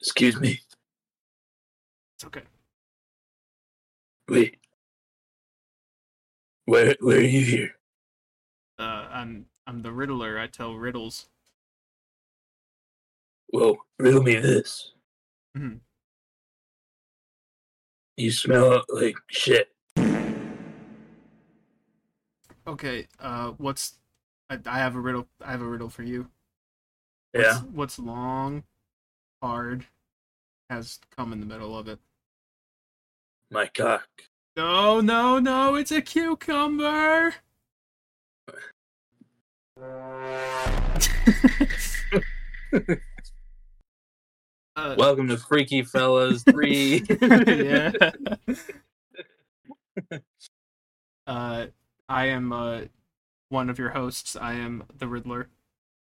[0.00, 0.61] Excuse me.
[4.28, 4.56] Wait.
[6.66, 7.70] Where where are you here?
[8.78, 10.38] Uh, I'm I'm the Riddler.
[10.38, 11.28] I tell riddles.
[13.52, 14.92] Well, riddle me this.
[15.56, 15.80] Mhm.
[18.16, 19.68] You smell like shit.
[22.66, 23.08] Okay.
[23.18, 23.94] Uh, what's
[24.48, 25.26] I, I have a riddle.
[25.44, 26.28] I have a riddle for you.
[27.34, 27.54] Yeah.
[27.54, 28.64] What's, what's long,
[29.42, 29.86] hard,
[30.70, 31.98] has come in the middle of it?
[33.52, 34.08] My cock.
[34.56, 35.74] No, no, no!
[35.74, 37.34] It's a cucumber.
[44.76, 47.04] uh, Welcome to Freaky Fellas 3.
[47.20, 47.92] yeah.
[51.26, 51.66] uh,
[52.08, 52.80] I am uh,
[53.50, 54.36] one of your hosts.
[54.36, 55.48] I am the Riddler,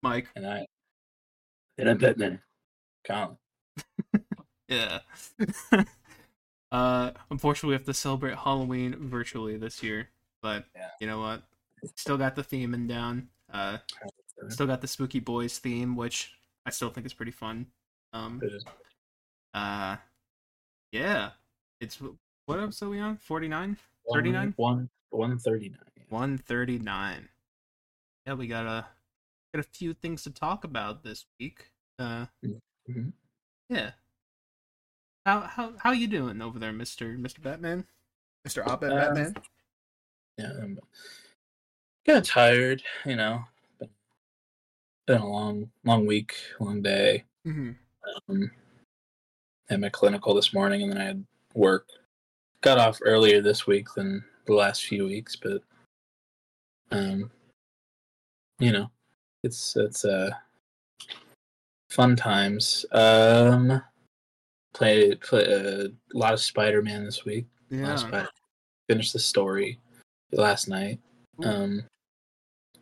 [0.02, 0.28] Mike.
[0.36, 0.66] and I
[1.78, 2.42] and I'm Batman.
[3.06, 3.38] Colin.
[4.70, 5.00] Yeah.
[6.74, 10.10] Uh, unfortunately, we have to celebrate Halloween virtually this year,
[10.42, 10.90] but Yeah.
[11.00, 11.44] you know what?
[11.96, 13.30] Still got the theme and down.
[13.52, 13.78] Uh,
[14.50, 16.34] still got the Spooky Boys theme, which
[16.66, 17.68] I still think is pretty fun.
[18.14, 18.42] Um,
[19.54, 19.98] uh,
[20.92, 21.32] yeah.
[21.80, 22.00] It's
[22.46, 23.18] what episode are we on?
[23.18, 23.78] 49?
[24.14, 24.54] 39?
[24.58, 25.80] One, 139.
[26.10, 27.30] 139.
[28.26, 28.86] Yeah, we got a
[29.54, 31.72] got a few things to talk about this week.
[32.00, 32.26] Uh,
[32.90, 33.14] Mhm.
[33.70, 33.92] yeah.
[35.26, 37.86] How how how you doing over there, Mister Mister Batman?
[38.44, 39.36] Mister Op Uh, Batman.
[40.38, 40.80] Yeah, I'm
[42.06, 43.46] kind of tired, you know.
[43.80, 43.90] Been,
[45.08, 47.24] been a long, long week, long day.
[47.46, 47.72] hmm
[48.28, 48.52] Um,
[49.70, 51.88] had my clinical this morning, and then I had work.
[52.62, 55.62] Got off earlier this week than the last few weeks, but
[56.92, 57.32] um,
[58.60, 58.90] you know,
[59.44, 60.32] it's it's uh
[61.90, 62.86] fun times.
[62.92, 63.82] Um,
[64.74, 67.46] played play, a lot of Spider Man this week.
[67.70, 67.88] Yeah.
[67.88, 68.30] Last Spider-
[68.90, 69.80] finished the story
[70.32, 71.00] last night.
[71.44, 71.48] Ooh.
[71.48, 71.84] Um,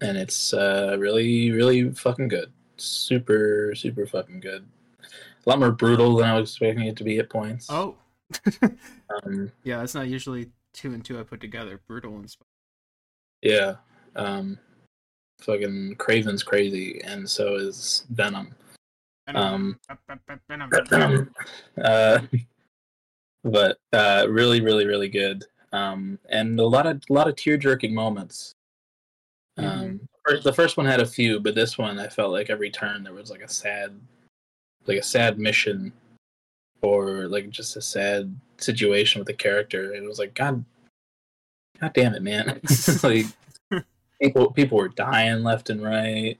[0.01, 2.51] and it's uh really really fucking good.
[2.77, 4.65] Super super fucking good.
[5.45, 7.67] A lot more brutal than I was expecting it to be at points.
[7.69, 7.95] oh.
[9.25, 11.81] Um, yeah, that's not usually two and two I put together.
[11.85, 12.47] Brutal and Sp-
[13.41, 13.75] yeah.
[14.15, 14.57] Um,
[15.41, 18.55] fucking Kraven's crazy, and so is Venom.
[19.27, 19.79] Um,
[21.83, 22.19] uh,
[23.43, 25.43] but uh, really, really, really good.
[25.73, 28.53] Um, and a lot of a lot of tear jerking moments.
[29.57, 32.69] Um, first- the first one had a few, but this one I felt like every
[32.69, 33.97] turn there was like a sad,
[34.85, 35.93] like a sad mission,
[36.81, 39.93] or like just a sad situation with the character.
[39.93, 40.63] And it was like God,
[41.79, 42.59] God damn it, man!
[43.03, 43.25] like
[44.21, 46.37] people people were dying left and right.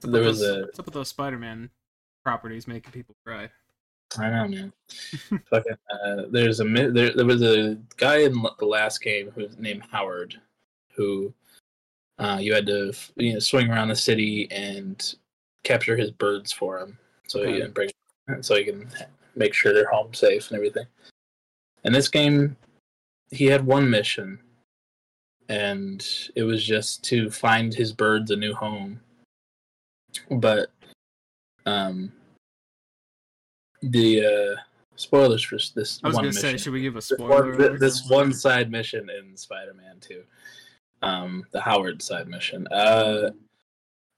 [0.00, 1.70] What's There was those, a what's up with those Spider-Man
[2.22, 3.48] properties making people cry?
[4.18, 4.72] I know, man.
[5.50, 9.58] Fucking, uh, there's a there, there was a guy in the last game who was
[9.58, 10.40] named Howard,
[10.94, 11.32] who
[12.18, 15.14] uh, you had to you know swing around the city and
[15.64, 17.54] capture his birds for him, so Okay.
[17.54, 17.90] he can bring,
[18.42, 18.88] so he can
[19.34, 20.86] make sure they're home safe and everything.
[21.84, 22.56] In this game,
[23.30, 24.38] he had one mission,
[25.48, 29.00] and it was just to find his birds a new home.
[30.30, 30.70] But
[31.66, 32.12] um,
[33.82, 34.24] the
[34.56, 34.60] uh,
[34.96, 37.56] spoilers for this I was one gonna say, should we give a This spoiler?
[37.56, 40.22] one, this one side mission in Spider-Man 2,
[41.02, 42.66] um, the Howard side mission.
[42.68, 43.30] Uh,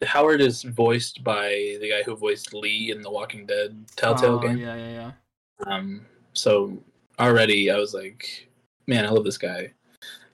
[0.04, 1.48] Howard is voiced by
[1.80, 4.58] the guy who voiced Lee in the Walking Dead Telltale Oh, game.
[4.58, 5.12] Yeah, yeah, yeah.
[5.66, 6.04] Um,
[6.34, 6.76] so
[7.18, 8.48] already I was like,
[8.86, 9.72] man, I love this guy.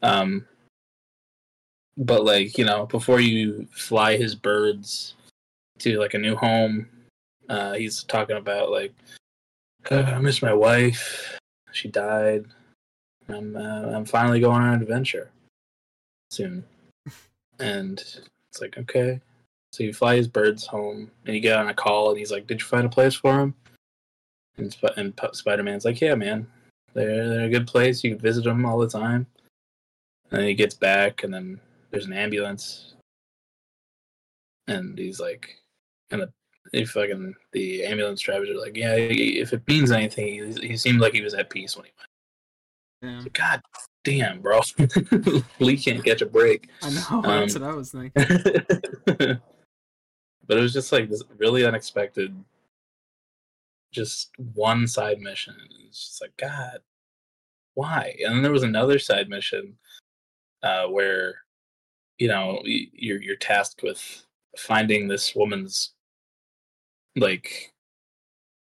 [0.02, 0.44] Um,
[1.96, 5.14] but like you know, before you fly his birds
[5.78, 6.88] to like a new home,
[7.50, 8.94] uh, he's talking about like,
[9.90, 11.36] "Uh, I miss my wife.
[11.72, 12.46] She died.
[13.28, 15.30] I'm uh, I'm finally going on an adventure
[16.30, 16.64] soon,
[17.58, 19.20] and it's like okay.
[19.72, 22.46] So you fly his birds home, and you get on a call, and he's like,
[22.46, 23.54] "Did you find a place for him?"
[24.56, 26.46] And, Sp- and P- Spider-Man's like, "Yeah, man,
[26.94, 28.04] they're they're a good place.
[28.04, 29.26] You can visit them all the time."
[30.30, 31.60] And then he gets back, and then
[31.90, 32.94] there's an ambulance,
[34.68, 35.58] and he's like,
[36.12, 36.32] and the
[36.72, 41.00] he fucking the ambulance drivers are like, yeah, if it means anything, he, he seemed
[41.00, 42.10] like he was at peace when he went.
[43.02, 43.24] Yeah.
[43.24, 43.62] So, God
[44.04, 44.60] damn, bro,
[45.58, 46.68] Lee can't catch a break.
[46.82, 47.02] I know.
[47.10, 48.12] Um, that's what I was thinking.
[50.46, 52.34] but it was just like this really unexpected,
[53.92, 55.56] just one side mission.
[55.86, 56.80] It's just like God,
[57.74, 58.16] why?
[58.24, 59.76] And then there was another side mission
[60.62, 61.36] uh, where
[62.18, 64.26] you know you're you're tasked with
[64.58, 65.94] finding this woman's
[67.16, 67.72] like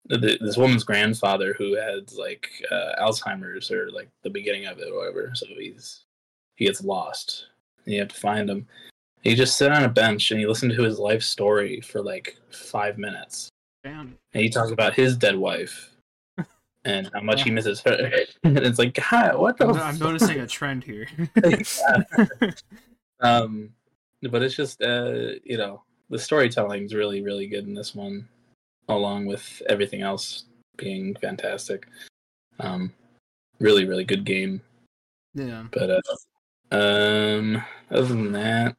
[0.06, 4.90] the, this woman's grandfather who had like uh, Alzheimer's or like the beginning of it
[4.92, 5.32] or whatever.
[5.34, 6.04] So he's
[6.56, 7.46] he gets lost.
[7.84, 8.66] And you have to find him.
[9.22, 12.36] He just sit on a bench and he listened to his life story for like
[12.50, 13.48] five minutes.
[13.82, 14.18] Damn.
[14.32, 15.90] And he talks about his dead wife
[16.84, 18.10] and how much he misses her.
[18.44, 19.66] and it's like, God, what the?
[19.66, 21.06] I'm, I'm noticing a trend here.
[23.20, 23.70] um,
[24.22, 28.28] but it's just uh, you know, the storytelling is really, really good in this one,
[28.88, 30.44] along with everything else
[30.76, 31.86] being fantastic.
[32.60, 32.92] Um,
[33.58, 34.60] really, really good game.
[35.34, 35.64] Yeah.
[35.72, 36.00] But uh,
[36.70, 38.76] um, other than that,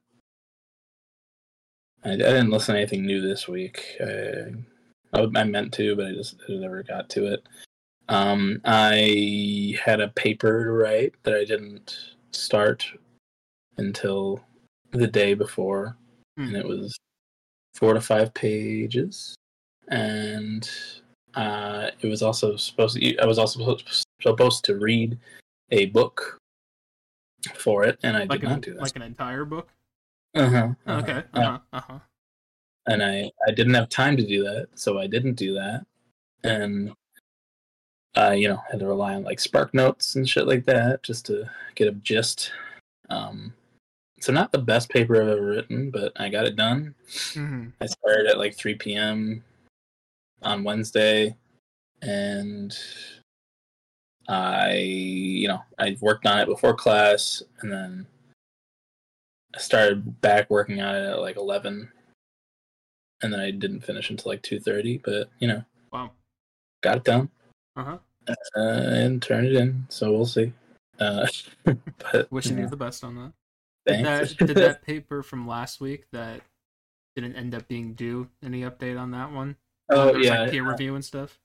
[2.04, 3.98] I, I didn't listen to anything new this week.
[4.00, 4.54] I,
[5.14, 7.44] I, I meant to, but I just I never got to it.
[8.08, 11.98] Um, I had a paper to write that I didn't
[12.32, 12.86] start
[13.78, 14.42] until
[14.92, 15.98] the day before,
[16.40, 16.48] mm.
[16.48, 16.96] and it was
[17.76, 19.36] four to five pages,
[19.90, 20.70] and
[21.36, 23.18] uh, it was also supposed to.
[23.18, 23.78] I was also
[24.22, 25.18] supposed to read
[25.72, 26.40] a book
[27.54, 28.82] for it, and I like did an, not do that.
[28.82, 29.70] Like an entire book.
[30.34, 30.70] Uh huh.
[30.88, 31.24] Uh-huh, okay.
[31.34, 31.60] Uh huh.
[31.74, 32.00] Uh huh.
[32.88, 35.86] And I I didn't have time to do that, so I didn't do that,
[36.44, 36.94] and
[38.16, 41.26] uh, you know, had to rely on like Spark Notes and shit like that just
[41.28, 42.52] to get a gist.
[43.10, 43.54] Um,
[44.20, 46.96] so not the best paper I've ever written, but I got it done.
[47.08, 47.70] Mm-hmm.
[47.82, 49.44] I started at like 3 p.m.
[50.42, 51.36] on Wednesday,
[52.02, 52.76] and
[54.28, 58.08] I, you know, I worked on it before class, and then
[59.56, 61.92] I started back working on it at like 11,
[63.22, 65.02] and then I didn't finish until like 2:30.
[65.04, 66.12] But you know, wow,
[66.82, 67.30] got it done.
[67.76, 67.98] Uh-huh.
[68.28, 69.86] Uh, and turned it in.
[69.90, 70.54] So we'll see.
[71.00, 71.28] Uh,
[71.64, 73.34] but wishing you the best on that.
[73.86, 76.42] Did that, did that paper from last week that
[77.16, 79.56] didn't end up being due any update on that one?
[79.90, 81.40] Oh yeah, like peer review and stuff.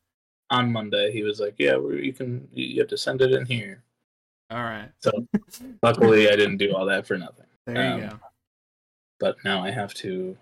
[0.51, 2.49] On Monday, he was like, "Yeah, you can.
[2.53, 3.83] You have to send it in here."
[4.51, 4.89] All right.
[5.01, 5.13] So
[5.83, 7.47] luckily, I didn't do all that for nothing.
[7.67, 8.21] There you um, go.
[9.21, 10.37] But now I have to,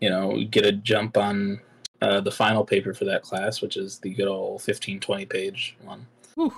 [0.00, 1.60] you know, get a jump on
[2.02, 5.76] uh, the final paper for that class, which is the good old 15, 20 page
[5.82, 6.06] one.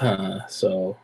[0.00, 0.96] Uh, so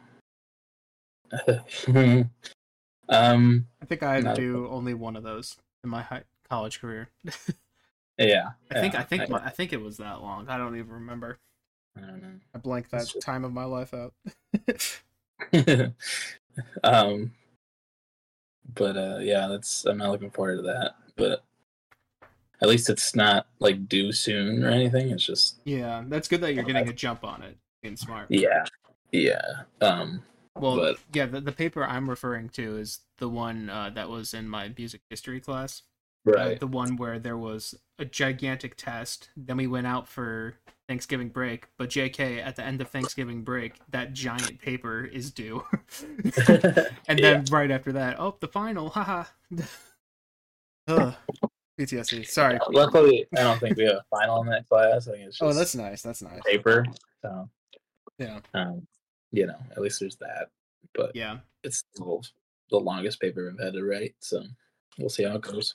[3.10, 7.08] Um, I think I do only one of those in my high, college career.
[8.18, 10.48] yeah, I think yeah, I think I, my, I think it was that long.
[10.48, 11.38] I don't even remember.
[11.96, 12.38] I don't know.
[12.54, 13.20] I blanked that just...
[13.20, 14.14] time of my life out.
[16.84, 17.32] um,
[18.74, 20.94] but uh, yeah, that's I'm not looking forward to that.
[21.16, 21.44] But
[22.62, 25.10] at least it's not like due soon or anything.
[25.10, 27.56] It's just yeah, that's good that you're getting a jump on it.
[27.82, 28.26] Being smart.
[28.28, 28.64] Yeah,
[29.10, 29.42] yeah.
[29.80, 30.22] Um,
[30.60, 30.98] well, but...
[31.12, 34.72] yeah, the, the paper I'm referring to is the one uh, that was in my
[34.76, 35.82] music history class.
[36.26, 36.56] Uh, right.
[36.56, 39.30] Uh, the one where there was a gigantic test.
[39.36, 40.54] Then we went out for
[40.88, 45.64] Thanksgiving break, but JK at the end of Thanksgiving break, that giant paper is due.
[46.24, 47.44] and then yeah.
[47.50, 49.24] right after that, oh, the final, haha.
[50.88, 51.14] Ugh.
[51.78, 52.26] PTSD.
[52.26, 52.58] Sorry.
[52.70, 55.08] Luckily, I don't think we have a final in that class.
[55.08, 56.02] I think it's oh, just oh, that's nice.
[56.02, 56.40] That's nice.
[56.44, 56.84] Paper.
[57.22, 57.48] So
[58.18, 58.40] yeah.
[58.52, 58.86] Um,
[59.32, 60.48] you know, at least there's that.
[60.94, 62.22] But yeah, it's the,
[62.70, 64.42] the longest paper I've had to write, so
[64.98, 65.74] we'll see how it goes.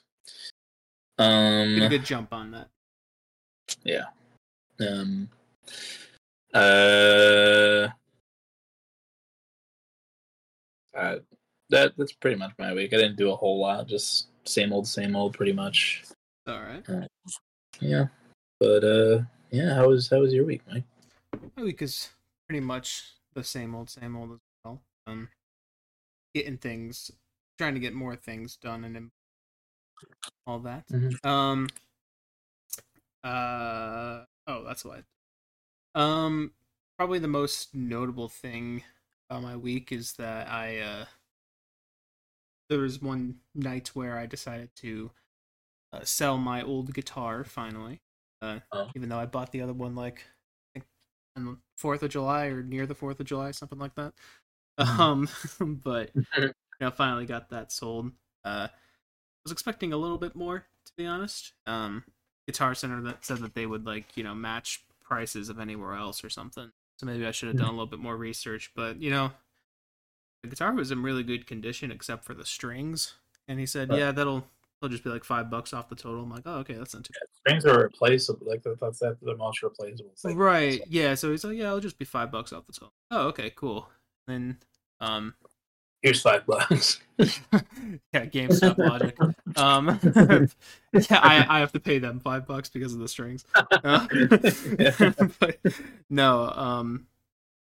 [1.18, 2.68] Um, a good jump on that.
[3.84, 4.04] Yeah.
[4.80, 5.28] Um.
[6.52, 7.88] Uh.
[10.96, 11.18] Uh,
[11.68, 12.92] that that's pretty much my week.
[12.94, 16.04] I didn't do a whole lot, just same old, same old, pretty much.
[16.46, 16.88] All right.
[16.88, 17.06] Uh,
[17.80, 18.06] yeah,
[18.60, 19.20] but uh,
[19.50, 19.74] yeah.
[19.74, 20.84] How was how was your week, Mike?
[21.56, 22.08] My week is
[22.48, 24.82] pretty much the same old, same old as well.
[25.06, 25.28] Um,
[26.34, 27.12] getting things,
[27.58, 29.10] trying to get more things done and
[30.46, 30.88] all that.
[30.88, 31.28] Mm-hmm.
[31.28, 31.68] Um,
[33.22, 35.04] uh, oh, that's what.
[35.94, 36.52] Um,
[36.98, 38.82] probably the most notable thing
[39.28, 41.04] about my week is that I uh,
[42.68, 45.10] there was one night where I decided to
[45.92, 48.00] uh, sell my old guitar finally.
[48.42, 48.90] Uh, oh.
[48.94, 50.22] even though I bought the other one like
[51.36, 54.12] on the Fourth of July or near the Fourth of July, something like that.
[54.78, 55.00] Mm-hmm.
[55.00, 55.28] Um,
[55.84, 58.10] but you know, finally got that sold.
[58.44, 61.52] Uh, I was expecting a little bit more, to be honest.
[61.66, 62.04] Um,
[62.46, 66.24] Guitar Center that said that they would like you know match prices of anywhere else
[66.24, 66.70] or something.
[66.98, 68.72] So maybe I should have done a little bit more research.
[68.74, 69.32] But you know,
[70.42, 73.14] the guitar was in really good condition except for the strings.
[73.48, 73.98] And he said, Right.
[73.98, 74.46] yeah, that'll
[74.80, 76.22] it'll just be like five bucks off the total.
[76.22, 78.46] I'm like, oh okay, that's not too Strings are replaceable.
[78.46, 80.36] Like that's that's the most replaceable thing.
[80.36, 80.80] Right.
[80.88, 81.14] Yeah.
[81.14, 82.92] So he's like, yeah, it'll just be five bucks off the total.
[83.10, 83.88] Oh, okay, cool.
[84.26, 84.58] Then,
[85.00, 85.34] um,
[86.02, 87.00] Here's five bucks.
[87.18, 89.16] yeah, GameStop logic.
[89.56, 89.98] Um,
[90.92, 93.44] yeah, I I have to pay them five bucks because of the strings.
[93.54, 94.06] Uh,
[95.40, 95.58] but
[96.10, 97.06] no, um,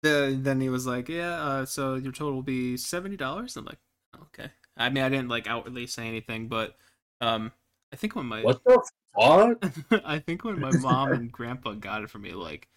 [0.03, 3.57] the then he was like, yeah, uh, so your total will be seventy dollars.
[3.57, 3.79] I'm like,
[4.23, 4.50] okay.
[4.76, 6.76] I mean, I didn't like outwardly say anything, but
[7.21, 7.53] um,
[7.93, 8.83] I think when my what the
[9.19, 10.03] fuck?
[10.05, 12.69] I think when my mom and grandpa got it for me, like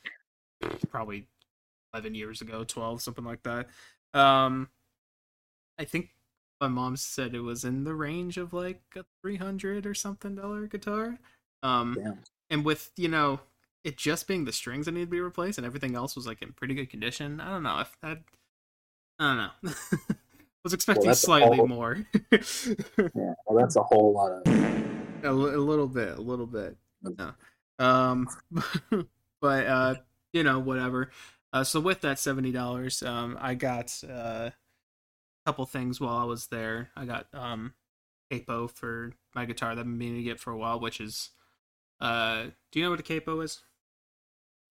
[0.89, 1.27] probably
[1.93, 3.67] eleven years ago, twelve, something like that.
[4.13, 4.69] Um,
[5.77, 6.09] I think
[6.61, 10.35] my mom said it was in the range of like a three hundred or something
[10.35, 11.19] dollar guitar.
[11.63, 12.19] Um, Damn.
[12.49, 13.41] and with you know
[13.83, 16.41] it just being the strings that need to be replaced and everything else was like
[16.41, 17.39] in pretty good condition.
[17.39, 18.19] I don't know if that.
[19.19, 19.73] I don't know.
[20.63, 21.97] was expecting that's a slightly whole- more.
[22.31, 25.23] Yeah, well, that's a whole lot of.
[25.23, 26.75] a, little bit a little bit
[27.05, 27.17] Mm.
[27.17, 27.85] no.
[27.85, 28.27] um
[29.41, 29.95] but uh
[30.33, 31.11] you know whatever
[31.53, 34.53] uh so with that $70 um i got uh, a
[35.45, 37.73] couple things while i was there i got um
[38.29, 41.29] capo for my guitar that i've been meaning to get for a while which is
[42.01, 43.61] uh do you know what a capo is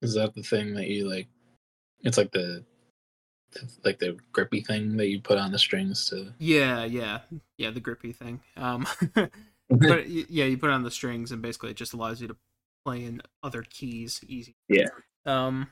[0.02, 1.28] Is that the thing that you like?
[2.02, 2.64] It's like the,
[3.84, 6.34] like the grippy thing that you put on the strings to.
[6.40, 7.20] yeah yeah
[7.58, 8.86] yeah the grippy thing um
[9.70, 12.38] but yeah, you put it on the strings, and basically it just allows you to
[12.86, 14.56] play in other keys easy.
[14.70, 14.88] Yeah.
[15.26, 15.70] Um,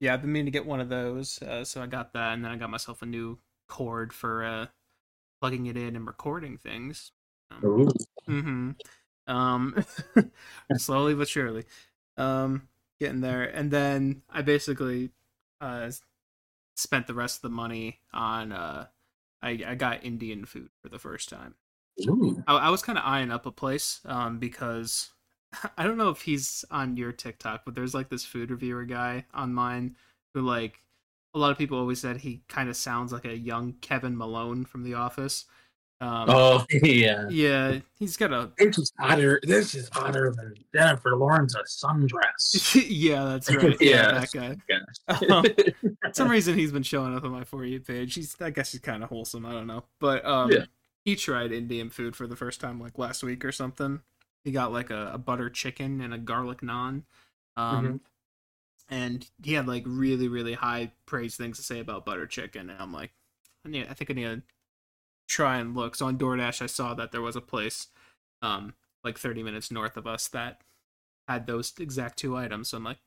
[0.00, 2.44] yeah, I've been meaning to get one of those, uh, so I got that, and
[2.44, 3.38] then I got myself a new
[3.68, 4.66] cord for uh,
[5.40, 7.12] plugging it in and recording things.
[7.50, 7.92] Um, Ooh.
[8.26, 8.70] hmm
[9.26, 9.84] Um,
[10.76, 11.64] slowly but surely,
[12.16, 12.68] um,
[13.00, 15.10] getting there, and then I basically
[15.60, 15.90] uh
[16.74, 18.86] spent the rest of the money on uh,
[19.42, 21.54] I I got Indian food for the first time.
[22.08, 22.42] Ooh.
[22.46, 25.10] I, I was kind of eyeing up a place um, because
[25.76, 29.26] I don't know if he's on your TikTok, but there's like this food reviewer guy
[29.34, 29.96] on mine
[30.34, 30.80] who like
[31.34, 34.64] a lot of people always said he kind of sounds like a young Kevin Malone
[34.64, 35.46] from The Office.
[36.02, 37.28] Um, Oh yeah.
[37.30, 39.38] yeah, he's got a This is hotter.
[39.44, 42.84] This is hotter than Jennifer Lawrence's sundress.
[42.88, 43.76] yeah, that's right.
[43.80, 44.54] Yeah, Yeah.
[44.56, 44.58] that
[45.08, 45.24] guy.
[45.30, 45.44] Um,
[46.02, 48.14] For some reason he's been showing up on my for you page.
[48.14, 49.46] He's I guess he's kind of wholesome.
[49.46, 50.64] I don't know, but um, Yeah.
[51.04, 54.00] he tried Indian food for the first time like last week or something.
[54.42, 57.02] He got like a, a butter chicken and a garlic naan,
[57.56, 58.00] um, Mhm.
[58.90, 62.70] and he had like really really high praise things to say about butter chicken.
[62.70, 63.12] And I'm like,
[63.64, 64.42] I need, I think I need to
[65.32, 65.96] try and look.
[65.96, 67.88] So on DoorDash, I saw that there was a place,
[68.42, 70.60] um, like 30 minutes north of us that
[71.26, 72.68] had those exact two items.
[72.68, 72.98] So I'm like,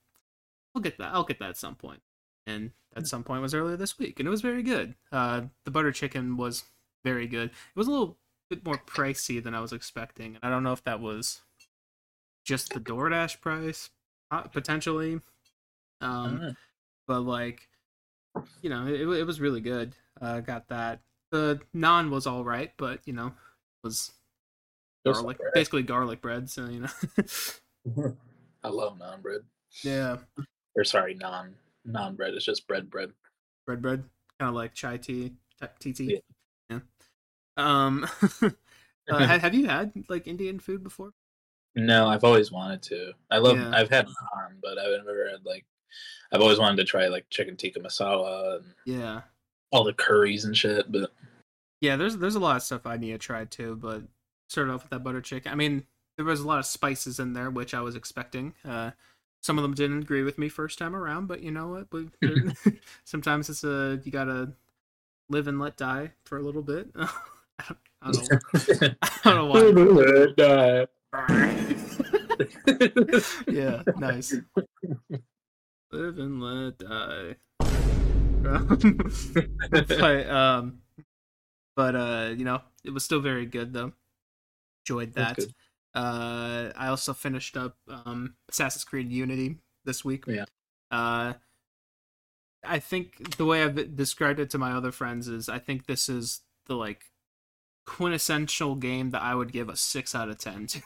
[0.74, 1.14] I'll get that.
[1.14, 2.02] I'll get that at some point.
[2.48, 4.96] And at some point was earlier this week, and it was very good.
[5.12, 6.64] Uh, the butter chicken was
[7.04, 7.50] very good.
[7.50, 8.18] It was a little
[8.50, 11.42] bit more pricey than I was expecting, and I don't know if that was
[12.44, 13.90] just the DoorDash price,
[14.52, 15.22] potentially.
[16.02, 16.56] Um, Alright.
[17.08, 17.68] but like,
[18.62, 19.96] you know, it, it was really good.
[20.22, 21.02] Uh, got that.
[21.32, 23.34] The naan was all right, but you know,
[23.84, 24.12] was
[25.06, 26.50] Just garlic, basically garlic bread.
[26.50, 28.14] So you know,
[28.64, 29.42] I love naan bread.
[29.84, 30.18] yeah,
[30.76, 32.34] Or sorry, non non bread.
[32.34, 33.12] It's just bread bread.
[33.66, 34.04] bread bread,
[34.40, 35.34] kind of like chai tea,
[35.80, 36.22] tea tea.
[36.70, 36.80] Yeah.
[36.80, 36.80] Yeah.
[37.58, 38.08] Um,
[39.10, 41.12] uh, have you had like Indian food before?
[41.76, 43.12] No, I've always wanted to.
[43.30, 43.58] I love.
[43.58, 43.72] Yeah.
[43.74, 45.66] I've had naan, but I've never had like.
[46.32, 49.22] I've always wanted to try like chicken tikka masala and Yeah,
[49.76, 50.92] all the curries and shit.
[50.92, 51.12] But
[51.82, 51.96] yeah.
[51.96, 54.04] There's there's a lot of stuff I need to try too, but
[54.50, 55.52] started off with that butter chicken.
[55.52, 55.86] I mean,
[56.18, 58.54] there was a lot of spices in there, which I was expecting.
[58.64, 58.92] Uh,
[59.44, 61.92] some of them didn't agree with me first time around, but you know what?
[61.92, 62.10] We-
[63.04, 64.54] Sometimes it's a you gotta
[65.30, 66.90] live and let die for a little bit.
[67.60, 68.96] I don't, I don't know.
[69.02, 70.88] I don't know why.
[73.48, 74.36] yeah, nice.
[75.92, 77.36] Live and let die.
[79.72, 80.80] but um,
[81.76, 83.94] but uh, you know, it was still very good though.
[84.84, 85.40] Enjoyed that.
[85.94, 90.26] Uh, I also finished up um Assassin's Creed Unity this week.
[90.28, 90.46] Yeah.
[90.92, 91.34] Uh,
[92.64, 96.10] I think the way I've described it to my other friends is I think this
[96.10, 97.06] is the like
[97.86, 100.82] quintessential game that I would give a six out of ten to.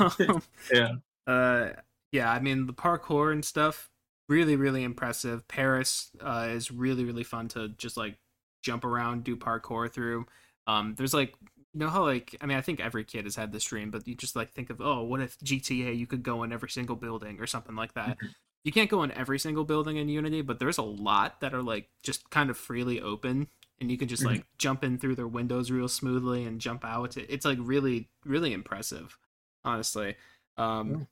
[0.28, 0.92] um, yeah.
[1.26, 1.68] uh,
[2.10, 3.90] yeah, I mean the parkour and stuff,
[4.28, 5.46] really, really impressive.
[5.48, 8.16] Paris uh, is really, really fun to just like
[8.62, 10.26] jump around, do parkour through.
[10.66, 11.34] Um, there's like
[11.74, 14.06] you know how like I mean I think every kid has had this dream, but
[14.06, 16.96] you just like think of oh what if GTA you could go in every single
[16.96, 18.16] building or something like that.
[18.18, 18.26] Mm-hmm.
[18.64, 21.62] You can't go in every single building in Unity, but there's a lot that are
[21.62, 23.48] like just kind of freely open,
[23.80, 24.26] and you can just Mhm.
[24.26, 27.16] like jump in through their windows real smoothly and jump out.
[27.16, 29.18] It- It's like really really impressive,
[29.64, 30.14] honestly.
[30.56, 31.04] Um, Yeah.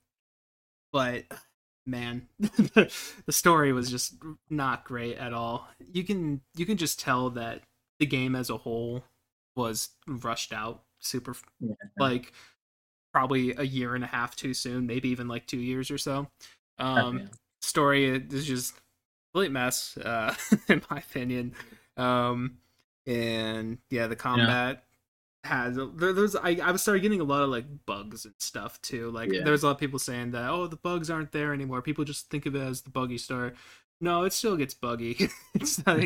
[0.92, 1.24] but
[1.86, 2.90] man, the
[3.30, 4.14] story was just
[4.48, 5.68] not great at all.
[5.92, 7.62] You can you can just tell that
[7.98, 9.04] the game as a whole
[9.56, 11.74] was rushed out super Yeah.
[11.98, 12.32] like
[13.12, 16.28] probably a year and a half too soon, maybe even like 2 years or so.
[16.78, 17.28] Um Yeah.
[17.62, 18.74] story is just
[19.32, 20.34] complete mess uh
[20.68, 21.54] in my opinion.
[21.96, 22.58] Um
[23.06, 24.84] and yeah, the combat
[25.44, 28.80] has uh, there, there's I I started getting a lot of like bugs and stuff
[28.82, 29.10] too.
[29.10, 29.42] Like Yeah.
[29.42, 31.82] there's a lot of people saying that oh the bugs aren't there anymore.
[31.82, 33.52] People just think of it as the buggy story.
[34.02, 35.28] No, it still gets buggy.
[35.54, 36.00] it's not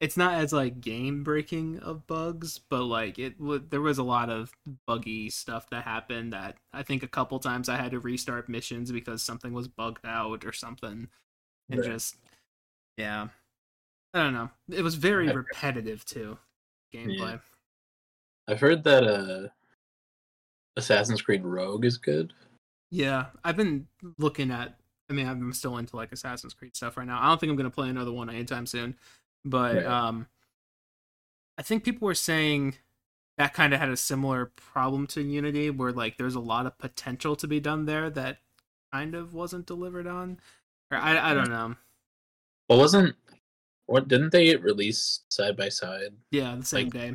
[0.00, 3.34] it's not as like game breaking of bugs, but like it
[3.70, 4.52] there was a lot of
[4.86, 8.92] buggy stuff that happened that I think a couple times I had to restart missions
[8.92, 11.08] because something was bugged out or something.
[11.70, 11.92] And Right.
[11.92, 12.16] just
[12.98, 13.28] yeah.
[14.14, 14.50] I don't know.
[14.70, 16.38] It was very repetitive too.
[16.94, 17.40] Gameplay.
[18.48, 19.48] I've heard that uh,
[20.76, 22.32] Assassin's Creed Rogue is good.
[22.90, 23.86] Yeah, I've been
[24.16, 24.74] looking at.
[25.10, 27.20] I mean, I'm still into like Assassin's Creed stuff right now.
[27.20, 28.96] I don't think I'm gonna play another one anytime soon,
[29.44, 29.86] but Right.
[29.86, 30.26] um,
[31.58, 32.76] I think people were saying
[33.36, 36.78] that kind of had a similar problem to Unity, where like there's a lot of
[36.78, 38.38] potential to be done there that
[38.92, 40.40] kind of wasn't delivered on.
[40.90, 41.74] Or I I don't know.
[42.68, 43.14] Well, wasn't
[43.86, 46.14] what didn't they release side by side?
[46.30, 47.14] Yeah, the same Like, day.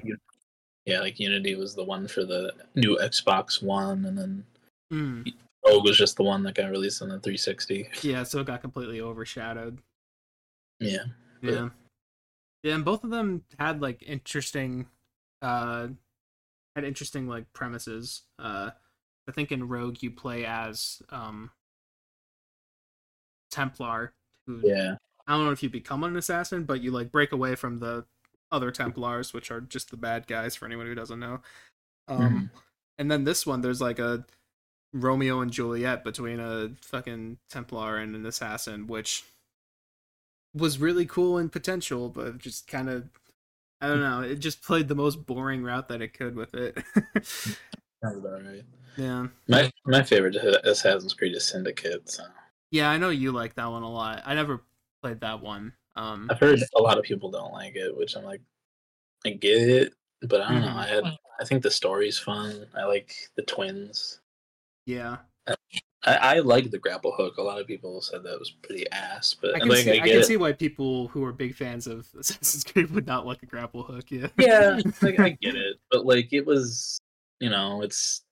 [0.85, 4.45] Yeah, like Unity was the one for the new Xbox One, and then
[4.91, 5.33] Mm,
[5.65, 7.89] Rogue was just the one that got released on the 360.
[8.03, 9.81] yeah, so it got completely overshadowed.
[10.79, 11.05] Yeah,
[11.41, 11.69] Yeah.
[12.61, 14.87] Yeah, and both of them had like interesting
[15.41, 15.87] uh
[16.75, 18.23] had interesting like premises.
[18.37, 18.71] Uh
[19.27, 21.51] I think in Rogue you play as um
[23.51, 24.13] Templar
[24.45, 24.95] who yeah,
[25.27, 28.05] I don't know if you become an assassin, but you like break away from the
[28.53, 31.41] other Templars, which are just the bad guys for anyone who doesn't know.
[32.07, 32.51] Um
[32.97, 34.25] and then this one there's like a
[34.93, 39.23] Romeo and Juliet between a fucking Templar and an assassin, which
[40.53, 43.09] was really cool in potential, but just kind of
[43.81, 44.21] I don't know.
[44.21, 46.77] It just played the most boring route that it could with it.
[47.21, 48.63] Sounds about right.
[48.95, 52.09] yeah, My my favorite Assassin's Creed is Syndicate.
[52.09, 52.23] So.
[52.71, 54.23] yeah, I know you like that one a lot.
[54.25, 54.61] I never
[55.01, 55.73] played that one.
[55.95, 58.41] Um, I've heard a lot of people don't like it, which I'm like,
[59.25, 60.67] I get it, but I don't know.
[60.67, 60.75] Mhm.
[60.75, 61.03] I had
[61.39, 62.65] I think the story's fun.
[62.75, 64.21] I like the twins.
[64.85, 65.55] yeah, I,
[66.35, 67.37] I like the grapple hook.
[67.37, 69.99] A lot of people said that was pretty ass, but I I, can, like see,
[69.99, 73.25] I I can see why people who are big fans of Assassin's Creed would not
[73.25, 74.05] like a grapple hook.
[74.09, 76.99] Yeah, yeah, like I get it, but like it was,
[77.39, 78.23] you know, it's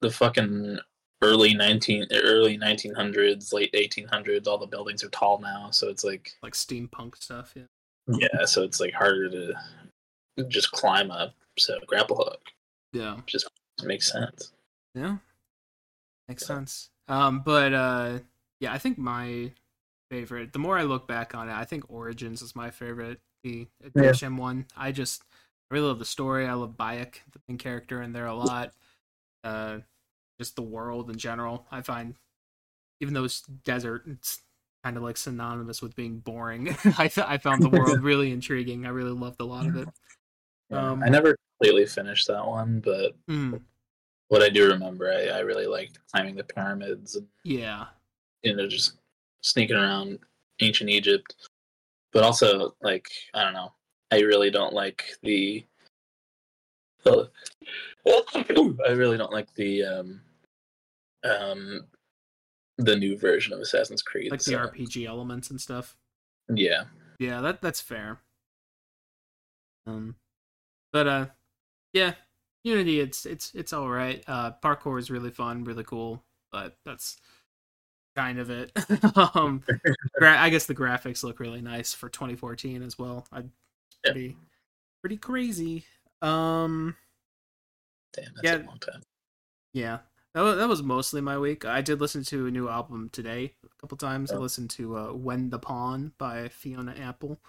[0.00, 0.78] the fucking
[1.22, 4.46] early nineteen, early nineteen hundreds, late eighteen hundreds.
[4.48, 7.54] All the buildings are tall now, so it's like like steampunk stuff.
[7.56, 7.62] Yeah,
[8.08, 9.54] yeah, so it's like harder to
[10.48, 11.34] just climb up.
[11.58, 12.40] So grapple hook
[12.92, 13.48] yeah, just
[13.84, 14.52] makes sense.
[14.94, 15.16] yeah,
[16.28, 16.46] makes Yeah.
[16.46, 16.90] sense.
[17.08, 18.18] Um, but uh,
[18.60, 19.52] yeah, I think my
[20.10, 20.52] favorite.
[20.52, 23.20] The more I look back on it, I think Origins is my favorite.
[23.44, 24.66] The edition one.
[24.76, 25.24] I just
[25.70, 26.46] I really love the story.
[26.46, 28.72] I love Bayek, the main character in there a lot.
[29.42, 29.78] Uh,
[30.38, 31.66] just the world in general.
[31.70, 32.14] I find,
[33.00, 34.42] even though it's desert, it's
[34.84, 36.76] kind of like synonymous with being boring.
[36.98, 38.86] I th- I found the world really intriguing.
[38.86, 39.88] I really loved a lot of it.
[40.70, 43.60] Um, I never completely finished that one, but Mm,
[44.28, 47.86] what I do remember, I, I really liked climbing the pyramids and yeah,
[48.42, 48.94] you know just
[49.42, 50.18] sneaking around
[50.60, 51.48] ancient Egypt.
[52.12, 53.72] But also, like I don't know,
[54.10, 55.64] I really don't like the.
[57.04, 57.30] the
[58.06, 60.20] I really don't like the um,
[61.24, 61.86] um,
[62.78, 64.30] the new version of Assassin's Creed.
[64.30, 65.96] like the RPG elements and stuff.
[66.52, 66.84] Yeah,
[67.18, 68.20] Yeah, that that's fair.
[69.86, 70.16] Um,
[70.92, 71.26] but uh,
[71.92, 72.14] yeah,
[72.64, 74.22] Unity, it's it's it's all right.
[74.26, 77.18] Uh, parkour is really fun, really cool, but that's
[78.16, 78.72] kind of it.
[79.34, 79.62] um,
[80.18, 83.26] gra- I guess the graphics look really nice for 2014 as well.
[83.32, 83.38] I
[84.04, 84.12] Yeah.
[84.12, 84.36] pretty
[85.02, 85.84] pretty crazy.
[86.20, 86.96] Um,
[88.12, 88.56] damn, that's Yeah.
[88.56, 89.02] a long time.
[89.72, 89.98] yeah,
[90.34, 91.64] that was, that was mostly my week.
[91.64, 94.32] I did listen to a new album today a couple times.
[94.32, 94.40] I Oh.
[94.40, 97.40] listened to uh, "When the Pawn" by Fiona Apple.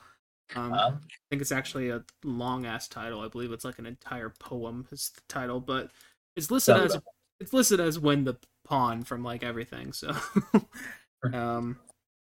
[0.55, 3.21] Um, Um, I think it's actually a long ass title.
[3.21, 5.91] I believe it's like an entire poem is the title, but
[6.35, 9.93] it's listed as about it's listed as when the pawn from like everything.
[9.93, 10.11] So,
[11.33, 11.79] um,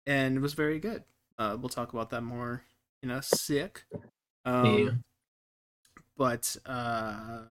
[0.06, 1.04] and it was very good.
[1.38, 2.62] Uh, we'll talk about that more
[3.02, 3.84] in a sick.
[4.44, 4.90] Um, Yeah.
[6.16, 7.44] but uh,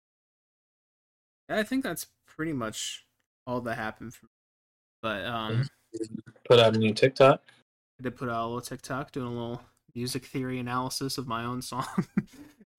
[1.49, 3.05] I think that's pretty much
[3.47, 4.13] all that happened.
[4.13, 4.31] For me.
[5.01, 5.67] But um,
[6.47, 7.41] Put out a new TikTok.
[7.99, 9.61] I did put out a little TikTok doing a little
[9.95, 11.85] music theory analysis of my own song.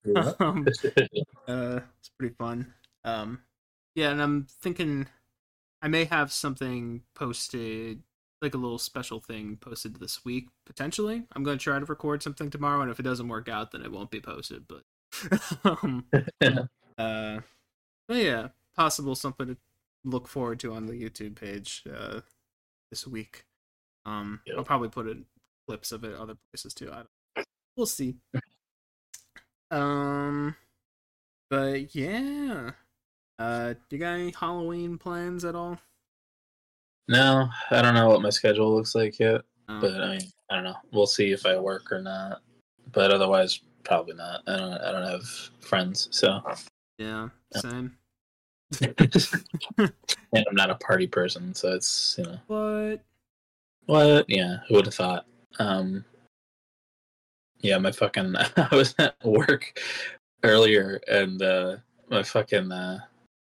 [0.04, 0.32] Yeah.
[0.40, 0.66] um,
[1.48, 2.72] uh, it's pretty fun.
[3.04, 3.40] Um,
[3.94, 5.06] yeah, and I'm thinking
[5.82, 8.02] I may have something posted,
[8.40, 11.24] like a little special thing posted this week potentially.
[11.32, 13.92] I'm gonna try to record something tomorrow, and if it doesn't work out, then it
[13.92, 14.64] won't be posted.
[14.68, 14.82] But,
[15.64, 16.06] um,
[16.98, 17.40] uh,
[18.08, 19.56] but yeah, possible something to
[20.04, 22.20] look forward to on the YouTube page uh,
[22.90, 23.44] this week.
[24.06, 24.56] Um, Yep.
[24.58, 25.26] I'll probably put in
[25.68, 26.90] clips of it other places too.
[26.90, 27.02] I
[27.36, 28.16] don't, we'll see.
[29.70, 30.56] Um,
[31.48, 32.70] but yeah.
[33.38, 35.78] Uh, do you got any Halloween plans at all?
[37.08, 40.54] no, I don't know what my schedule looks like yet, Um, but I mean, I
[40.56, 40.76] don't know.
[40.92, 42.42] We'll see if I work or not.
[42.92, 44.42] But otherwise, probably not.
[44.48, 44.72] I don't.
[44.72, 45.24] I don't have
[45.60, 46.40] friends, so
[46.98, 47.60] yeah, Yeah.
[47.60, 47.96] same.
[48.80, 49.92] and
[50.32, 53.00] I'm not a party person, so it's you know What?
[53.86, 54.24] what?
[54.28, 55.26] Yeah, who would have thought?
[55.58, 56.04] Um,
[57.60, 58.34] yeah, my fucking.
[58.56, 59.80] I was at work
[60.44, 61.76] earlier, and uh,
[62.08, 63.00] my fucking uh,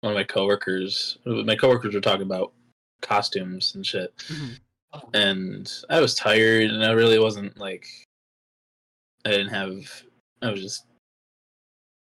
[0.02, 1.18] one of my coworkers.
[1.26, 2.54] My coworkers were talking about
[3.02, 4.58] costumes and shit, Mhm.
[5.14, 7.86] and I was tired, and I really wasn't like.
[9.26, 10.04] I didn't have.
[10.42, 10.86] I was just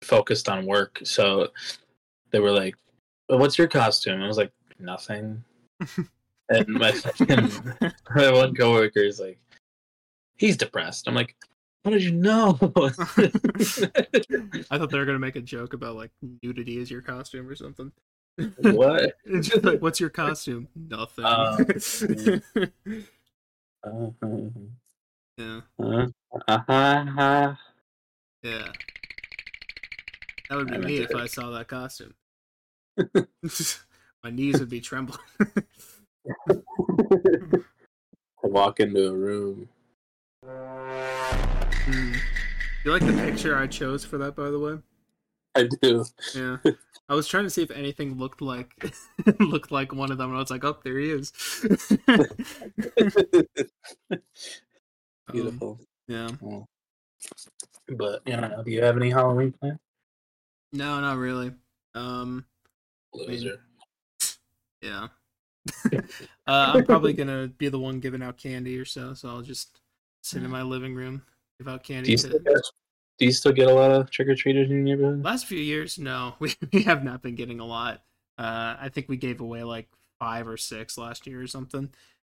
[0.04, 1.48] focused on work, so
[2.32, 2.76] they were like,
[3.38, 5.44] "What's your costume?" I was like, "Nothing."
[6.50, 7.52] and my fucking
[8.16, 9.40] my one coworker is like,
[10.38, 11.36] "He's depressed." I'm like,
[11.86, 12.90] "How did you know?" I
[14.78, 16.12] thought they were gonna make a joke about like
[16.44, 17.92] nudity is your costume or something.
[18.62, 19.16] what?
[19.26, 20.68] It's just like, what's your costume?
[20.76, 21.26] Nothing.
[21.26, 21.58] Uh,
[23.82, 24.10] Uh,
[25.38, 26.08] yeah, uh,
[26.68, 27.56] uh,
[28.44, 28.72] yeah.
[30.50, 32.14] That would be I me if I saw that costume.
[34.24, 35.20] My knees would be trembling.
[38.44, 39.70] Walk into a room.
[40.46, 42.14] Hmm.
[42.86, 44.78] You like the picture I chose for that, by the way?
[45.56, 46.06] I do.
[46.36, 46.58] Yeah.
[47.10, 48.72] I was trying to see if anything looked like
[49.40, 51.34] looked like one of them, and I was like, "Oh, there he is."
[55.28, 55.80] Um, Beautiful.
[56.08, 56.30] yeah.
[57.88, 59.80] But you know, do you have any Halloween plans?
[60.72, 61.52] No, not really.
[61.96, 62.46] Um.
[63.14, 63.62] Loser.
[64.82, 65.08] Yeah.
[65.94, 66.00] uh,
[66.48, 69.80] I'm probably gonna be the one giving out candy or so, so I'll just
[70.22, 71.22] sit in my living room,
[71.58, 72.12] give out Do candy.
[72.12, 72.28] you, To...
[72.28, 72.56] still get,
[73.18, 75.24] do you still get a lot of trick or treaters in your neighborhood?
[75.24, 78.02] Last few years, no, we, we have not been getting a lot.
[78.38, 81.90] Uh, I think we gave away like five or six last year or something.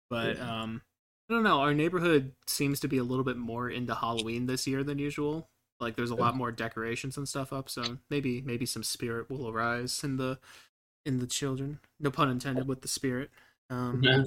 [0.08, 0.62] But Yeah.
[0.62, 0.82] um,
[1.28, 1.60] I don't know.
[1.60, 5.48] Our neighborhood seems to be a little bit more into Halloween this year than usual.
[5.80, 9.48] Like there's a lot more decorations and stuff up, so maybe maybe some spirit will
[9.48, 10.38] arise in the
[11.06, 11.80] in the children.
[11.98, 13.30] No pun intended with the spirit.
[13.70, 14.24] Um, Yeah.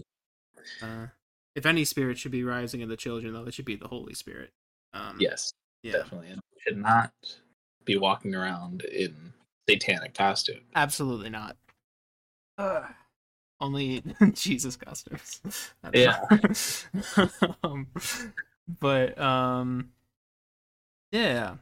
[0.81, 1.07] uh,
[1.55, 4.15] if any spirit should be rising in the children, though, it should be the Holy
[4.15, 4.51] Spirit.
[4.93, 6.29] Um, Yes, yeah, definitely.
[6.29, 7.11] And we should not
[7.85, 9.15] be walking around in
[9.69, 10.61] satanic costume.
[10.75, 11.55] absolutely not.
[13.59, 15.41] Only Jesus costumes.
[15.93, 16.19] Yeah.
[17.63, 17.87] um,
[18.79, 19.91] but um,
[21.13, 21.57] yeah.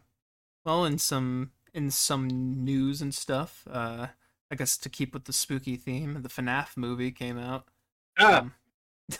[0.65, 2.27] Well, in some in some
[2.65, 4.07] news and stuff, uh,
[4.51, 7.69] I guess to keep with the spooky theme, the FNAF movie came out.
[8.17, 8.55] Ah, Um,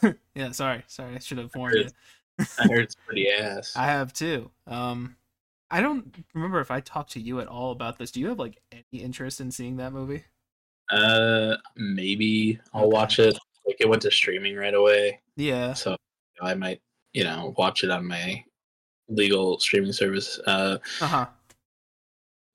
[0.36, 1.92] yeah, sorry, sorry, I should have warned you.
[2.60, 3.74] I heard it's pretty ass.
[3.76, 4.52] I have too.
[4.68, 5.18] Um,
[5.72, 8.12] I don't remember if I talked to you at all about this.
[8.12, 10.26] Do you have like any interest in seeing that movie?
[10.90, 12.92] Uh, maybe I'll Okay.
[12.92, 13.38] watch it.
[13.66, 15.74] Like it went to streaming right away, Yeah.
[15.74, 15.96] so
[16.42, 16.82] I might,
[17.14, 18.44] you know, watch it on my
[19.12, 20.40] legal streaming service.
[20.48, 21.26] Uh, Uh huh.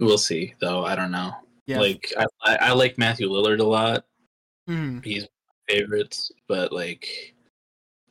[0.01, 0.85] we'll see though.
[0.85, 1.33] I don't know.
[1.67, 1.81] Yeah.
[1.81, 4.05] Like I, I, I like Matthew Lillard a lot.
[4.69, 5.05] Mhm.
[5.05, 7.35] He's my favorites, but like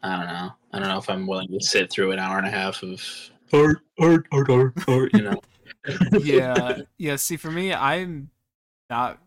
[0.04, 0.52] I don't know.
[0.72, 3.02] I don't know if I'm willing to sit through an hour and a half of
[3.54, 5.14] art, art, art, art, art.
[5.14, 5.42] You know.
[6.20, 6.80] yeah.
[6.98, 7.16] Yeah.
[7.16, 8.30] See, for me, I'm
[8.90, 9.20] not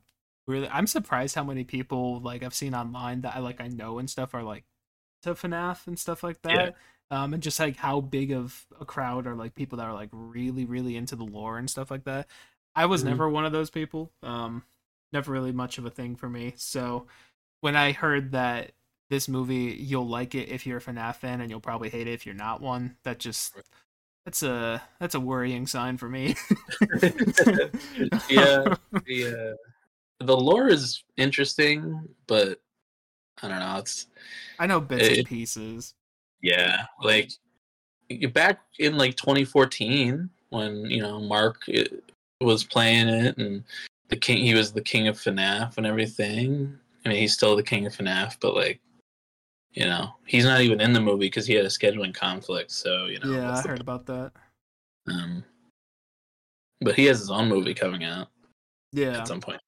[0.46, 0.68] really.
[0.68, 4.08] I'm surprised how many people like I've seen online that I like I know and
[4.08, 4.64] stuff are like
[5.22, 6.54] to FNAF and stuff like that.
[6.54, 6.70] Yeah.
[7.10, 10.10] Um, and just like how big of a crowd are like people that are like
[10.12, 12.26] really, really into the lore and stuff like that.
[12.74, 13.06] I was Mhm.
[13.06, 14.12] never one of those people.
[14.22, 14.64] Um,
[15.12, 16.52] never really much of a thing for me.
[16.56, 17.06] So
[17.60, 18.72] when I heard that
[19.08, 22.12] this movie, you'll like it if you're a FNAF fan, and you'll probably hate it
[22.12, 22.96] if you're not one.
[23.04, 23.54] That just
[24.26, 26.36] that's a that's a worrying sign for me.
[28.28, 28.68] yeah,
[29.06, 29.54] the
[30.20, 32.60] uh, the lore is interesting, but
[33.42, 33.76] I don't know.
[33.78, 34.08] It's
[34.58, 35.94] I know bits and pieces.
[36.42, 37.32] Yeah, like
[38.32, 41.84] back in like 2014 when you know Mark uh,
[42.40, 43.64] was playing it and
[44.08, 44.38] the king.
[44.38, 46.78] He was the king of FNAF and everything.
[47.04, 48.80] I mean, he's still the king of FNAF, but like,
[49.72, 52.70] you know, he's not even in the movie because he had a scheduling conflict.
[52.70, 53.30] So you know.
[53.30, 54.32] yeah, I heard about that.
[55.08, 55.44] Um,
[56.80, 58.28] but he has his own movie coming out
[58.92, 59.60] Yeah, at some point.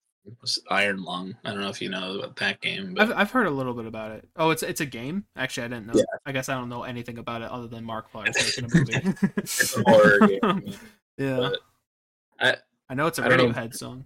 [0.70, 1.34] Iron Lung.
[1.44, 3.74] I don't know if you know about that game, but I've I've heard a little
[3.74, 4.28] bit about it.
[4.36, 5.24] Oh, it's it's a game.
[5.36, 5.94] Actually, I didn't know.
[5.96, 6.02] Yeah.
[6.26, 9.16] I guess I don't know anything about it other than Markiplier's making a movie.
[9.36, 10.74] it's a horror game.
[11.16, 11.50] yeah,
[12.40, 12.56] I
[12.88, 13.22] I know it's a.
[13.22, 14.04] Radiohead song.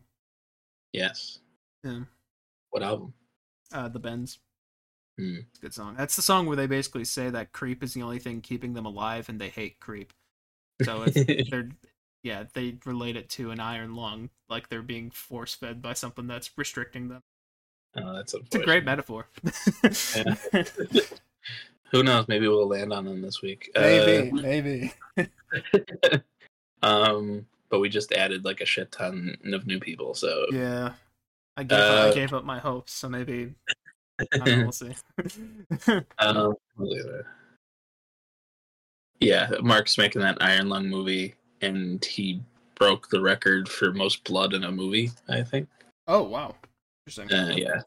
[0.92, 1.40] yes.
[1.83, 2.00] Yeah.
[2.70, 3.12] What album?
[3.72, 4.38] Uh, the Bends.
[5.18, 5.37] Hmm.
[5.50, 5.94] It's a good song.
[5.96, 8.87] That's the song where they basically say that creep is the only thing keeping them
[8.87, 10.12] alive, and they hate creep.
[10.83, 11.68] So it's, they're
[12.25, 16.27] yeah they relate it to an iron lung, like they're being force fed by something
[16.27, 17.23] that's restricting them.
[17.97, 19.29] oh, that's It's a great metaphor.
[21.93, 22.27] Who knows?
[22.27, 23.71] Maybe we'll land on them this week.
[23.77, 24.93] maybe, maybe.
[25.17, 26.19] Uh,
[26.83, 30.15] um, but we just added like a shit ton of new people.
[30.15, 30.95] So Yeah,
[31.57, 33.55] I gave up, I Uh, gave up my hopes, so maybe
[34.19, 34.95] I don't know, we'll see.
[36.19, 36.57] um,
[39.21, 42.40] yeah, Mark's making that Iron Lung movie, and he
[42.74, 45.11] broke the record for most blood in a movie.
[45.29, 45.68] I think.
[46.09, 46.55] oh wow,
[47.07, 47.37] interesting.
[47.37, 47.81] Uh, yeah,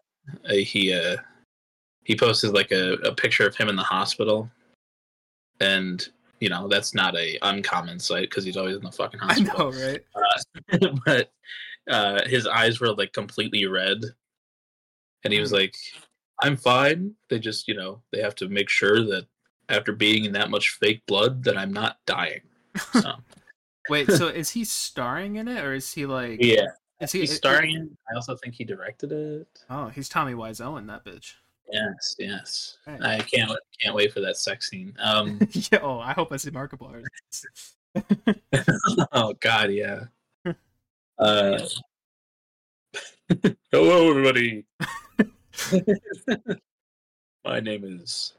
[0.49, 1.17] uh, he uh,
[2.03, 4.49] he posted like a, a picture of him in the hospital,
[5.59, 6.07] and
[6.39, 9.71] you know that's not a uncommon sight because he's always in the fucking I hospital.
[9.71, 10.03] know, right?
[10.71, 11.31] Uh, but
[11.89, 14.01] uh, his eyes were like completely red,
[15.23, 15.75] and he was like,
[16.41, 19.25] "I'm fine." They just, you know, they have to make sure that
[19.69, 22.41] after being in that much fake blood, that I'm not dying.
[22.93, 23.13] So,
[23.89, 26.43] Wait, so is he starring in it, or is he like?
[26.43, 26.65] yeah,
[26.99, 27.75] is he he's starring.
[27.75, 27.89] it.
[28.11, 29.47] I also think he directed it.
[29.69, 31.33] Oh, he's Tommy Wiseau in that bitch.
[31.71, 32.77] Yes, yes.
[32.87, 33.01] Right.
[33.01, 34.93] I can't can't wait for that sex scene.
[34.99, 35.79] Um, yeah.
[35.81, 37.03] Oh, I hope I see Markiplier.
[39.11, 40.05] oh God, yeah.
[41.19, 41.59] Uh,
[43.71, 44.65] hello, everybody.
[47.43, 48.33] My name is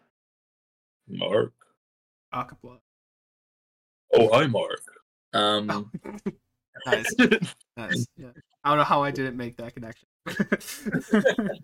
[1.09, 1.53] Mark.
[2.33, 2.79] Acapella.
[4.15, 4.81] Oh, hi, Mark.
[5.35, 5.91] Um,
[6.87, 7.13] Nice,
[7.77, 8.07] nice.
[8.17, 8.29] Yeah.
[8.63, 10.07] I don't know how I didn't make that connection.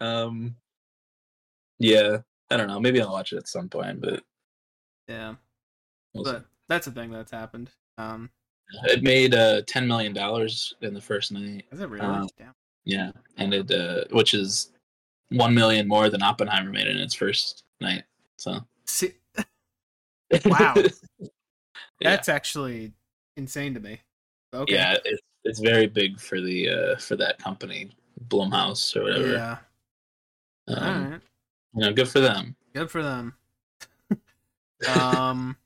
[0.00, 0.54] um,
[1.80, 2.18] yeah.
[2.50, 2.78] I don't know.
[2.78, 4.22] Maybe I'll watch it at some point, but
[5.08, 5.34] yeah,
[6.12, 6.32] we'll see.
[6.32, 7.70] but that's a thing that's happened.
[7.98, 8.30] Um,
[8.84, 11.64] it made uh ten million dollars in the first night.
[11.72, 12.04] is it really?
[12.06, 12.54] Um, Damn.
[12.84, 14.72] Yeah, and it uh, which is
[15.30, 18.04] one million more than Oppenheimer made in its first night.
[18.36, 19.12] So See,
[20.44, 20.74] Wow.
[22.02, 22.92] Yeah, that's actually
[23.36, 24.00] insane to me.
[24.54, 24.74] Okay.
[24.74, 27.90] yeah, it's it's very big for the uh for that company,
[28.28, 29.32] Blumhouse or whatever.
[29.32, 29.56] Yeah.
[30.68, 31.20] Um, All right.
[31.74, 32.56] You know, good for them.
[32.74, 33.34] Good for them.
[34.96, 35.56] um.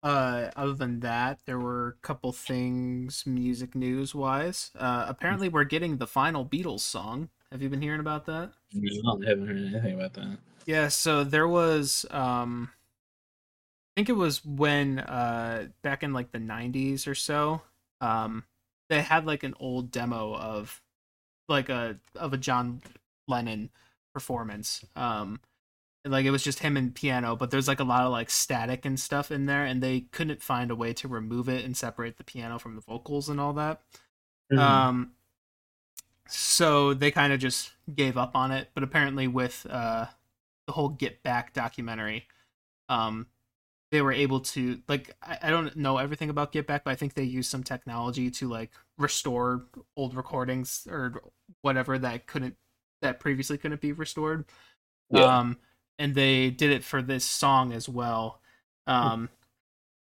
[0.00, 4.70] Uh, other than that, there were a couple things music news wise.
[4.78, 7.28] Uh, apparently, we're getting the final Beatles song.
[7.50, 8.52] Have you been hearing about that?
[8.72, 10.38] No, I haven't heard anything about that.
[10.66, 12.70] Yeah, so there was um
[13.98, 17.62] think it was when uh back in like the 90s or so,
[18.00, 18.44] um
[18.88, 20.80] they had like an old demo of
[21.48, 22.80] like a of a John
[23.26, 23.70] Lennon
[24.14, 24.84] performance.
[24.94, 25.40] Um
[26.04, 28.84] like it was just him and piano, but there's like a lot of like static
[28.84, 32.18] and stuff in there and they couldn't find a way to remove it and separate
[32.18, 33.80] the piano from the vocals and all that.
[34.52, 34.60] Mm-hmm.
[34.60, 35.10] Um,
[36.28, 38.68] so they kind of just gave up on it.
[38.74, 40.06] But apparently, with uh,
[40.66, 42.28] the whole Get Back documentary,
[42.88, 43.26] um,
[43.90, 46.94] they were able to like I, I don't know everything about Get Back, but I
[46.94, 49.64] think they used some technology to like restore
[49.96, 51.22] old recordings or
[51.62, 52.56] whatever that couldn't
[53.02, 54.44] that previously couldn't be restored.
[55.10, 55.38] Yeah.
[55.38, 55.58] Um,
[55.98, 58.40] and they did it for this song as well.
[58.86, 59.28] Um,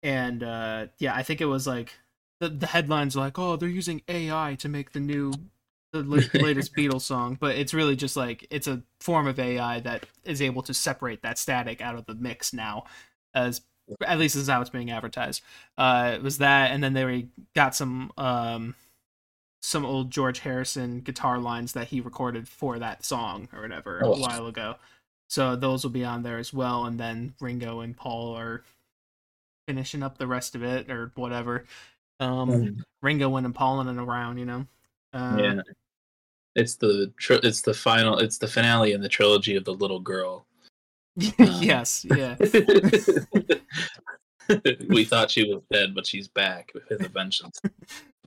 [0.02, 1.94] and uh, yeah, I think it was like
[2.40, 5.32] the the headlines like, oh, they're using AI to make the new
[5.92, 9.80] the la- latest Beatles song, but it's really just like it's a form of AI
[9.80, 12.84] that is able to separate that static out of the mix now,
[13.34, 13.60] as
[14.06, 15.42] at least this is how it's being advertised.
[15.78, 18.74] Uh, it was that, and then they got some um
[19.60, 24.06] some old George Harrison guitar lines that he recorded for that song or whatever a
[24.08, 24.18] Oh.
[24.18, 24.74] while ago.
[25.28, 28.64] So those will be on there as well, and then Ringo and Paul are
[29.68, 31.64] finishing up the rest of it or whatever.
[32.20, 32.82] Um, Mhm.
[33.02, 34.66] Ringo went and Paul and around, you know.
[35.12, 35.60] Uh, yeah.
[36.54, 40.00] It's the tri- it's the final it's the finale in the trilogy of the little
[40.00, 40.44] girl.
[41.38, 42.36] yes, yeah.
[44.88, 47.60] we thought she was dead, but she's back with a vengeance.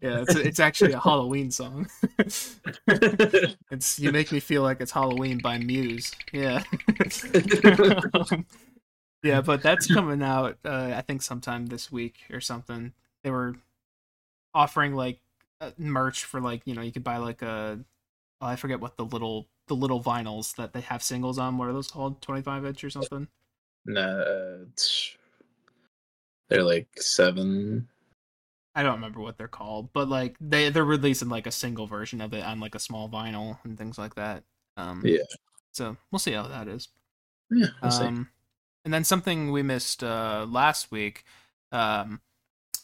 [0.01, 1.87] Yeah, it's it's actually a Halloween song.
[2.17, 6.13] it's you make me feel like it's Halloween by Muse.
[6.31, 6.63] Yeah.
[8.13, 8.45] Um,
[9.23, 12.93] yeah, but that's coming out uh, I think sometime this week or something.
[13.23, 13.55] They were
[14.53, 15.19] offering like
[15.59, 17.79] uh, merch for like you know you could buy like a
[18.41, 21.57] oh, I forget what the little the little vinyls that they have singles on.
[21.57, 22.21] What are those called?
[22.21, 23.27] Twenty five inch or something?
[23.85, 25.15] No, it's,
[26.49, 27.87] they're like seven.
[28.75, 32.19] I don't remember what they're called, but like they they're releasing like a single version
[32.21, 34.43] of it on like a small vinyl and things like that.
[34.75, 35.23] Um, Yeah.
[35.71, 36.89] So we'll see how that is.
[37.49, 38.05] Yeah, we'll see.
[38.05, 38.29] Um,
[38.83, 41.23] and then something we missed uh, last week,
[41.71, 42.21] um,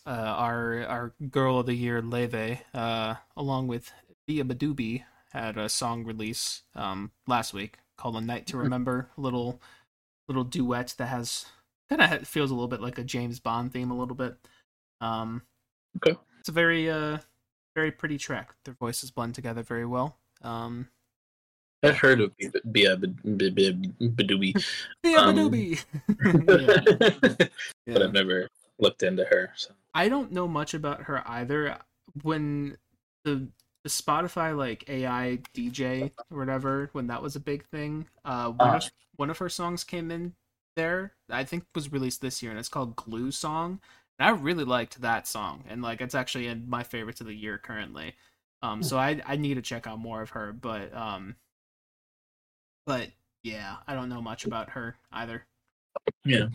[0.06, 3.92] uh, our our girl of the year Laufey, uh, along with
[4.30, 8.64] beabadoobee, had a song release um, last week called "A Night to Mhm.
[8.64, 9.62] Remember." Little
[10.28, 11.46] little duet that has
[11.90, 14.38] kind of feels a little bit like a James Bond theme, a little bit.
[15.02, 15.44] Um,
[15.98, 16.18] Okay.
[16.40, 17.18] It's a very uh
[17.76, 18.56] very pretty track.
[18.66, 20.18] Their voices blend together very well.
[20.42, 20.88] Um,
[21.84, 24.66] I've heard of beabadoobee,
[25.04, 25.36] Dia Um,
[27.88, 28.48] but I've never
[28.80, 29.52] looked into her.
[29.56, 29.74] So.
[29.94, 31.78] I don't know much about her either.
[32.22, 32.78] When
[33.26, 33.50] the
[33.84, 38.76] the Spotify like AI DJ or whatever, when that was a big thing, uh, one
[38.76, 40.34] of one of her songs came in
[40.76, 41.14] there.
[41.30, 43.80] I think was released this year, and it's called "Glue Song."
[44.20, 47.36] And I really liked that song, and like it's actually in my favorites of the
[47.36, 48.14] year currently.
[48.62, 51.36] Um, so I I need to check out more of her, but um,
[52.86, 53.10] but
[53.44, 55.46] yeah, I don't know much about her either.
[56.24, 56.48] Yeah.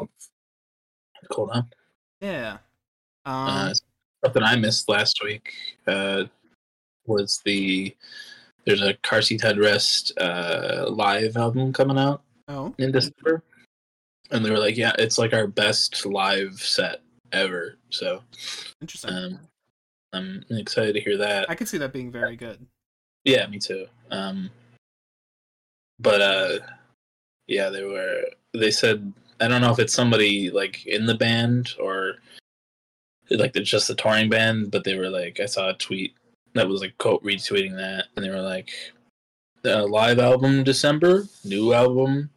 [1.31, 1.69] Cool down.
[2.21, 2.59] Yeah.
[3.25, 3.73] Um, Uh,
[4.25, 5.53] something I missed last week
[5.87, 6.25] uh,
[7.07, 7.95] was the
[8.65, 13.43] there's a car seat headrest uh, live album coming out oh, in December,
[14.31, 18.23] and they were like, "Yeah, it's like our best live set ever." So
[18.81, 19.11] interesting.
[19.11, 19.41] um,
[20.13, 21.49] I'm excited to hear that.
[21.49, 22.65] I could see that being very good.
[23.25, 23.87] Yeah, me too.
[24.11, 24.51] Um,
[26.01, 26.59] but uh,
[27.47, 28.23] yeah, they were.
[28.53, 32.17] They said I don't know if it's somebody like in the band or
[33.31, 36.15] like it's just a touring band, but they were like I saw a tweet
[36.57, 38.71] that was like quote retweeting that, and they were like,
[39.63, 42.31] "The live album December, new album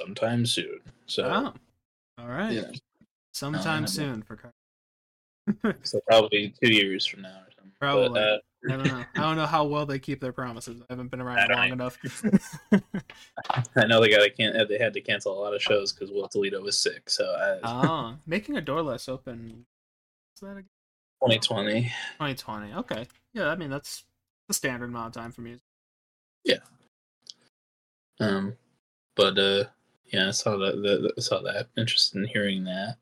[0.00, 1.54] sometime soon." So Oh,
[2.22, 2.52] all right.
[2.52, 2.70] yeah,
[3.34, 4.52] Sometime Uh, soon for car.
[5.82, 7.72] so probably two years from now or something.
[7.80, 8.08] Probably.
[8.10, 8.38] But, uh,
[8.70, 9.04] I don't know.
[9.16, 10.80] I don't know how well they keep their promises.
[10.82, 11.72] I haven't been around long either.
[11.72, 11.98] enough.
[13.76, 16.12] I know they got to can they had to cancel a lot of shows because
[16.12, 17.10] Will Toledo was sick.
[17.10, 19.66] So I, oh, making a door less open.
[20.36, 20.66] Is that again?
[21.22, 21.82] 2020.
[21.82, 22.74] 2020?
[22.74, 23.06] Okay.
[23.32, 24.04] Yeah, I mean that's
[24.48, 25.62] the standard amount of time for music.
[26.44, 26.58] Yeah.
[28.20, 28.54] Um,
[29.14, 29.64] but uh,
[30.06, 30.76] yeah, I saw that.
[30.82, 31.68] The, the, saw that.
[31.76, 32.96] Interested in hearing that.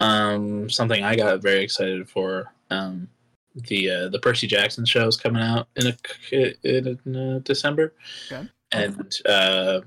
[0.00, 2.52] Um, something I got very excited for.
[2.70, 3.08] Um,
[3.54, 7.94] the uh, the Percy Jackson show is coming out in a in uh, December.
[8.30, 8.48] Okay.
[8.72, 9.80] And uh,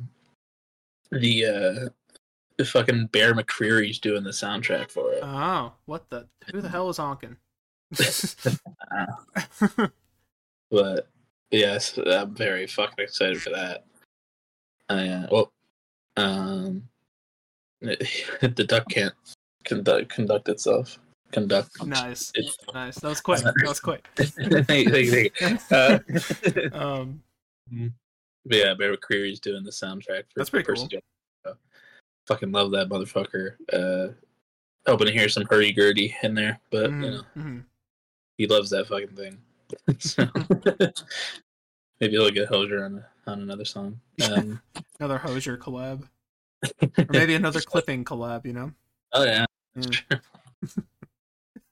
[1.12, 1.90] the uh,
[2.58, 5.20] the fucking Bear McCreary's doing the soundtrack for it.
[5.24, 6.28] Oh, what the?
[6.52, 7.38] Who the hell is honking?
[10.72, 11.08] but
[11.52, 13.86] yes, I'm very fucking excited for that.
[14.90, 15.52] Uh, well,
[16.18, 16.84] um,
[17.82, 19.14] the duck can't
[19.64, 21.00] conduct conduct itself.
[21.32, 21.84] Conduct.
[21.84, 23.00] nice, It's, nice.
[23.00, 23.40] That was quick.
[23.44, 24.08] That was quick.
[24.16, 25.58] Thank you, thank you.
[25.76, 25.98] Uh,
[26.78, 27.24] Um,
[28.46, 30.88] but yeah, Bear McCreary's doing the soundtrack for That's pretty cool.
[32.28, 33.56] Fucking love that motherfucker.
[33.72, 34.14] Uh,
[34.86, 37.64] hoping to hear some hurdy gurdy in there, but you know mhm, mhm.
[38.38, 39.38] he loves that fucking thing.
[40.00, 40.26] so,
[42.00, 44.00] maybe he'll get Hozier on on another song.
[44.32, 44.62] Um,
[45.00, 46.08] Another Hozier collab,
[46.98, 48.46] or maybe another clipping collab.
[48.46, 48.72] You know.
[49.14, 49.46] oh yeah.
[49.76, 50.20] Yeah.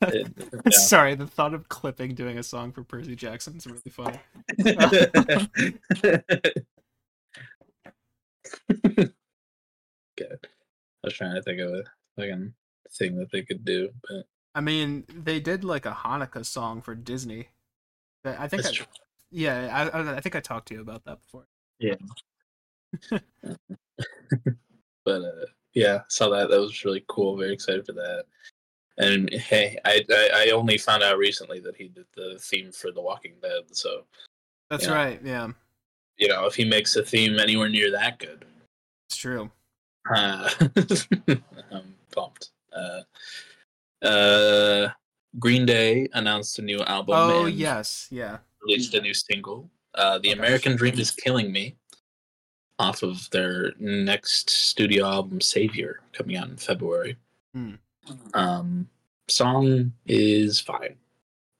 [0.01, 0.27] It-
[0.65, 0.77] yeah.
[0.77, 4.19] Sorry, the thought of clipping doing a song for Percy Jackson is really funny.
[10.17, 10.47] Good.
[11.03, 11.83] I was trying to think of a
[12.15, 12.53] fucking
[12.97, 16.93] thing that they could do, but I mean, they did like a Hanukkah song for
[16.93, 17.47] Disney.
[18.25, 18.85] I think, I, true.
[19.31, 21.47] yeah, I, I, think I talked to you about that before.
[21.79, 21.95] Yeah.
[25.05, 26.49] but uh, yeah, saw that.
[26.49, 27.37] That was really cool.
[27.37, 28.25] Very excited for that.
[28.97, 32.91] And hey, I, I I only found out recently that he did the theme for
[32.91, 33.63] The Walking Dead.
[33.71, 34.03] So
[34.69, 34.93] That's Yeah.
[34.93, 35.21] right.
[35.23, 35.47] Yeah,
[36.17, 38.45] you know, if he makes a theme anywhere near that good,
[39.09, 39.49] it's true.
[40.09, 40.49] Uh,
[41.71, 42.49] I'm pumped.
[42.73, 43.01] Uh,
[44.05, 44.89] uh,
[45.39, 47.15] Green Day announced a new album.
[47.17, 48.37] Oh yes, yeah.
[48.63, 49.69] released a new single.
[49.95, 50.39] Uh, the Okay.
[50.39, 51.75] American Dream is Killing Me,
[52.79, 57.17] off of their next studio album, Savior, coming out in February.
[57.53, 57.73] Hmm.
[58.33, 58.87] Um,
[59.27, 60.95] song is fine.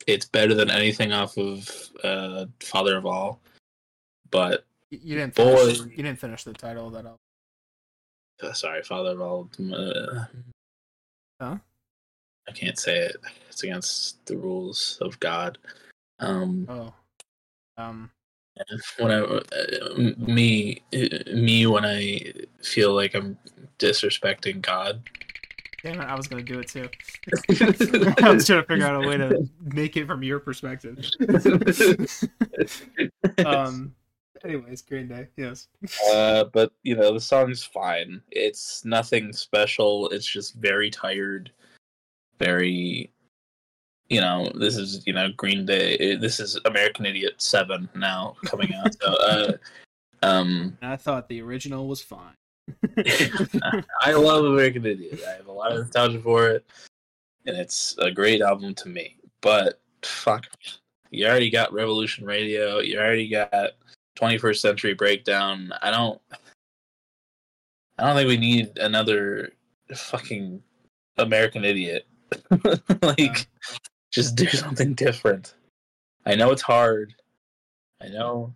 [0.08, 1.70] It's better than anything off of
[2.04, 3.40] uh, Father of All,
[4.32, 5.56] but You didn't Boy.
[5.74, 7.20] finish, you didn't finish the title of that album.
[8.44, 9.50] Uh, sorry, Father of All.
[9.74, 10.26] Uh,
[11.42, 11.58] Huh?
[12.48, 13.16] I can't say it.
[13.50, 15.58] It's against the rules of God.
[16.20, 16.94] Um, oh,
[17.78, 18.12] um,
[19.00, 19.42] when I uh,
[19.96, 20.84] me
[21.34, 22.32] me when I
[22.62, 23.40] feel like I'm
[23.80, 25.02] disrespecting God.
[25.82, 26.88] Damn it, I was gonna do it too.
[28.24, 31.04] I was trying to figure out a way to make it from your perspective.
[33.46, 33.96] um.
[34.46, 35.68] Anyways, Green Day, yes.
[36.12, 38.22] Uh, but you know the song's fine.
[38.32, 40.10] It's nothing special.
[40.10, 41.52] It's just very tired,
[42.40, 43.12] very.
[44.10, 46.16] You know, this is you know Green Day.
[46.16, 48.94] This is American Idiot Seven now coming out.
[49.02, 49.52] So, uh,
[50.24, 52.34] um, I thought the original was fine.
[54.02, 55.22] I love American Idiot.
[55.28, 56.66] I have a lot of nostalgia for it,
[57.46, 59.18] and it's a great album to me.
[59.42, 60.46] But fuck,
[61.10, 62.80] you already got Revolution Radio.
[62.80, 63.72] You already got
[64.18, 65.72] 21st Century Breakdown.
[65.82, 66.20] I don't.
[67.98, 69.52] I don't think we need another
[69.94, 70.62] fucking
[71.18, 72.08] American Idiot.
[73.04, 73.48] like,
[74.12, 75.54] just do something different.
[76.26, 77.14] I know it's hard.
[78.02, 78.54] I know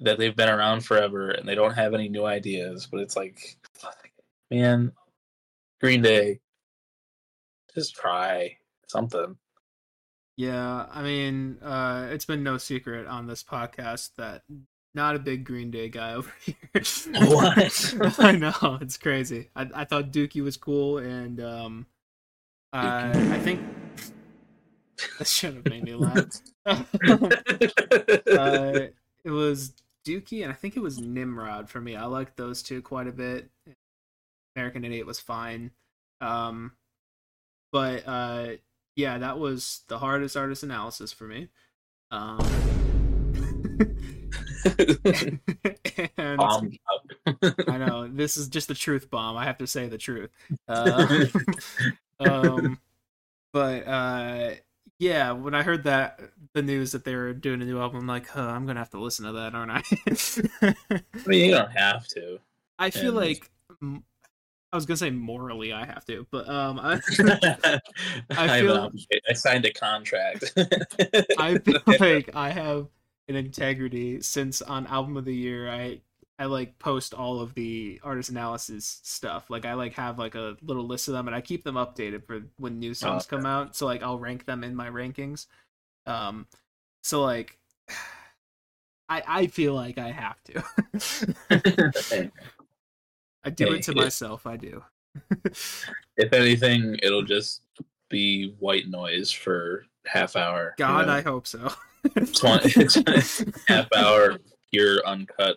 [0.00, 3.56] that they've been around forever and they don't have any new ideas, but it's like,
[4.50, 4.92] man,
[5.80, 6.40] Green Day,
[7.74, 8.56] just try
[8.86, 9.36] something.
[10.36, 14.42] Yeah, I mean, uh, it's been no secret on this podcast that
[14.94, 16.54] not a big Green Day guy over here.
[17.12, 17.94] what?
[18.18, 19.50] I know it's crazy.
[19.54, 21.86] I, I thought Dookie was cool, and um,
[22.72, 23.60] uh, I think
[25.18, 26.40] that should have made me laugh.
[26.66, 26.86] uh,
[29.24, 29.72] it was
[30.04, 31.94] Dookie, and I think it was Nimrod for me.
[31.96, 33.50] I liked those two quite a bit.
[34.56, 35.70] American Idiot was fine.
[36.20, 36.72] Um,
[37.72, 38.46] but uh,
[38.96, 41.48] yeah, that was the hardest artist analysis for me.
[42.10, 42.38] Um,
[46.16, 46.40] and
[47.68, 49.36] I know this is just the truth bomb.
[49.36, 50.30] I have to say the truth.
[50.68, 51.26] Uh,
[52.20, 52.78] um,
[53.52, 54.50] but uh,
[54.98, 56.20] yeah, when I heard that
[56.52, 58.90] the news that they were doing a new album, I'm like, huh, I'm gonna have
[58.90, 59.82] to listen to that, aren't I?
[60.62, 62.38] I mean, you don't have to.
[62.78, 63.28] I feel and...
[63.28, 63.50] like
[64.74, 66.94] I was gonna say morally I have to, but um, I,
[68.30, 68.90] I feel
[69.30, 70.52] I signed a contract.
[71.38, 72.88] I feel like I have
[73.28, 76.00] an integrity since on album of the year I
[76.40, 79.48] I like post all of the artist analysis stuff.
[79.48, 82.26] Like I like have like a little list of them and I keep them updated
[82.26, 83.36] for when new songs oh, okay.
[83.36, 83.76] come out.
[83.76, 85.46] So like I'll rank them in my rankings.
[86.04, 86.48] Um
[87.04, 87.60] so like
[89.08, 92.32] I I feel like I have to.
[93.44, 94.82] I do hey, it to it, myself, I do.
[96.16, 97.62] if anything, it'll just
[98.08, 100.74] be white noise for half hour.
[100.78, 101.12] God, you know?
[101.12, 101.72] I hope so.
[102.14, 102.86] 20,
[103.68, 104.38] half hour
[104.70, 105.56] pure uncut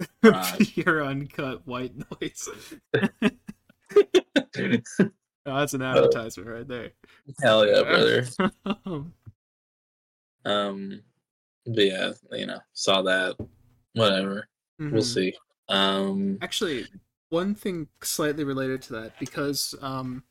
[0.24, 2.48] uh, pure uncut white noise.
[2.94, 3.08] oh,
[5.44, 6.90] that's an advertisement uh, right there.
[7.40, 8.26] Hell yeah, brother.
[10.44, 11.02] um,
[11.66, 13.36] but yeah, you know, saw that.
[13.94, 14.48] Whatever.
[14.80, 14.94] Mm-hmm.
[14.94, 15.34] We'll see.
[15.72, 16.86] Um, actually,
[17.30, 20.22] one thing slightly related to that because um,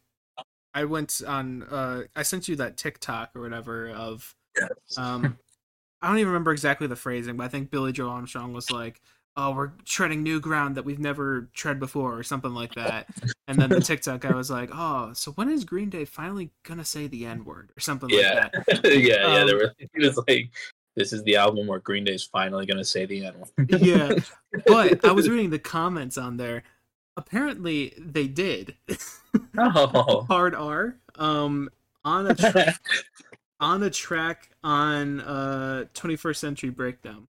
[0.74, 1.64] I went on.
[1.64, 4.36] Uh, I sent you that TikTok or whatever of.
[4.60, 4.98] Yes.
[4.98, 5.38] um,
[6.02, 9.02] I don't even remember exactly the phrasing, but I think Billie Joe Armstrong was like,
[9.38, 13.08] oh, we're treading new ground that we've never tread before, or something like that.
[13.48, 16.86] And then the TikTok guy was like, oh, so when is Green Day finally gonna
[16.86, 18.50] say the N word or something yeah.
[18.54, 18.86] like that?
[19.02, 19.44] yeah, um, yeah.
[19.46, 20.50] There he was like,
[20.96, 23.82] this is the album where Green Day's finally gonna say the N word.
[23.82, 24.14] yeah,
[24.68, 26.64] but I was reading the comments on there.
[27.18, 28.76] Apparently, they did.
[29.58, 30.96] Oh, hard R.
[31.16, 31.70] Um,
[32.04, 32.80] on a tra-
[33.60, 37.28] on a track on uh 21st Century Breakdown.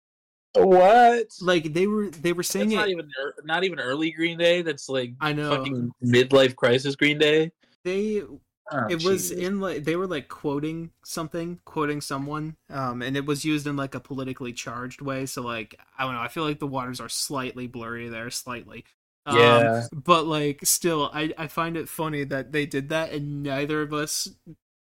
[0.54, 1.28] What?
[1.40, 2.76] Like they were they were saying that's it.
[2.76, 3.10] Not even
[3.44, 4.62] not even early Green Day.
[4.62, 7.52] That's like I know fucking midlife crisis Green Day.
[7.84, 8.22] They
[8.70, 13.26] oh, it was in like they were like quoting something, quoting someone, um, and it
[13.26, 15.26] was used in like a politically charged way.
[15.26, 16.20] So like I don't know.
[16.20, 18.84] I feel like the waters are slightly blurry there, slightly.
[19.26, 19.86] Um, yeah.
[19.92, 23.92] But like still, I I find it funny that they did that and neither of
[23.92, 24.28] us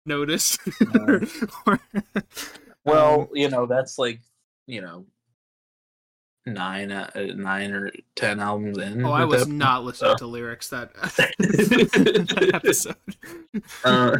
[0.06, 0.60] noticed.
[0.98, 1.22] or,
[2.84, 4.20] well, um, you know that's like
[4.66, 5.06] you know
[6.46, 9.04] nine uh, nine or ten albums in.
[9.04, 10.16] Oh, I was not listening so.
[10.18, 12.96] to lyrics that, that episode.
[13.84, 14.18] uh,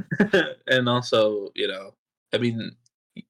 [0.66, 1.94] and also, you know,
[2.32, 2.72] I mean,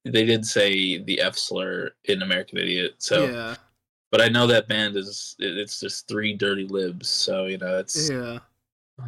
[0.05, 3.55] they did say the F slur in American Idiot, so yeah.
[4.11, 8.11] But I know that band is it's just three dirty libs, so you know it's
[8.11, 8.38] yeah.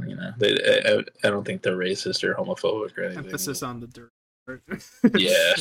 [0.06, 0.54] You know, they,
[0.86, 3.26] I, I don't think they're racist or homophobic or anything.
[3.26, 4.10] Emphasis on the dirt.
[5.14, 5.54] yeah,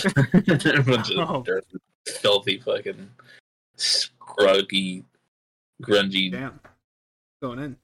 [0.73, 1.43] a bunch of oh.
[1.43, 1.65] dirt,
[2.07, 3.09] filthy fucking
[4.37, 5.03] scruggy,
[5.81, 6.31] grungy.
[6.31, 6.59] Damn.
[7.41, 7.77] Going in.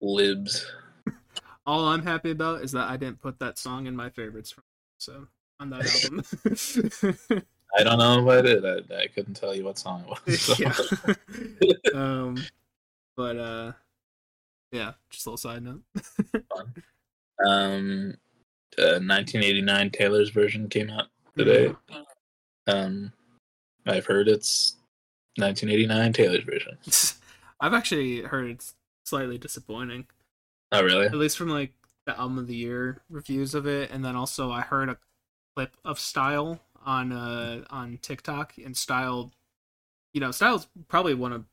[0.00, 0.70] Libs.
[1.66, 4.52] All I'm happy about is that I didn't put that song in my favorites.
[4.52, 4.64] From,
[4.98, 5.26] so
[5.60, 7.42] on that album.
[7.76, 8.64] I don't know if I did.
[8.64, 10.40] I, I couldn't tell you what song it was.
[10.40, 10.54] So.
[11.60, 11.74] yeah.
[11.94, 12.36] um,
[13.16, 13.72] but uh,
[14.72, 15.82] yeah, just a little side note.
[17.46, 18.14] um,
[18.78, 21.74] uh, 1989 Taylor's version came out today.
[22.66, 23.12] Um,
[23.86, 24.77] I've heard it's
[25.38, 26.78] 1989 Taylor's version.
[27.60, 28.74] I've actually heard it's
[29.04, 30.06] slightly disappointing.
[30.72, 31.06] Oh, really?
[31.06, 31.72] At least from like
[32.06, 34.98] the album of the year reviews of it, and then also I heard a
[35.56, 39.32] clip of Style on uh on TikTok, and Style,
[40.14, 41.44] you know, Style's probably one of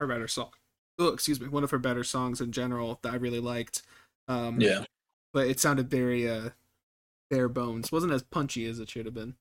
[0.00, 0.54] her better songs.
[0.98, 3.82] Oh, excuse me, one of her better songs in general that I really liked.
[4.28, 4.84] Um, Yeah.
[5.32, 6.50] but it sounded very uh
[7.30, 7.90] bare bones.
[7.92, 9.34] wasn't as punchy as it should have been.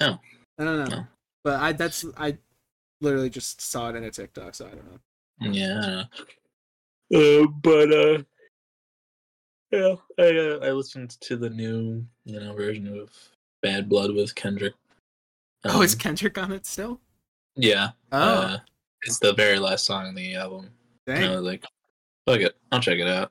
[0.00, 0.20] No.
[0.58, 1.06] I don't know, No.
[1.44, 2.38] but I that's I
[3.00, 5.52] literally just saw it in a TikTok, so I don't know.
[5.52, 6.04] Yeah.
[7.14, 8.22] Uh, but uh,
[9.70, 13.10] yeah, I uh, I listened to the new you know version of
[13.62, 14.74] Bad Blood with Kendrick.
[15.64, 17.00] oh, is Um, Kendrick on it still?
[17.56, 17.90] yeah.
[18.12, 18.58] Oh, Uh,
[19.02, 20.70] it's the very last song on the album.
[21.06, 21.22] dang.
[21.22, 21.64] And I was like,
[22.26, 23.30] fuck it, I'll check it out.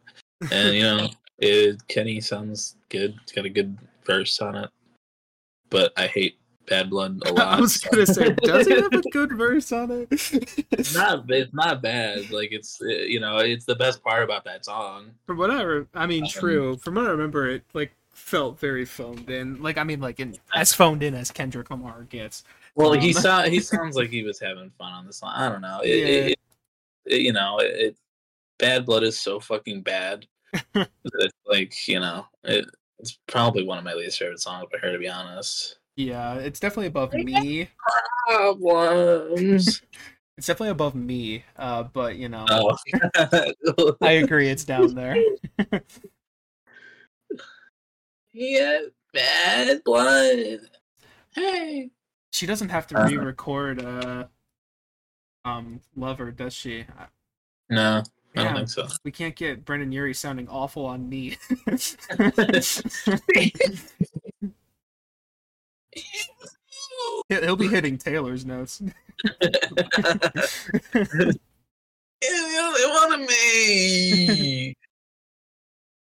[0.52, 1.10] And you know,
[1.40, 3.16] it Kenny sounds good.
[3.24, 4.70] It's got a good verse on it.
[5.70, 6.38] But I hate
[6.68, 7.48] Bad Blood a lot.
[7.48, 10.08] I was gonna say, does he have a good verse on it?
[10.72, 12.30] it's not it's not bad.
[12.32, 15.12] Like it's you know, it's the best part about that song.
[15.28, 16.78] From what I, re- I mean, Um, true.
[16.78, 19.62] From what I remember, it like felt very phoned in.
[19.62, 22.44] Like, I mean, like in, as phoned in as Kendrick Lamar gets.
[22.76, 25.34] Well, he Um, sound he sounds like he was having fun on the song.
[25.36, 25.80] I don't know.
[25.84, 26.06] It, Yeah.
[26.06, 26.40] it,
[27.06, 27.98] it- you know, it, it
[28.58, 30.26] Bad Blood is so fucking bad.
[30.74, 32.66] that it's like you know, it,
[33.00, 35.78] it's probably one of my least favorite songs by her, to be honest.
[35.96, 37.70] Yeah, it's definitely above me.
[38.28, 39.82] Problems.
[40.38, 41.46] It's definitely above me.
[41.56, 42.76] Uh, but you know, oh.
[44.02, 45.16] I agree, it's down there.
[48.34, 48.80] yeah,
[49.14, 50.60] Bad Blood.
[51.34, 51.90] Hey.
[52.34, 53.08] She doesn't have to Uh-huh.
[53.08, 54.26] re-record uh,
[55.46, 56.82] um, Lover, does she?
[56.82, 57.08] I-
[57.70, 58.04] No,
[58.36, 58.56] I don't Yeah.
[58.56, 58.88] think so.
[59.06, 61.38] We can't get Brendon Urie sounding awful on me.
[67.30, 68.82] He'll be hitting Taylor's notes.
[72.28, 74.74] Only wanted me.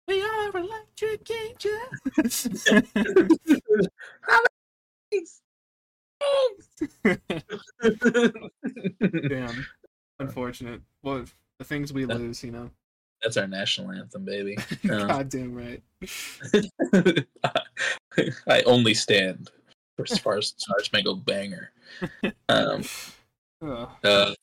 [0.08, 2.48] We are electric angels.
[9.28, 9.66] Damn.
[10.20, 10.82] Unfortunate.
[11.04, 11.26] Well,
[11.60, 12.70] the things we lose, you know.
[13.22, 14.58] That's our national anthem, baby.
[14.90, 15.82] Um, Goddamn right.
[18.48, 19.50] I only stand
[19.98, 21.72] for Star Star Spangled Banger.
[22.50, 22.84] Um,
[23.62, 23.90] Ugh.
[24.04, 24.34] uh,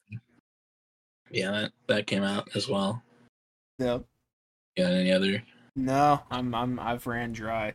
[1.31, 3.03] yeah, that, that came out as well.
[3.79, 4.05] Yep.
[4.77, 5.43] Got any other?
[5.77, 7.75] No, I'm I'm I've ran dry.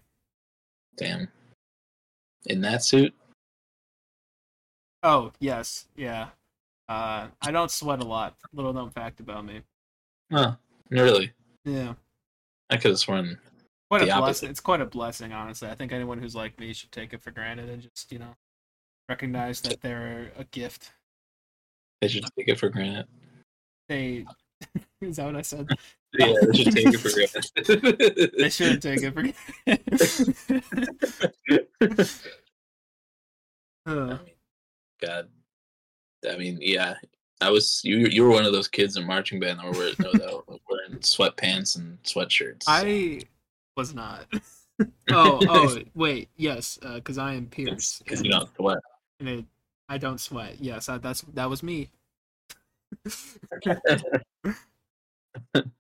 [0.98, 1.30] Damn.
[2.46, 3.14] In that suit?
[5.04, 6.30] Oh yes, yeah.
[6.90, 8.36] Uh, I don't sweat a lot.
[8.54, 9.62] Little known fact about me.
[10.32, 10.56] Oh,
[10.90, 11.32] really?
[11.64, 11.94] Yeah,
[12.70, 13.38] I could have sworn.
[13.90, 14.50] Quite a blessing.
[14.50, 15.70] It's quite a blessing, honestly.
[15.70, 18.36] I think anyone who's like me should take it for granted and just you know
[19.08, 20.92] recognize that they're a gift.
[22.02, 23.08] They should take it for granted.
[23.88, 24.26] They
[25.02, 25.68] is that what I said?
[26.18, 28.34] Yeah, they should take it for granted.
[28.38, 29.24] They should take it for
[31.76, 32.10] granted.
[33.86, 34.18] Uh,
[35.02, 35.30] God.
[36.30, 36.94] I mean, yeah.
[37.42, 38.06] I was you.
[38.08, 41.76] You were one of those kids in marching band that were that were wearing sweatpants
[41.76, 42.66] and sweatshirts.
[42.68, 43.22] I
[43.80, 44.26] was not.
[45.10, 48.00] oh, oh, wait, yes, because I am Pierce.
[48.04, 48.78] because you don't sweat.
[49.22, 49.46] and it,
[49.88, 50.58] I don't sweat.
[50.60, 51.90] Yes, I, that's that was me.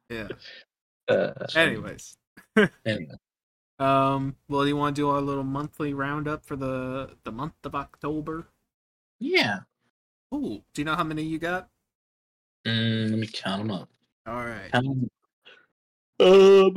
[0.09, 0.29] yeah.
[1.09, 2.15] Uh, Anyways,
[2.85, 3.15] anyway.
[3.79, 7.55] um, well, do you want to do our little monthly roundup for the the month
[7.65, 8.47] of October?
[9.19, 9.59] yeah.
[10.31, 11.67] Oh, do you know how many you got?
[12.65, 13.89] Mm, let me count them up.
[14.27, 15.09] All right, Um,
[16.19, 16.75] um,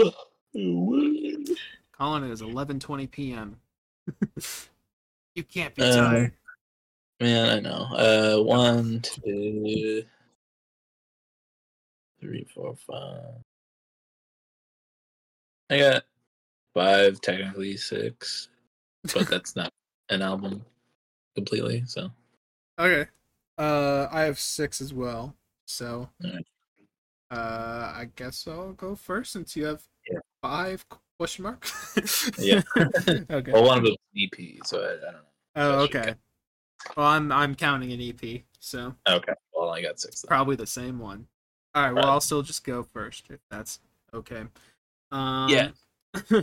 [0.55, 3.59] Colin, it is eleven twenty p.m.
[5.35, 6.33] you can't be Um, tired.
[7.21, 8.39] man, I know.
[8.39, 10.05] Uh, one, two,
[12.21, 13.43] three, four, five.
[15.71, 16.03] I got
[16.75, 18.49] five, technically six,
[19.15, 19.73] but that's not
[20.11, 20.65] an album
[21.35, 21.83] completely.
[21.87, 22.11] So
[22.79, 23.09] Okay.
[23.59, 25.35] Uh, I have six as well.
[25.67, 26.47] So, Alright.
[27.31, 30.19] uh, I guess I'll go first since you have Yeah.
[30.43, 30.85] Five
[31.19, 31.67] question mark.
[32.39, 32.63] Yeah.
[32.77, 33.53] okay.
[33.53, 35.19] well, one of them was EP, so I, I don't know.
[35.57, 36.15] Oh, okay.
[36.97, 38.95] Well, I'm I'm counting an EP, so.
[39.09, 40.23] Okay, well, I got six.
[40.23, 40.29] Then.
[40.29, 41.27] probably the same one.
[41.75, 41.95] All right.
[41.95, 43.81] Well, I'll still just go first if that's
[44.13, 44.45] okay.
[45.11, 45.71] Um, Yeah.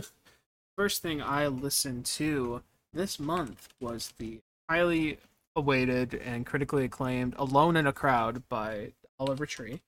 [0.76, 5.18] first thing I listened to this month was the highly
[5.54, 9.82] awaited and critically acclaimed "Alone in a Crowd" by Oliver Tree.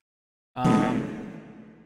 [0.55, 1.12] Um,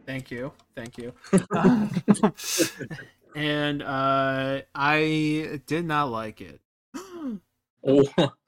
[0.06, 1.12] thank you, thank you.
[1.50, 1.88] Uh,
[3.34, 6.60] and uh, I did not like it.
[7.88, 8.02] Oh,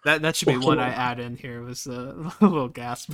[0.05, 1.63] That that should be one I add in here.
[1.63, 3.13] Was a, a little gasp.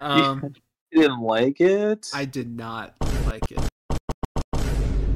[0.00, 0.52] um,
[0.90, 2.08] you didn't like it?
[2.12, 2.94] I did not
[3.26, 3.66] like it.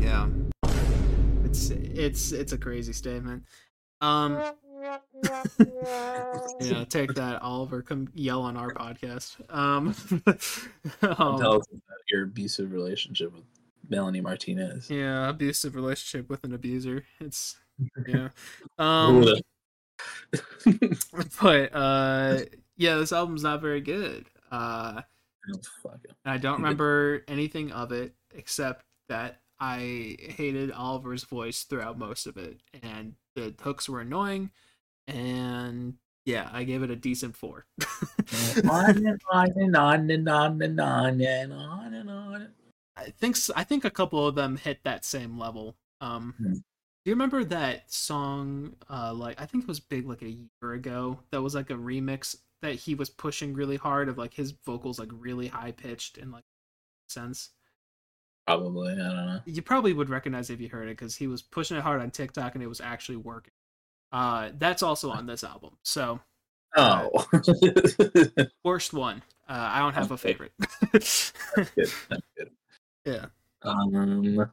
[0.01, 0.29] Yeah,
[1.45, 3.45] it's it's it's a crazy statement.
[4.05, 4.53] Um,
[6.61, 7.83] yeah, take that, Oliver.
[7.83, 9.37] Come yell on our podcast.
[9.53, 9.95] Um,
[11.03, 13.45] um, Tell us about your abusive relationship with
[13.89, 14.91] Melanie Martinez.
[14.91, 17.05] yeah, abusive relationship with an abuser.
[17.21, 17.57] It's
[18.07, 18.29] yeah.
[18.79, 19.25] Um,
[21.41, 22.41] but uh,
[22.77, 24.27] yeah, this album's not very good.
[24.51, 25.03] Uh,
[25.53, 25.93] Oh.
[26.25, 32.37] I don't remember anything of it except that I hated Oliver's voice throughout most of
[32.37, 34.51] it, and the hooks were annoying.
[35.07, 37.67] And yeah, I gave it a decent four.
[38.69, 42.49] on and on and on and on and on and on and on.
[42.97, 45.77] I think I think a couple of them hit that same level.
[46.01, 46.53] Um, Hmm.
[46.55, 46.61] do
[47.07, 48.77] you remember that song?
[48.89, 51.21] Uh, like I think it was big like a year ago.
[51.31, 54.99] That was like a remix that he was pushing really hard of like his vocals
[54.99, 56.45] like really high pitched and like
[57.09, 57.51] sense.
[58.47, 59.41] Probably, I don't know.
[59.47, 62.11] You probably would recognize if you heard it because he was pushing it hard on
[62.11, 63.53] TikTok and it was actually working.
[64.13, 65.77] Uh, that's also on this album.
[65.83, 66.21] So
[66.77, 67.25] Oh,
[68.65, 69.23] worst one.
[69.49, 70.53] Uh, I don't have a favorite.
[70.59, 70.93] good.
[70.93, 71.33] That's
[72.37, 72.51] good.
[73.05, 73.27] yeah.
[73.63, 74.51] Um,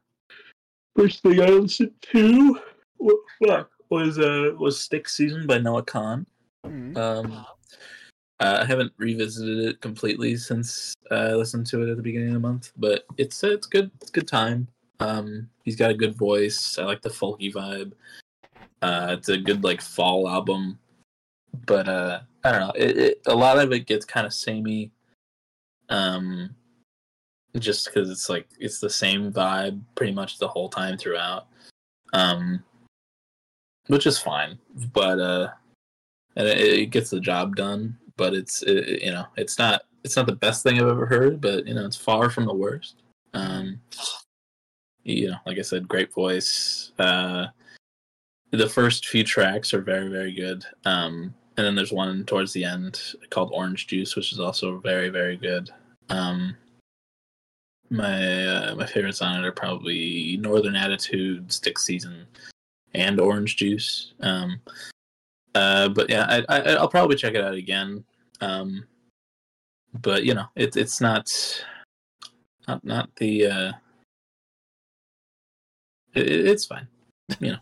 [0.95, 2.59] first thing I listened to
[2.99, 3.13] wa-
[3.45, 6.25] fuck, was uh was Stick Season by Noah Kahan.
[6.65, 6.95] Mhm.
[6.97, 7.45] Um,
[8.41, 12.29] uh, I haven't revisited it completely since uh, I listened to it at the beginning
[12.29, 13.91] of the month, but it's uh, it's good.
[14.01, 14.67] It's good time.
[14.99, 16.79] Um, he's got a good voice.
[16.79, 17.93] I like the folky vibe.
[18.81, 20.79] Uh, it's a good like fall album,
[21.67, 22.73] but uh, I don't know.
[22.75, 24.91] It, it, a lot of it gets kind of samey.
[25.89, 26.55] Um,
[27.59, 31.45] just because it's like it's the same vibe pretty much the whole time throughout.
[32.13, 32.63] Um,
[33.85, 34.57] which is fine,
[34.93, 35.49] but uh,
[36.35, 37.97] and it, it gets the job done.
[38.22, 41.41] But it's it, you know it's not it's not the best thing I've ever heard,
[41.41, 43.01] but you know it's far from the worst.
[43.34, 43.82] Um,
[45.03, 46.91] you know, like I said, great voice.
[46.99, 47.47] Uh,
[48.51, 50.63] the first few tracks are very very good.
[50.86, 53.01] Um, and then there's one towards the end
[53.32, 55.72] called Orange Juice, which is also very very good.
[56.09, 56.55] Um,
[57.89, 62.28] my uh, my favorites on it are probably Northern Attitude, Stick Season,
[62.93, 64.13] and Orange Juice.
[64.19, 64.61] Um,
[65.55, 68.03] uh, but yeah, I, I I'll probably check it out again.
[68.41, 68.85] Um,
[70.01, 71.31] but you know, it's it's not
[72.67, 73.71] not not the uh,
[76.13, 76.87] it, it's fine.
[77.39, 77.57] You know,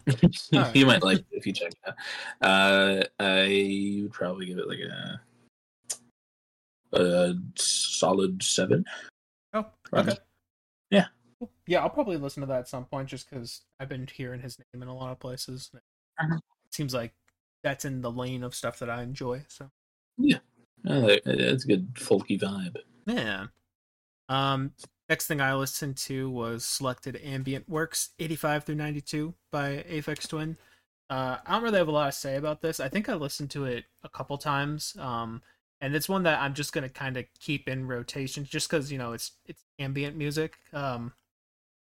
[0.55, 0.75] Alright.
[0.75, 1.95] you might like it if you check it out.
[2.41, 5.21] Uh, I would probably give it like a
[6.93, 8.84] a solid seven.
[9.53, 10.07] Oh, Right.
[10.09, 10.17] okay.
[10.89, 11.05] Yeah.
[11.67, 14.57] Yeah, I'll probably listen to that at some point just because I've been hearing his
[14.73, 15.69] name in a lot of places.
[15.73, 15.82] It
[16.19, 16.39] Uh-huh.
[16.71, 17.13] seems like
[17.63, 19.45] that's in the lane of stuff that I enjoy.
[19.47, 19.69] So
[20.19, 20.39] I
[20.90, 22.78] It's a good folky vibe.
[23.06, 23.48] yeah.
[24.28, 24.72] Um,
[25.08, 30.58] next thing I listened to was Selected Ambient Works 85 through 92 by Aphex Twin.
[31.10, 32.80] Uh, I don't really have a lot to say about this.
[32.80, 34.96] I think I listened to it a couple times.
[35.00, 35.42] Um,
[35.82, 38.98] and it's one that I'm just gonna kind of keep in rotation, just because you
[38.98, 40.58] know it's it's ambient music.
[40.74, 41.14] Um,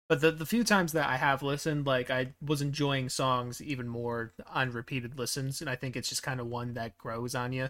[0.07, 3.87] but the the few times that I have listened, like I was enjoying songs even
[3.87, 7.53] more on repeated listens, and I think it's just kind of one that grows on
[7.53, 7.69] you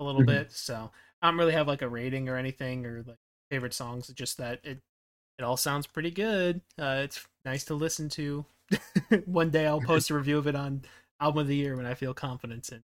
[0.00, 0.26] a little Mhm.
[0.26, 0.52] bit.
[0.52, 0.90] So
[1.22, 3.18] I don't really have like a rating or anything or like
[3.50, 4.08] favorite songs.
[4.08, 4.80] Just that it
[5.38, 6.62] it all sounds pretty good.
[6.78, 8.44] Uh, it's nice to listen to.
[9.26, 10.82] one day I'll post a review of it on
[11.20, 12.82] album of the year when I feel confidence in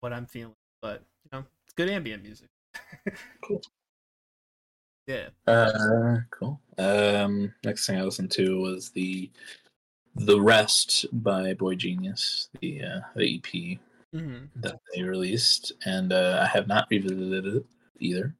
[0.00, 0.56] what I'm feeling.
[0.82, 2.48] But you know, it's good ambient music.
[3.44, 3.62] Cool.
[5.06, 5.30] Yeah.
[5.46, 6.60] Uh, cool.
[6.78, 9.30] Um, next thing I listened to was the
[10.14, 13.78] the rest by boygenius, the uh, the EP
[14.12, 17.64] hmm that they released, and uh, I have not revisited it
[18.00, 18.34] either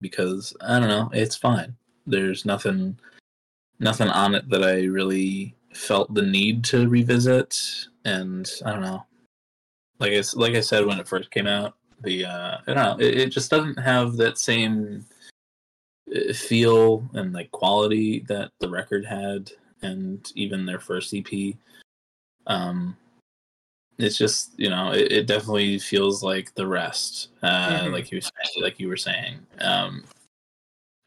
[0.00, 1.10] because I don't know.
[1.12, 1.76] It's fine.
[2.06, 2.98] There's nothing
[3.78, 7.60] nothing on it that I really felt the need to revisit,
[8.04, 9.04] and I don't know.
[9.98, 13.04] Like I like I said when it first came out, the uh, I don't know.
[13.04, 15.04] It, it just doesn't have that same
[16.14, 19.50] uh, feel and like quality that the record had,
[19.82, 21.54] and even their first EP.
[22.46, 22.96] Um,
[23.98, 27.92] it's just you know it, it definitely feels like the rest uh Mhm.
[27.92, 30.04] like you were- like you were saying um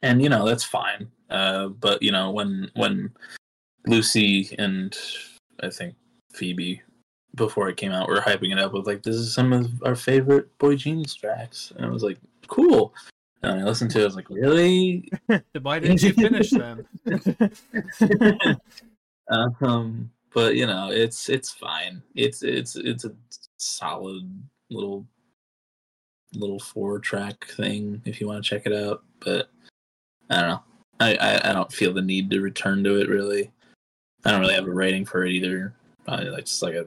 [0.01, 3.11] and you know that's fine uh but you know when when
[3.85, 4.97] lucy and
[5.61, 5.95] i think
[6.33, 6.81] Phoebe
[7.35, 9.95] before it came out were hyping it up with like this is some of our
[9.95, 12.17] favorite boygenius tracks, and I was like,
[12.47, 12.93] cool.
[13.41, 15.09] And I listened to it, I was like, really?
[15.61, 16.85] Why didn't you finish them?
[19.29, 22.01] um, but you know, it's it's fine.
[22.15, 23.13] It's it's it's a
[23.57, 24.31] solid
[24.69, 25.05] little
[26.33, 29.03] little four track thing if you want to check it out.
[29.19, 29.49] But
[30.29, 30.63] I don't know.
[30.99, 33.51] I, I, I don't feel the need to return to it really.
[34.25, 35.73] I don't really have a rating for it either.
[36.05, 36.85] Probably like just like a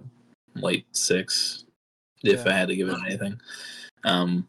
[0.55, 1.65] late six
[2.23, 2.53] if Yeah.
[2.53, 3.41] I had to give it anything.
[4.05, 4.47] Um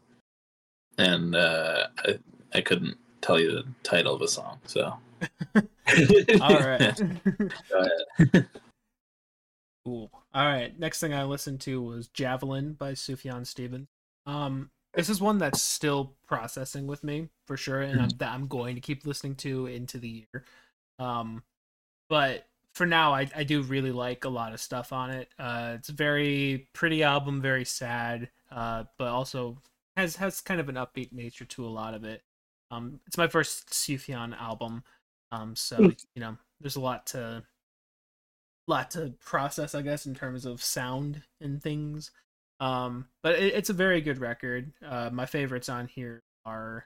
[0.97, 2.19] and uh I
[2.53, 4.95] I couldn't tell you the title of a song, so
[6.41, 7.01] All right.
[9.85, 10.09] Cool.
[10.33, 10.77] All right.
[10.79, 13.87] Next thing I listened to was Javelin by Sufjan Stevens.
[14.25, 18.47] Um, this is one that's still processing with me for sure, and I'm, that I'm
[18.47, 20.45] going to keep listening to into the year.
[20.99, 21.43] Um,
[22.09, 25.29] but for now, I, I do really like a lot of stuff on it.
[25.37, 29.57] Uh, it's a very pretty album, very sad, uh, but also
[29.97, 32.21] has has kind of an upbeat nature to a lot of it.
[32.71, 34.83] Um, it's my first Sufjan album,
[35.31, 35.79] um, so
[36.15, 37.43] you know, there's a lot to
[38.67, 42.11] lot to process, I guess, in terms of sound and things.
[42.59, 44.71] Um, but it, it's a very good record.
[44.85, 46.85] Uh, my favorites on here are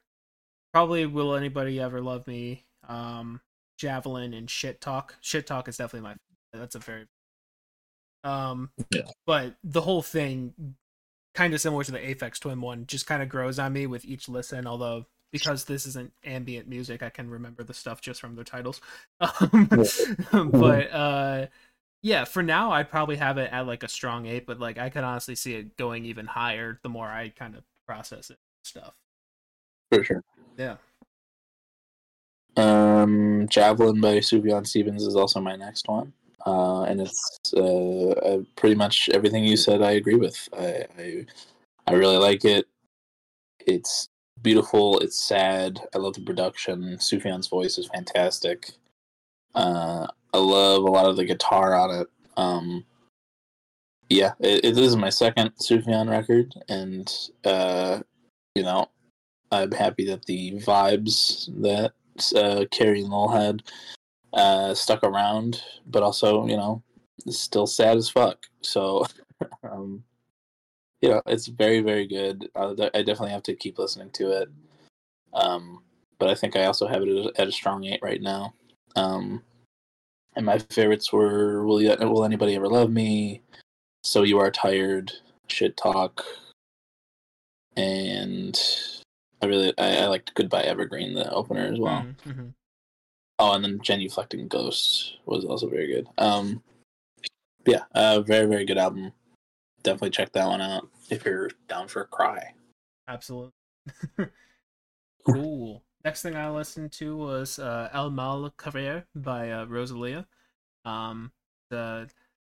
[0.73, 3.41] probably "Will Anybody Ever Love Me," um,
[3.77, 6.15] "Javelin," and "Shit Talk." "Shit Talk" is definitely my.
[6.53, 7.05] That's a very.
[8.23, 9.03] Um, Yeah.
[9.25, 10.75] but the whole thing,
[11.35, 14.03] kind of similar to the Aphex Twin one, just kind of grows on me with
[14.05, 14.65] each listen.
[14.65, 18.81] Although because this isn't ambient music, I can remember the stuff just from their titles.
[19.19, 19.67] Um,
[20.51, 21.47] but uh,
[22.01, 24.89] yeah, for now I'd probably have it at like a strong eight, but like I
[24.89, 28.93] could honestly see it going even higher the more I kind of process it stuff.
[29.91, 30.23] For sure.
[30.57, 30.77] Yeah.
[32.57, 36.11] Um, Javelin by Sufjan Stevens is also my next one,
[36.45, 39.81] uh, and it's uh, uh, pretty much everything you said.
[39.81, 40.49] I agree with.
[40.57, 41.25] I, I
[41.85, 42.67] I really like it.
[43.65, 44.09] It's
[44.41, 44.99] beautiful.
[44.99, 45.79] It's sad.
[45.93, 46.97] I love the production.
[46.97, 48.71] Sufjan's voice is fantastic.
[49.57, 52.07] Uh, I love a lot of the guitar on it.
[52.37, 52.85] Um,
[54.07, 57.11] yeah, it, it is my second Sufjan record, and
[57.43, 57.99] uh,
[58.53, 58.87] you know,
[59.51, 61.93] I'm happy that the vibes that
[62.35, 63.63] uh, Carrie Lowell had
[64.33, 66.83] uh, stuck around, but also, you know,
[67.27, 68.37] still sad as fuck.
[68.61, 69.07] So,
[69.63, 70.03] um,
[71.01, 72.47] you know, it's very, very good.
[72.55, 74.49] Uh, I definitely have to keep listening to it.
[75.33, 75.81] Um,
[76.19, 78.53] but I think I also have it at a, at a strong eight right now.
[78.95, 79.43] Um,
[80.37, 83.41] and my favorites were "Will You, Will Anybody Ever Love Me?"
[84.03, 85.11] "So You Are Tired,"
[85.47, 86.23] "Shit Talk,"
[87.75, 88.57] and
[89.41, 92.05] I really I, I liked "Goodbye Evergreen," the opener as well.
[92.25, 92.53] Mhm.
[93.39, 96.07] Oh, and then Genuflecting Ghost was also very good.
[96.17, 96.63] Um,
[97.65, 99.13] yeah, uh, very very good album.
[99.81, 102.53] Definitely check that one out if you're down for a cry.
[103.07, 103.51] Absolutely.
[106.07, 110.25] Next thing I listened to was uh, El Mal Querer by uh, Rosalia.
[110.85, 111.33] Um,
[111.69, 112.09] the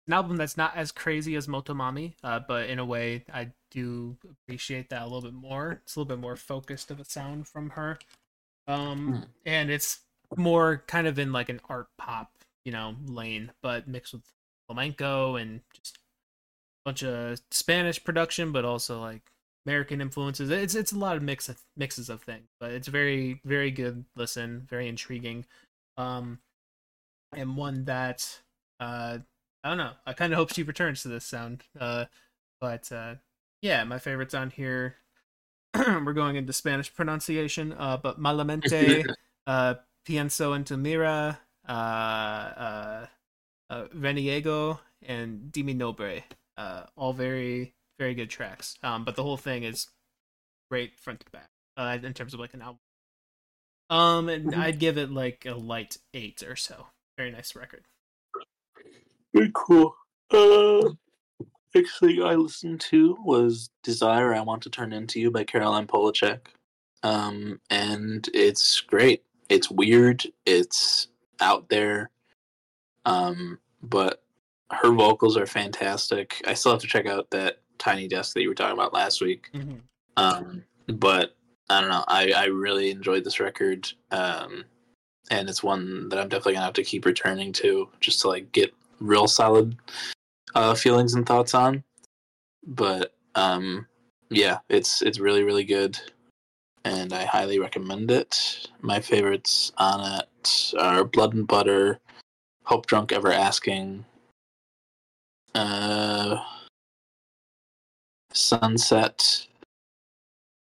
[0.06, 4.18] an album that's not as crazy as Motomami, uh, but in a way I do
[4.30, 5.80] appreciate that a little bit more.
[5.84, 7.98] It's a little bit more focused of a sound from her.
[8.68, 9.20] Um, Hmm.
[9.46, 10.02] and it's
[10.36, 12.34] more kind of in like an art pop,
[12.66, 14.30] you know, lane, but mixed with
[14.68, 16.00] flamenco and just a
[16.84, 19.32] bunch of Spanish production, but also like
[19.68, 20.50] American influences.
[20.50, 24.06] It's it's a lot of mix of mixes of things, but it's very very good
[24.16, 25.46] listen, very intriguing,
[25.98, 26.40] um,
[27.36, 28.40] and one that
[28.80, 29.20] uh
[29.64, 29.92] I don't know.
[30.06, 31.64] I kind of hope she returns to this sound.
[31.78, 32.06] Uh,
[32.62, 33.16] but uh,
[33.62, 34.96] yeah, my favorites on here.
[35.76, 37.74] we're going into Spanish pronunciation.
[37.74, 39.06] Uh, but Malamente,
[39.48, 39.76] uh,
[40.08, 43.06] Pienso en tu mira, uh, uh,
[43.70, 46.24] uh, Reniego, and Di Mi Nombre.
[46.58, 48.78] Uh, all very very good tracks.
[48.84, 49.88] Um, but the whole thing is
[50.70, 51.50] great front to back.
[51.76, 52.80] Uh, in terms of like an album.
[53.90, 54.58] Um, and Mhm.
[54.58, 56.88] I'd give it like a light eight or so.
[57.18, 57.86] Very nice record.
[59.34, 59.96] Very cool.
[60.32, 60.90] Uh,
[61.76, 65.88] next thing I listened to was "Desire I Want to Turn Into You" by Caroline
[65.88, 66.48] Polachek.
[67.04, 69.24] Um, and it's great.
[69.50, 70.26] It's weird.
[70.46, 71.08] It's
[71.40, 72.10] out there.
[73.06, 74.24] Um, but
[74.72, 76.42] her vocals are fantastic.
[76.46, 79.22] I still have to check out that Tiny Desk that you were talking about last
[79.22, 79.50] week.
[79.54, 79.78] Mm-hmm.
[80.18, 81.36] Um, but
[81.70, 82.04] I don't know.
[82.08, 83.92] I, I really enjoyed this record.
[84.12, 84.66] Um,
[85.30, 88.52] and it's one that I'm definitely gonna have to keep returning to just to like
[88.52, 89.76] get real solid
[90.56, 91.84] uh, feelings and thoughts on.
[92.66, 93.88] But um,
[94.30, 96.00] yeah, it's it's really really good,
[96.86, 98.68] and I highly recommend it.
[98.82, 102.00] My favorites on it are Blood and Butter,
[102.66, 104.04] Hopedrunk Everasking,
[105.56, 106.38] uh,
[108.38, 109.48] Sunset,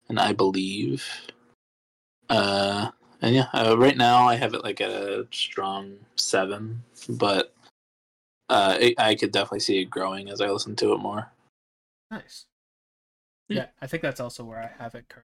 [0.09, 1.05] and I believe.
[2.30, 2.91] Uh,
[3.22, 7.53] and yeah, uh, right now I have it like at a strong seven, but
[8.49, 11.32] uh, it, I could definitely see it growing as I listen to it more.
[12.11, 12.45] Nice.
[13.49, 15.24] Yeah, I think that's also where I have it currently.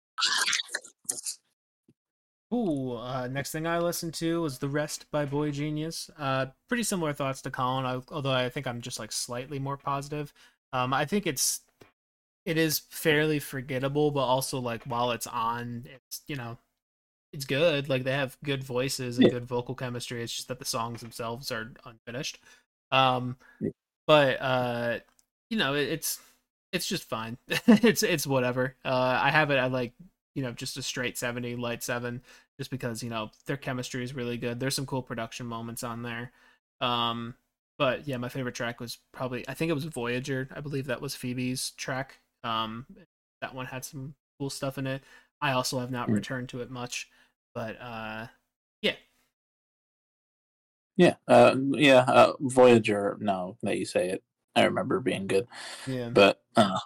[2.53, 6.09] Ooh, uh, next thing I listened to was The Rest by boygenius.
[6.17, 10.31] Uh, pretty similar thoughts to Colin, although I think I'm just like slightly more positive.
[10.71, 11.61] Um, I think it's
[12.45, 16.57] it is fairly forgettable, but also like while it's on, it's you know,
[17.31, 17.89] it's good.
[17.89, 19.33] Like they have good voices and yeah.
[19.33, 20.21] good vocal chemistry.
[20.21, 22.39] It's just that the songs themselves are unfinished.
[22.91, 23.71] Um, yeah.
[24.05, 24.99] but uh,
[25.49, 26.19] you know, it, it's
[26.71, 27.37] it's just fine.
[27.47, 28.75] it's it's whatever.
[28.83, 29.93] Uh, I have it at like
[30.35, 32.21] you know just a straight seventy, light seven
[32.59, 34.59] just because you know their chemistry is really good.
[34.59, 36.31] There's some cool production moments on there.
[36.81, 37.35] Um,
[37.77, 40.49] but yeah, my favorite track was probably I think it was Voyager.
[40.55, 42.19] I believe that was Phoebe's track.
[42.43, 42.85] Um,
[43.41, 45.03] that one had some cool stuff in it.
[45.41, 47.09] I also have not returned to it much,
[47.53, 48.27] but uh,
[48.81, 48.95] yeah.
[50.95, 53.17] Yeah, uh, yeah, uh, Voyager.
[53.19, 54.23] No, that you say it,
[54.55, 55.47] I remember being good.
[55.87, 56.79] Yeah, but uh,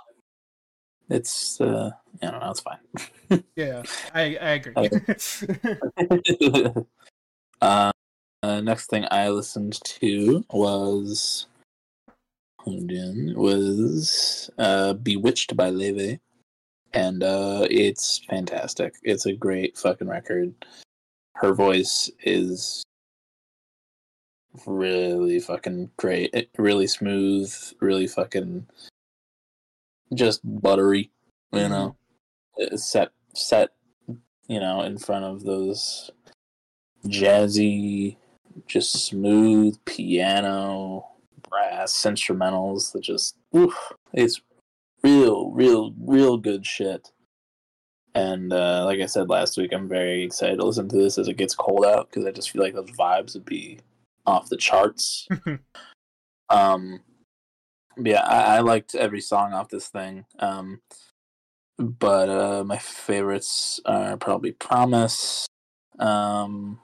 [1.09, 1.91] it's uh
[2.21, 2.79] I don't know, it's fine.
[3.55, 3.83] yeah,
[4.13, 4.73] I I agree.
[7.61, 7.91] uh,
[8.43, 11.47] uh, next thing I listened to was
[13.35, 16.19] was uh Bewitched by Laufey.
[16.93, 18.95] And uh it's fantastic.
[19.03, 20.53] It's a great fucking record.
[21.35, 22.83] Her voice is
[24.65, 26.49] really fucking great.
[26.57, 28.65] really smooth, really fucking
[30.13, 31.11] just buttery,
[31.51, 31.71] you mm-hmm.
[31.71, 31.95] know,
[32.75, 33.69] set set,
[34.47, 36.09] you know, in front of those
[37.05, 38.17] jazzy,
[38.65, 41.05] just smooth piano,
[41.49, 43.75] brass instrumentals that just, oof,
[44.13, 44.41] it's
[45.03, 47.11] real, real, real good shit.
[48.15, 51.27] And uh, like I said last week, I'm very excited to listen to this as
[51.27, 53.79] it gets cold out because I just feel like those vibes would be
[54.25, 55.27] off the charts.
[56.49, 57.01] um,
[57.97, 60.25] yeah, I, I, liked every song off this thing.
[60.39, 60.81] Um,
[61.77, 65.45] but uh, my favorites are probably Promise,
[65.99, 66.79] um,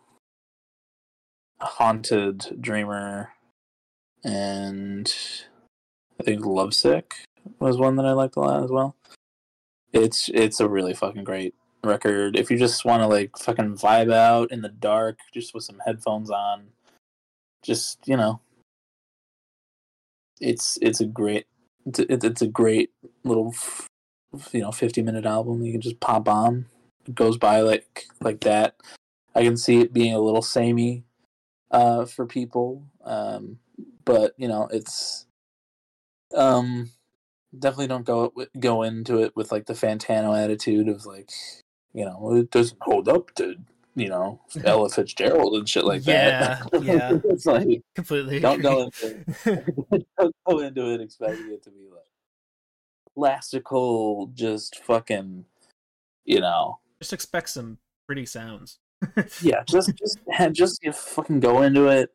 [1.59, 3.31] Haunted Dreamer,
[4.23, 5.13] and
[6.19, 7.15] I think Lovesick
[7.59, 8.95] was one that I liked a lot as well.
[9.91, 11.53] It's it's a really fucking great
[11.83, 12.35] record.
[12.35, 15.81] If you just want to like fucking vibe out in the dark, just with some
[15.85, 16.67] headphones on,
[17.61, 18.39] just you know,
[20.39, 21.45] it's it's a great
[21.85, 22.91] it's a, it's a great
[23.23, 23.53] little
[24.51, 26.65] you know 50 minute album you can just pop on
[27.07, 28.75] it goes by like like that
[29.35, 31.03] i can see it being a little samey
[31.71, 33.59] uh for people um
[34.05, 35.25] but you know it's
[36.35, 36.89] um
[37.57, 41.29] definitely don't go go into it with like the fantano attitude of like
[41.93, 43.55] you know it doesn't hold up to
[43.95, 46.83] you know Ella Fitzgerald and shit like yeah, that.
[46.83, 48.39] Yeah, yeah, it's like completely.
[48.39, 50.07] Don't go into it.
[50.17, 52.01] don't go into it expecting it to be like
[53.15, 55.45] classical, just fucking,
[56.25, 56.79] you know.
[56.99, 57.77] Just expect some
[58.07, 58.79] pretty sounds.
[59.41, 60.17] yeah, just just
[60.53, 62.13] just you fucking go into it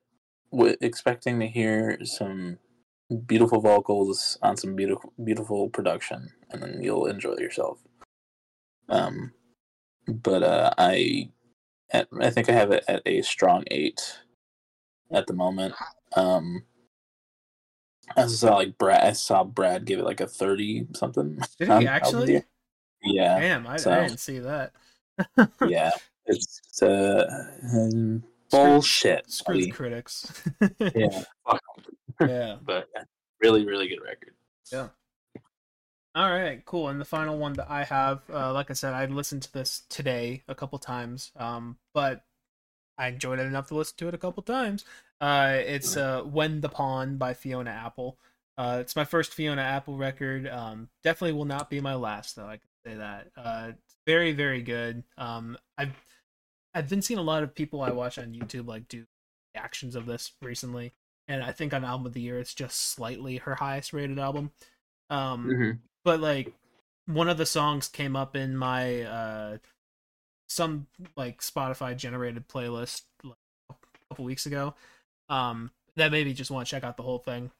[0.50, 2.58] with expecting to hear some
[3.26, 7.78] beautiful vocals on some beautiful beautiful production, and then you'll enjoy yourself.
[8.88, 9.32] Um,
[10.06, 11.30] but uh, I
[11.90, 14.18] at, I think I have it at a strong eight
[15.10, 15.74] at the moment.
[16.16, 16.64] Um,
[18.16, 19.02] I saw like Brad.
[19.02, 21.40] I saw Brad give it like a thirty something.
[21.58, 22.44] Did he actually?
[23.02, 23.38] Yeah.
[23.38, 24.72] Damn, I, so, I, didn't see that.
[25.66, 25.90] yeah,
[26.26, 27.26] it's uh,
[28.50, 29.30] bullshit.
[29.30, 30.42] Screw, the critics.
[30.94, 31.24] yeah.
[32.20, 32.56] yeah.
[32.64, 32.88] But
[33.40, 34.34] really, really good record.
[34.72, 34.88] Yeah.
[36.14, 36.88] All right, cool.
[36.88, 39.82] And the final one that I have, uh, like I said, I listened to this
[39.88, 42.24] today a couple times, um, but
[42.96, 44.84] I enjoyed it enough to listen to it a couple times.
[45.20, 48.18] Uh, it's uh, "When the Pawn" by Fiona Apple.
[48.56, 50.48] Uh, it's my first Fiona Apple record.
[50.48, 52.46] Um, definitely will not be my last, though.
[52.46, 53.28] I can say that.
[53.36, 53.72] Uh,
[54.04, 55.04] very, very good.
[55.16, 55.94] Um, I've
[56.74, 59.04] I've been seeing a lot of people I watch on YouTube like do
[59.54, 60.92] reactions of this recently,
[61.26, 64.52] and I think on album of the year, it's just slightly her highest rated album.
[65.10, 65.70] Um, mm-hmm
[66.08, 66.54] but like
[67.04, 69.58] one of the songs came up in my uh
[70.48, 70.86] some
[71.18, 73.36] like Spotify generated playlist like,
[73.70, 73.74] a
[74.08, 74.74] couple weeks ago.
[75.28, 77.50] Um, that made me just want to check out the whole thing,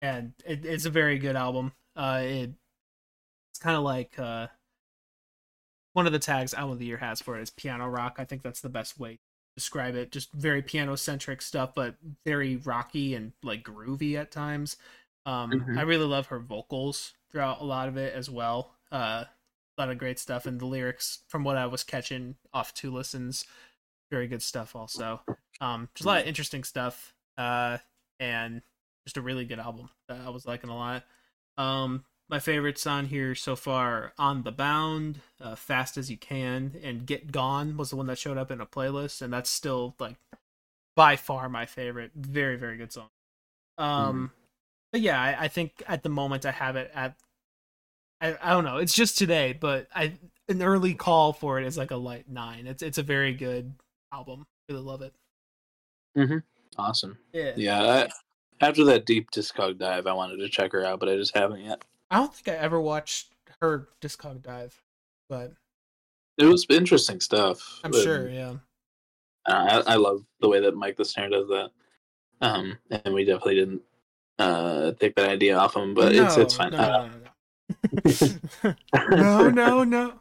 [0.00, 1.72] and it, it's a very good album.
[1.94, 2.50] Uh, it
[3.52, 4.46] it's kind of like uh
[5.92, 8.16] one of the tags album of the year has for it is piano rock.
[8.18, 9.18] I think that's the best way to
[9.56, 10.12] describe it.
[10.12, 14.76] Just very piano centric stuff, but very rocky and like groovy at times.
[15.26, 15.78] Um, mm-hmm.
[15.78, 18.74] I really love her vocals throughout a lot of it as well.
[18.90, 22.74] Uh, a lot of great stuff, and the lyrics, from what I was catching off
[22.74, 23.44] two listens,
[24.10, 24.74] very good stuff.
[24.76, 25.20] Also,
[25.60, 27.14] um, just a lot of interesting stuff.
[27.38, 27.78] Uh,
[28.18, 28.60] and
[29.06, 31.04] just a really good album that I was liking a lot.
[31.56, 36.74] Um, my favorites on here so far on the bound uh, fast as you can
[36.82, 39.94] and get gone was the one that showed up in a playlist and that's still
[39.98, 40.16] like
[40.96, 42.12] by far my favorite.
[42.14, 43.08] Very very good song.
[43.78, 44.30] Um mm.
[44.92, 47.16] but yeah I, I, think at the moment i have it at
[48.20, 50.12] I, I don't know it's just today but i
[50.48, 52.66] an early call for it is like a light nine.
[52.66, 53.72] It's it's a very good
[54.12, 54.46] album.
[54.68, 55.14] Really love it.
[56.18, 56.38] Mm-hmm.
[56.76, 57.18] awesome.
[57.32, 57.52] Yeah.
[57.56, 58.08] Yeah I,
[58.60, 61.60] after that deep discog dive i wanted to check her out but i just haven't
[61.60, 63.28] yet I don't think I ever watched
[63.60, 64.82] her Discog dive,
[65.28, 65.52] but
[66.38, 67.80] it was interesting stuff.
[67.84, 68.54] I'm sure, yeah.
[69.46, 71.70] I, I love the way that Mic the Snare does that.
[72.40, 73.82] Um, and we definitely didn't
[74.38, 76.72] uh take that idea off him, but no, it's it's fine.
[76.72, 77.10] No,
[79.08, 80.12] no, no, no, no,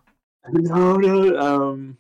[0.52, 1.40] no, no.
[1.40, 1.98] Um,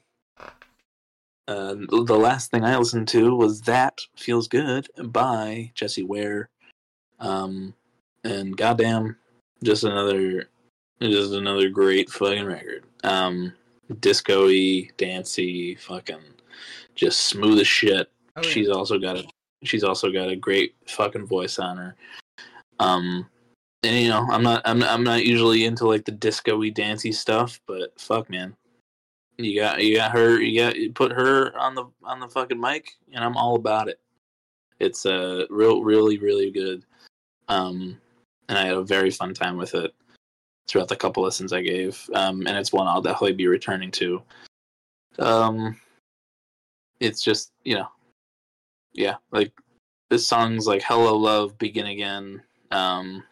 [1.47, 6.49] uh, the last thing I listened to was "That Feels Good" by Jessie Ware.
[7.19, 7.73] Um,
[8.23, 9.17] and goddamn,
[9.63, 10.49] just another,
[11.01, 12.83] just another great fucking record.
[13.03, 13.53] Um,
[13.99, 16.21] disco-y, dancey, fucking,
[16.95, 18.09] just smooth as shit.
[18.35, 18.49] Oh, yeah.
[18.49, 19.23] She's also got a,
[19.63, 21.95] she's also got a great fucking voice on her.
[22.79, 23.27] Um,
[23.83, 27.59] and you know, I'm not, I'm, I'm not usually into like the disco-y, dancey stuff,
[27.65, 28.55] but fuck, man,
[29.37, 32.59] you got, you got her, you got, you put her on the, on the fucking
[32.59, 33.99] mic, and I'm all about it.
[34.79, 36.83] It's uh, real, really, really good.
[37.49, 37.97] Um,
[38.49, 39.93] and I had a very fun time with it
[40.67, 42.09] throughout the couple lessons I gave.
[42.13, 44.21] Um, and it's one I'll definitely be returning to.
[45.19, 45.79] Um,
[46.99, 47.87] it's just you know,
[48.93, 49.53] yeah, like
[50.09, 52.41] this song's like "Hello Love, Begin Again."
[52.71, 53.23] Um,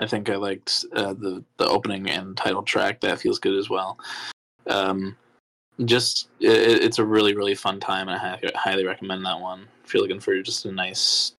[0.00, 3.00] I think I liked uh, the the opening and title track.
[3.00, 3.98] That feels good as well.
[4.66, 5.16] Um,
[5.84, 9.92] just it, it's a really really fun time, and I highly recommend that one if
[9.92, 11.34] you're looking for just a nice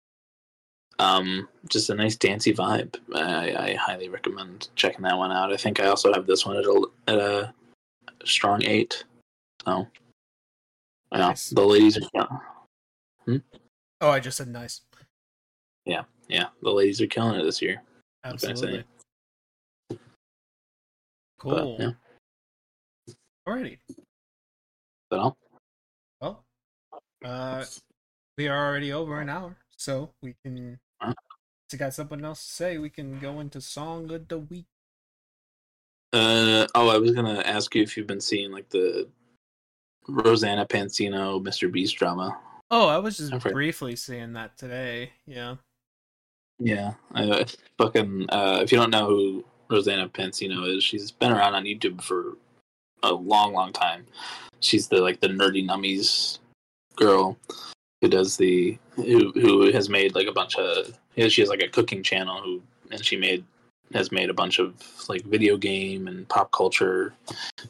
[0.99, 2.97] um, just a nice dancey vibe.
[3.14, 5.53] I, I, highly recommend checking that one out.
[5.53, 7.55] I think I also have this one at a, at a
[8.24, 9.05] strong eight.
[9.64, 9.86] So,
[11.12, 11.51] yeah, nice.
[11.51, 12.42] the ladies are.
[13.24, 13.36] Hmm?
[14.01, 14.82] Oh, I just said nice.
[15.84, 17.82] Yeah, yeah, the ladies are killing it this year.
[18.24, 18.84] Absolutely.
[21.38, 21.76] Cool.
[21.76, 23.14] But, yeah.
[23.47, 23.78] Alrighty.
[25.11, 25.36] That all?
[26.20, 26.45] Well,
[27.24, 27.64] uh,
[28.38, 32.53] we are already over an hour, so we can if you got something else to
[32.53, 34.66] say, we can go into song of the week.
[36.12, 39.09] Uh oh, I was gonna ask you if you've been seeing like the
[40.07, 41.70] Rosanna Pansino Mr.
[41.70, 42.39] Beast drama.
[42.70, 45.12] Oh, I was just briefly seeing that today.
[45.27, 45.57] Yeah.
[46.59, 47.47] Yeah, I
[47.79, 48.27] fucking.
[48.29, 52.37] Uh, if you don't know who Rosanna Pansino is, she's been around on YouTube for
[53.03, 54.07] a long, long time.
[54.61, 56.39] She's the like the nerdy nummies
[56.97, 57.37] girl
[58.05, 61.68] who does the who who has made like a bunch of she has like a
[61.68, 63.42] cooking channel who and she made
[63.94, 64.74] has made a bunch of
[65.09, 67.14] like video game and pop culture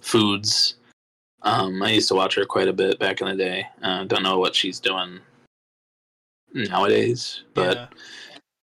[0.00, 0.74] foods.
[1.42, 3.64] Um, I used to watch her quite a bit back in the day.
[3.80, 5.20] Uh, don't know what she's doing
[6.52, 7.86] nowadays, but yeah.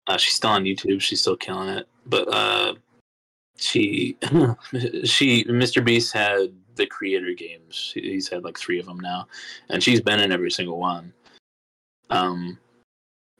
[0.05, 1.01] uh, she's still on YouTube.
[1.01, 1.87] She's still killing it.
[2.05, 2.75] But uh,
[3.57, 4.17] she
[5.03, 5.83] she Mr.
[5.83, 7.91] Beast had the creator games.
[7.95, 9.27] He's had like three of them now,
[9.69, 11.11] and she's been in every single one.
[12.09, 12.57] Um,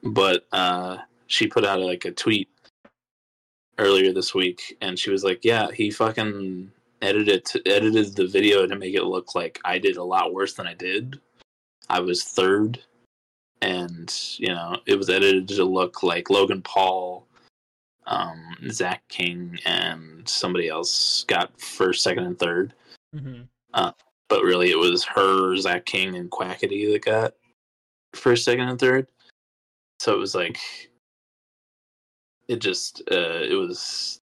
[0.02, 2.48] but uh, she put out like a tweet
[3.78, 6.70] earlier this week, and she was like, "Yeah, he fucking
[7.02, 10.66] edited edited the video to make it look like I did a lot worse than
[10.66, 11.20] I did.
[11.88, 12.80] I was third,
[13.62, 17.26] and you know it was edited to look like Logan Paul."
[18.08, 22.70] Um, Zach King and somebody else got first, second, and 3rd
[23.12, 23.42] mm-hmm.
[23.74, 23.90] uh,
[24.28, 27.34] but really, it was her, Zach King, and Quackity that got
[28.16, 29.06] first, second, and third.
[30.00, 30.58] So it was like
[32.48, 34.20] it just uh, it was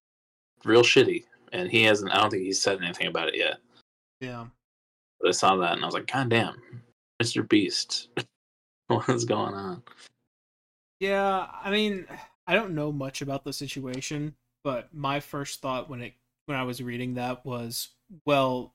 [0.63, 1.23] real shitty,
[1.53, 2.11] and he hasn't.
[2.11, 3.57] I don't think he's said anything about it yet.
[4.21, 4.45] Yeah.
[5.19, 6.55] But I saw that and I was like, God damn,
[7.21, 7.47] Mr.
[7.47, 8.09] Beast,
[8.87, 9.83] what's going on?
[10.99, 12.05] Yeah, I mean,
[12.47, 16.13] I don't know much about the situation, but my first thought when it
[16.45, 17.89] when I was reading that was,
[18.25, 18.73] well,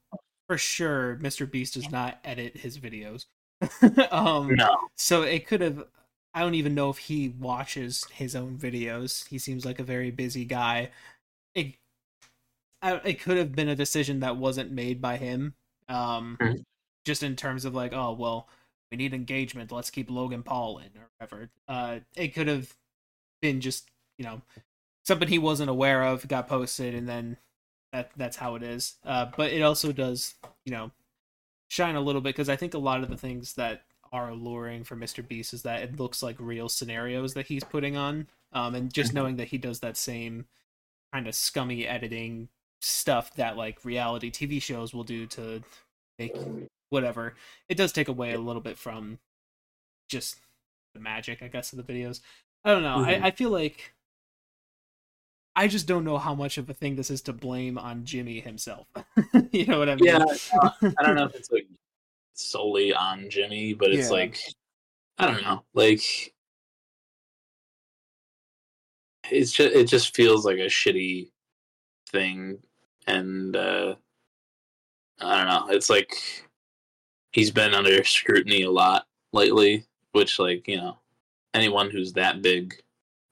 [0.48, 1.48] for sure, Mr.
[1.48, 3.26] Beast does not edit his videos.
[4.10, 4.76] um, no.
[4.96, 5.84] So it could have.
[6.32, 9.26] I don't even know if he watches his own videos.
[9.28, 10.90] He seems like a very busy guy.
[11.54, 11.74] It,
[12.82, 15.54] it could have been a decision that wasn't made by him.
[15.88, 16.60] Um, mm-hmm.
[17.04, 18.48] just in terms of like, oh well,
[18.90, 19.72] we need engagement.
[19.72, 21.50] Let's keep Logan Paul in or whatever.
[21.68, 22.74] Uh, it could have
[23.42, 23.88] been just
[24.18, 24.42] you know
[25.04, 27.36] something he wasn't aware of got posted, and then
[27.92, 28.94] that that's how it is.
[29.04, 30.34] Uh, but it also does
[30.64, 30.92] you know
[31.70, 34.82] shine a little bit because I think a lot of the things that are alluring
[34.82, 35.26] for Mr.
[35.26, 38.26] Beast is that it looks like real scenarios that he's putting on.
[38.52, 40.46] Um, and just knowing that he does that same
[41.12, 42.48] kind of scummy editing
[42.80, 45.62] stuff that like reality TV shows will do to
[46.18, 46.36] make
[46.88, 47.34] whatever,
[47.68, 49.20] it does take away a little bit from
[50.08, 50.36] just
[50.92, 52.18] the magic, I guess, of the videos.
[52.64, 52.98] I don't know.
[52.98, 53.24] Mm-hmm.
[53.24, 53.94] I, I feel like
[55.60, 58.40] I just don't know how much of a thing this is to blame on Jimmy
[58.40, 58.86] himself.
[59.52, 60.06] you know what I mean?
[60.06, 60.24] Yeah,
[60.98, 61.66] I don't know if it's like
[62.32, 64.14] solely on Jimmy, but it's yeah.
[64.14, 64.38] like
[65.18, 66.00] I don't know, like
[69.30, 71.28] it's just it just feels like a shitty
[72.08, 72.56] thing,
[73.06, 73.96] and uh
[75.20, 75.74] I don't know.
[75.74, 76.16] It's like
[77.32, 80.96] he's been under scrutiny a lot lately, which like you know
[81.52, 82.82] anyone who's that big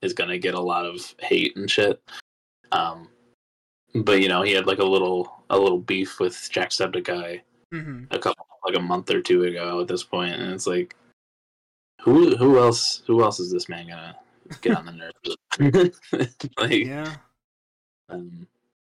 [0.01, 2.01] is gonna get a lot of hate and shit.
[2.71, 3.09] Um,
[3.95, 7.41] but you know he had like a little a little beef with Jacksepticeye
[7.73, 8.03] mm-hmm.
[8.11, 10.95] a couple like a month or two ago at this point, and it's like,
[12.01, 14.15] who who else who else is this man gonna
[14.61, 15.97] get on the nerves?
[16.57, 17.15] like, yeah.
[18.09, 18.47] Um,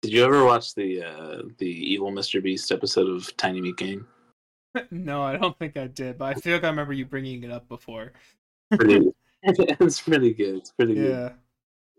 [0.02, 2.41] did you ever watch the uh, the evil Mr.
[2.41, 4.06] Beast episode of Tiny Meat Gang?
[4.91, 7.52] no, I don't think I did, but I feel like I remember you bringing it
[7.52, 8.14] up before.
[8.72, 9.12] pretty,
[9.44, 10.58] it's pretty good.
[10.58, 11.02] It's pretty yeah.
[11.02, 11.34] good.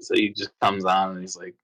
[0.00, 1.54] So he just comes on and he's like,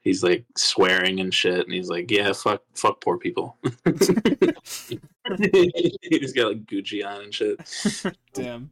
[0.00, 4.92] he's like swearing and shit, and he's like, "Yeah, fuck, fuck poor people." he's
[6.32, 7.60] got like Gucci on and shit.
[8.34, 8.70] Damn.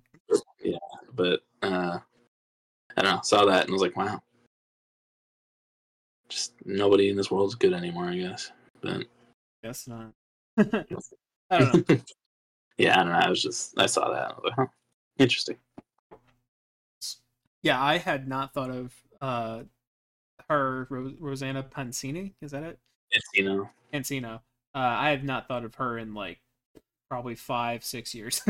[0.62, 0.78] Yeah,
[1.14, 1.98] but uh,
[2.96, 3.20] I don't know.
[3.22, 4.20] Saw that and was like, "Wow."
[6.28, 8.52] Just nobody in this world is good anymore, I guess.
[8.82, 9.06] But
[9.62, 10.12] guess not.
[10.58, 10.84] I
[11.58, 11.98] don't know.
[12.76, 13.18] yeah, I don't know.
[13.18, 14.30] I was just I saw that.
[14.30, 14.66] I was like, huh,
[15.18, 15.56] interesting.
[17.62, 19.62] Yeah, I had not thought of uh
[20.48, 22.34] her Ro- Rosanna Pansini.
[22.40, 22.78] Is that it?
[23.14, 23.68] Encino.
[23.92, 24.34] Encino.
[24.74, 26.40] Uh, I have not thought of her in like
[27.08, 28.42] probably five, six years.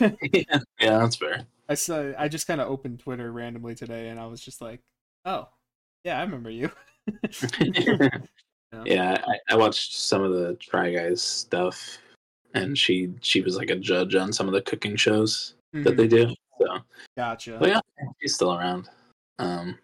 [0.00, 1.46] yeah, yeah, that's fair.
[1.68, 2.12] I saw.
[2.18, 4.80] I just kind of opened Twitter randomly today, and I was just like,
[5.24, 5.48] "Oh,
[6.04, 6.70] yeah, I remember you."
[7.60, 8.08] yeah,
[8.84, 11.98] yeah I, I, watched some of the Try Guys stuff,
[12.54, 15.84] and she she was like a judge on some of the cooking shows mm-hmm.
[15.84, 16.34] that they do.
[16.60, 16.78] So
[17.16, 17.56] gotcha.
[17.58, 17.80] But yeah,
[18.20, 18.88] she's still around.
[19.38, 19.78] Um,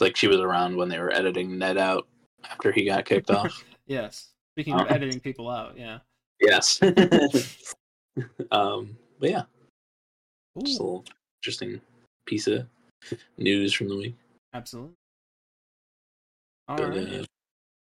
[0.00, 2.06] like she was around when they were editing Ned out
[2.44, 3.64] after he got kicked off.
[3.86, 4.32] yes.
[4.54, 5.98] Speaking of um, editing people out, yeah.
[6.40, 6.80] Yes.
[8.50, 9.42] um, but yeah.
[10.58, 10.64] Ooh.
[10.64, 11.04] Just a little
[11.40, 11.80] interesting
[12.26, 12.66] piece of
[13.36, 14.14] news from the week.
[14.54, 14.94] Absolutely.
[16.68, 17.20] All but, right.
[17.20, 17.24] Uh,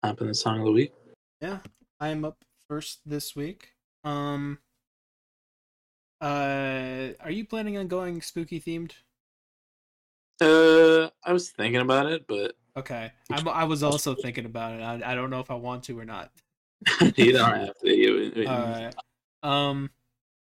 [0.05, 0.93] hop in the song of the week.
[1.41, 1.59] Yeah,
[1.99, 2.37] I'm up
[2.69, 3.73] first this week.
[4.05, 4.59] Um,
[6.21, 8.93] uh, are you planning on going spooky themed?
[10.41, 13.13] Uh, I was thinking about it, but okay.
[13.31, 14.83] I'm, I was also thinking about it.
[14.83, 16.31] I, I don't know if I want to or not.
[17.17, 17.91] you don't have to.
[17.91, 18.95] You, All right.
[19.43, 19.91] Um,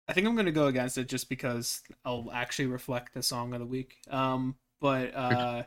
[0.07, 3.59] I think I'm gonna go against it just because I'll actually reflect the song of
[3.59, 3.97] the week.
[4.09, 5.63] Um, but uh,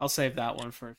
[0.00, 0.96] I'll save that one for.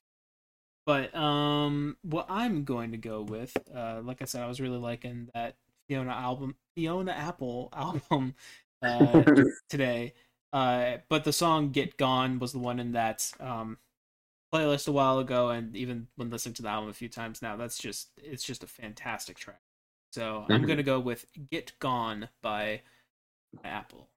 [0.85, 4.77] But um, what I'm going to go with, uh, like I said, I was really
[4.77, 5.57] liking that
[5.87, 8.35] Fiona album, Fiona Apple album,
[8.81, 9.23] uh,
[9.69, 10.13] today.
[10.53, 13.77] Uh, but the song "Get Gone" was the one in that um,
[14.53, 17.55] playlist a while ago, and even when listening to the album a few times now,
[17.55, 19.61] that's just it's just a fantastic track.
[20.11, 20.51] So mm-hmm.
[20.53, 22.81] I'm gonna go with "Get Gone" by,
[23.61, 24.07] by Apple.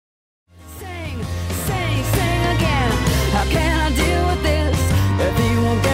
[0.78, 2.90] Sing, sing, sing again.
[3.32, 5.89] How can I deal with this if you won't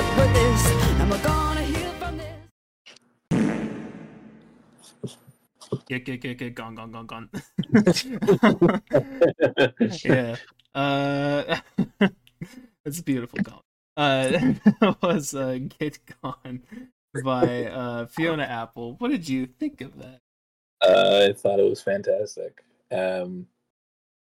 [5.88, 7.30] Get get get get gone gone gone gone.
[10.04, 10.36] yeah.
[10.74, 11.58] Uh,
[12.84, 13.60] it's a beautiful gone.
[13.96, 14.28] Uh,
[14.80, 16.62] that was uh, "Get Gone"
[17.24, 18.96] by uh, Fiona Apple.
[18.98, 20.20] What did you think of that?
[20.82, 22.62] Uh, I thought it was fantastic.
[22.92, 23.46] Um,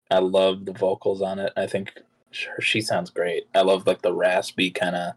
[0.10, 1.53] I love the vocals on it.
[1.56, 1.94] I think
[2.32, 3.45] she sounds great.
[3.56, 5.14] I love like the raspy kind of,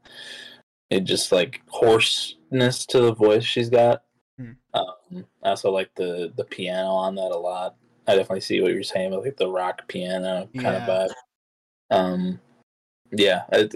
[0.91, 4.03] it just like hoarseness to the voice she's got.
[4.39, 4.53] Hmm.
[4.73, 4.85] Um,
[5.43, 7.77] I also like the the piano on that a lot.
[8.07, 10.87] I definitely see what you're saying with like the rock piano kind yeah.
[10.87, 11.15] of vibe.
[11.91, 12.41] Um,
[13.13, 13.69] yeah, I,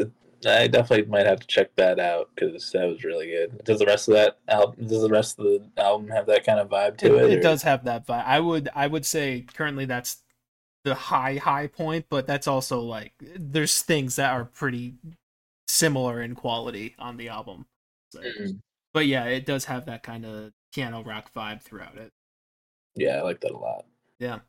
[0.46, 3.64] I definitely might have to check that out because that was really good.
[3.64, 4.86] Does the rest of that album?
[4.86, 7.32] Does the rest of the album have that kind of vibe to it?
[7.32, 8.24] It, it does have that vibe.
[8.24, 10.22] I would I would say currently that's
[10.84, 14.94] the high high point, but that's also like there's things that are pretty
[15.66, 17.66] similar in quality on the album.
[18.10, 18.20] So.
[18.20, 18.56] Mm-hmm
[18.92, 22.12] but yeah, it does have that kind of piano rock vibe throughout it.
[22.94, 23.84] Yeah, I like that a lot.
[24.18, 24.40] Yeah,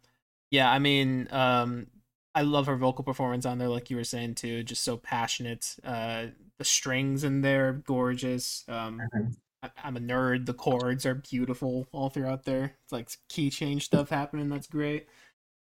[0.52, 0.72] yeah.
[0.72, 1.88] I mean, um,
[2.34, 4.64] I love her vocal performance on there, like you were saying too.
[4.64, 5.76] Just so passionate.
[5.84, 8.64] Uh, the strings in there, gorgeous.
[8.68, 9.36] Um, Mhm.
[9.62, 10.46] I, I'm a nerd.
[10.46, 12.76] The chords are beautiful all throughout there.
[12.84, 14.50] It's like key change stuff happening.
[14.50, 15.08] That's great.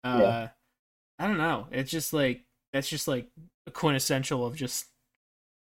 [0.04, 0.50] Uh, Yeah.
[1.20, 1.68] I don't know.
[1.72, 2.44] It's just like
[2.74, 3.30] that's just like
[3.68, 4.88] a quintessential of just.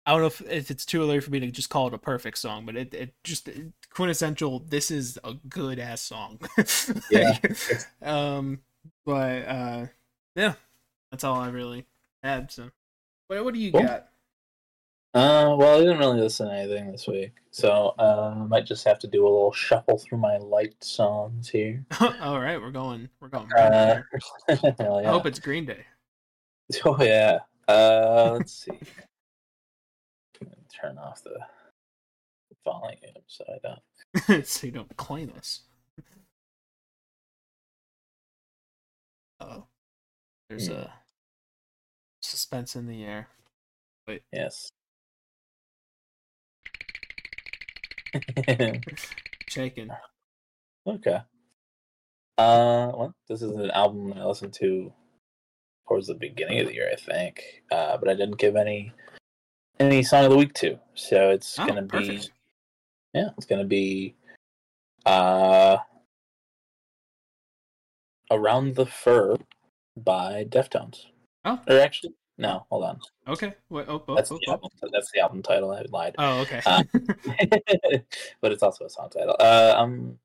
[0.05, 1.99] I don't know if, if it's too early for me to just call it a
[1.99, 3.49] perfect song, but it, it just
[3.91, 4.59] quintessential.
[4.61, 6.41] This is a good ass song.
[7.11, 7.39] Yeah.
[8.03, 8.61] um.
[9.07, 9.87] But uh,
[10.35, 10.55] yeah,
[11.11, 11.87] that's all I really
[12.23, 12.51] had.
[12.51, 12.71] So,
[13.29, 13.83] what what do you Cool.
[13.83, 14.09] got?
[15.15, 18.85] Uh, well, I didn't really listen to anything this week, so uh, I might just
[18.87, 21.85] have to do a little shuffle through my light songs here.
[22.21, 23.09] all right, we're going.
[23.21, 23.53] We're going.
[23.53, 24.01] Uh,
[24.79, 25.85] hell I hope it's Green Day.
[26.85, 27.41] Oh yeah.
[27.69, 28.79] Uh, let's see.
[30.81, 31.39] Turn off the
[32.65, 34.47] volume so I don't.
[34.47, 35.63] so you don't claim us.
[39.41, 39.67] Oh,
[40.49, 40.75] there's Hmm.
[40.75, 40.93] a
[42.23, 43.29] suspense in the air.
[44.07, 44.23] Wait.
[44.33, 44.71] Yes.
[49.49, 49.91] Shaking.
[50.87, 51.21] okay.
[52.39, 54.93] Uh, well, this is an album I listened to
[55.87, 57.63] towards the beginning of the year, I think.
[57.71, 58.93] Uh, but I didn't give any
[59.87, 60.79] any song of the week too.
[60.95, 62.31] so it's Oh, gonna be perfect.
[63.15, 64.15] yeah, it's gonna be
[65.07, 65.79] uh
[68.31, 69.37] around the fur
[69.97, 71.07] by Deftones.
[71.45, 71.61] Oh.
[71.69, 73.01] or actually, no, hold on.
[73.29, 73.55] Okay.
[73.69, 74.53] Wait, oh, oh, That's oh, the oh.
[74.53, 74.71] album.
[74.93, 75.71] That's the album title.
[75.73, 76.15] I lied.
[76.19, 76.61] Oh, okay.
[76.65, 76.83] Uh,
[78.41, 79.37] but it's also a song title.
[79.39, 80.19] Uh, um,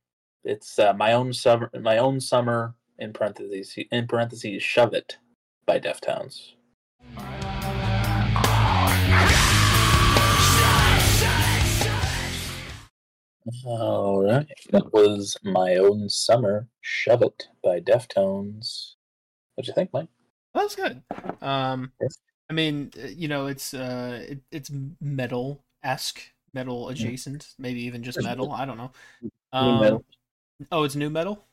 [0.43, 1.69] it's uh, my own summer.
[1.81, 3.75] My own summer in parentheses.
[3.91, 5.17] In parentheses, shove it
[5.65, 6.51] by Deftones.
[7.17, 9.43] All right,
[13.47, 16.67] that was my own summer.
[16.81, 18.95] Shove it by Deftones.
[19.55, 20.09] What'd you think, Mike?
[20.53, 21.01] That was good.
[21.41, 22.19] Um, Yes.
[22.49, 24.71] I mean, uh, you know, it's uh, it, it's
[25.01, 26.21] metal esque,
[26.53, 28.51] metal adjacent, maybe even just metal.
[28.51, 28.91] I don't know.
[29.21, 30.05] New Um, metal.
[30.71, 31.43] Oh, it's nu metal.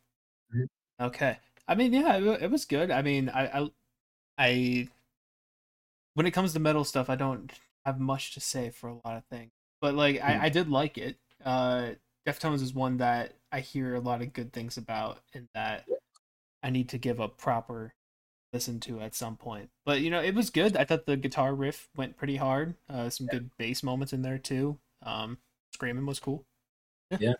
[0.54, 0.68] Mhm.
[1.00, 1.38] Okay.
[1.66, 2.90] I mean, yeah, it, it was good.
[2.90, 3.70] I mean, I, I,
[4.38, 4.88] I,
[6.14, 7.50] when it comes to metal stuff, I don't
[7.84, 9.50] have much to say for a lot of things.
[9.80, 10.24] But like, Mm.
[10.40, 11.18] I, I did like it.
[11.44, 11.90] Uh,
[12.26, 15.84] Deftones is one that I hear a lot of good things about, and that
[16.62, 17.94] I need to give a proper
[18.52, 19.68] listen to at some point.
[19.84, 20.76] But you know, it was good.
[20.76, 22.74] I thought the guitar riff went pretty hard.
[22.88, 24.78] Uh, some good bass moments in there too.
[25.02, 25.38] Um,
[25.72, 26.44] screaming was cool.
[27.18, 27.34] Yeah.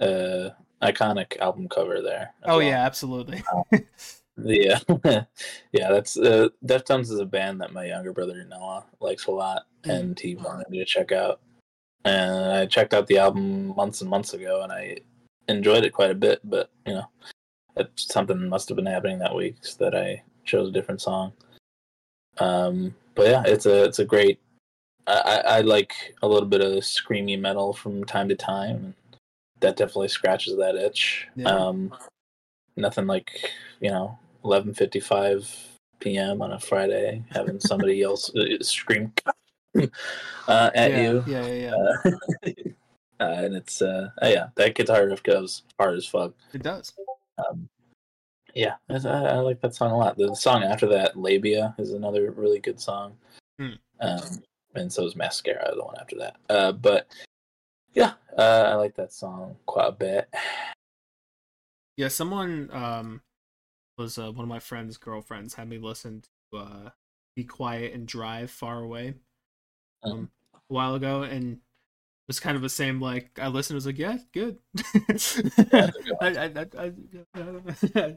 [0.00, 0.50] Uh,
[0.82, 2.34] iconic album cover there.
[2.44, 2.62] Oh well.
[2.66, 3.42] yeah, absolutely.
[4.42, 5.90] Yeah, yeah.
[5.90, 9.90] That's uh, Deftones is a band that my younger brother Noah likes a lot, Mm.
[10.00, 11.40] and he wanted me to check out.
[12.04, 14.98] And I checked out the album months and months ago, and I
[15.48, 16.40] enjoyed it quite a bit.
[16.44, 17.08] But you know,
[17.76, 21.32] it, something must have been happening that week so that I chose a different song.
[22.38, 24.40] Um, but yeah, it's a it's a great.
[25.06, 28.94] I, I I like a little bit of screamy metal from time to time.
[29.60, 31.28] That definitely scratches that itch.
[31.36, 31.48] Yeah.
[31.48, 31.94] Um,
[32.76, 33.50] nothing like
[33.80, 35.48] you know 11:55
[36.00, 36.42] p.m.
[36.42, 39.12] on a Friday having somebody else uh, scream
[40.48, 41.74] uh, at yeah, you, Yeah, yeah,
[42.44, 42.52] yeah.
[43.20, 46.34] uh, and it's uh, uh, yeah, that guitar riff goes hard as fuck.
[46.52, 46.92] It does.
[47.38, 47.68] Um,
[48.54, 50.16] yeah, I, I I like that song a lot.
[50.18, 53.16] The song after that, "Lhabia," is another really good song,
[53.58, 53.74] Hmm.
[54.00, 54.42] um,
[54.74, 56.36] and so is "Mascara," the one after that.
[56.50, 57.06] Uh, but
[57.94, 60.28] yeah, uh, I like that song quite a bit.
[61.98, 63.20] Yeah, someone um
[63.98, 66.90] was uh, one of my friend's girlfriends had me listen to uh
[67.36, 69.14] Be Quiet and Drive Far Away
[70.04, 71.58] um a while ago and it
[72.28, 74.58] was kind of the same like I listened was like yeah good
[75.72, 76.92] I, I, I,
[77.36, 78.16] I,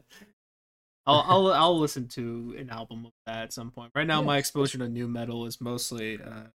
[1.08, 3.92] I'll, I'll I'll listen to an album of that at some point.
[3.94, 4.26] Right now, Yeah.
[4.26, 6.48] my exposure to nu metal is mostly uh,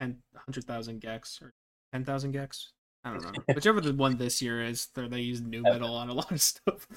[0.00, 1.52] 10, 100,000 gecs or
[1.92, 2.68] ten thousand gecs.
[3.04, 3.32] I don't know.
[3.54, 6.40] Whichever the one this year is, they they use nu metal on a lot of
[6.40, 6.88] stuff.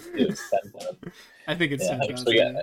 [1.48, 2.56] I think it's Yeah, ten I guess got.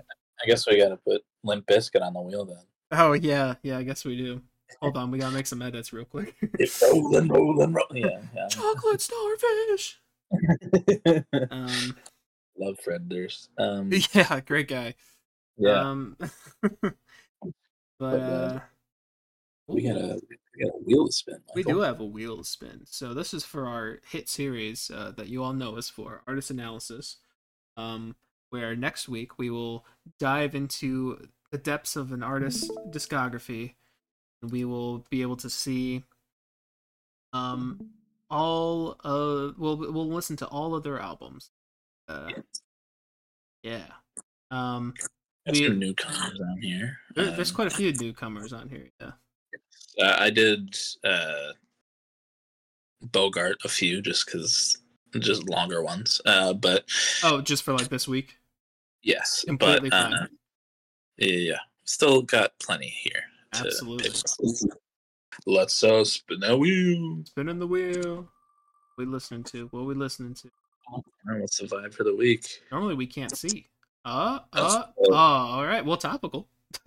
[0.42, 2.64] I guess we got to put Limp Bizkit on the wheel then.
[2.90, 3.76] Oh yeah, yeah.
[3.76, 4.40] I guess we do.
[4.80, 6.34] Hold on, we gotta make some edits real quick.
[6.58, 8.04] It's rolling, rolling, rolling.
[8.04, 8.48] Yeah, yeah.
[8.48, 10.00] Chocolate starfish.
[11.50, 11.96] Um,
[12.58, 13.50] Love Fred Durst.
[13.58, 14.94] Um, yeah, great guy.
[15.56, 16.16] yeah, Um,
[17.98, 18.60] but uh,
[19.68, 20.20] we got a
[20.56, 21.38] we got a wheel to spin.
[21.54, 22.82] We do have a wheel to spin.
[22.86, 26.50] So this is for our hit series uh, that you all know us for, Artist
[26.50, 27.16] Analysis.
[27.76, 28.14] Um,
[28.50, 29.84] where next week we will
[30.20, 33.74] dive into the depths of an artist's discography,
[34.50, 36.02] we will be able to see
[37.32, 37.90] um
[38.30, 41.50] all uh we'll we'll listen to all of their albums.
[42.08, 42.28] Uh,
[43.62, 43.86] yeah.
[44.50, 44.94] Um,
[45.46, 46.98] Got some newcomers on here.
[47.14, 48.90] There, there's um, quite a few newcomers on here.
[49.00, 49.12] Yeah.
[50.00, 51.52] Uh, I did uh,
[53.02, 54.78] Bogart a few just because
[55.18, 56.20] just longer ones.
[56.24, 56.84] Uh, but
[57.22, 58.36] oh, just for like this week.
[59.02, 60.26] Yes, Completely but uh,
[61.18, 63.24] yeah, still got plenty here.
[63.54, 64.10] Absolutely.
[65.46, 67.22] Let's uh, spin that wheel.
[67.24, 68.28] Spinning the wheel.
[68.96, 69.66] We listening to?
[69.70, 70.50] What are we listening to?
[71.24, 72.46] What's the vibe for the week?
[72.70, 73.66] Normally we can't see.
[74.04, 75.84] Uh, uh, oh, all right.
[75.84, 76.46] Well, topical.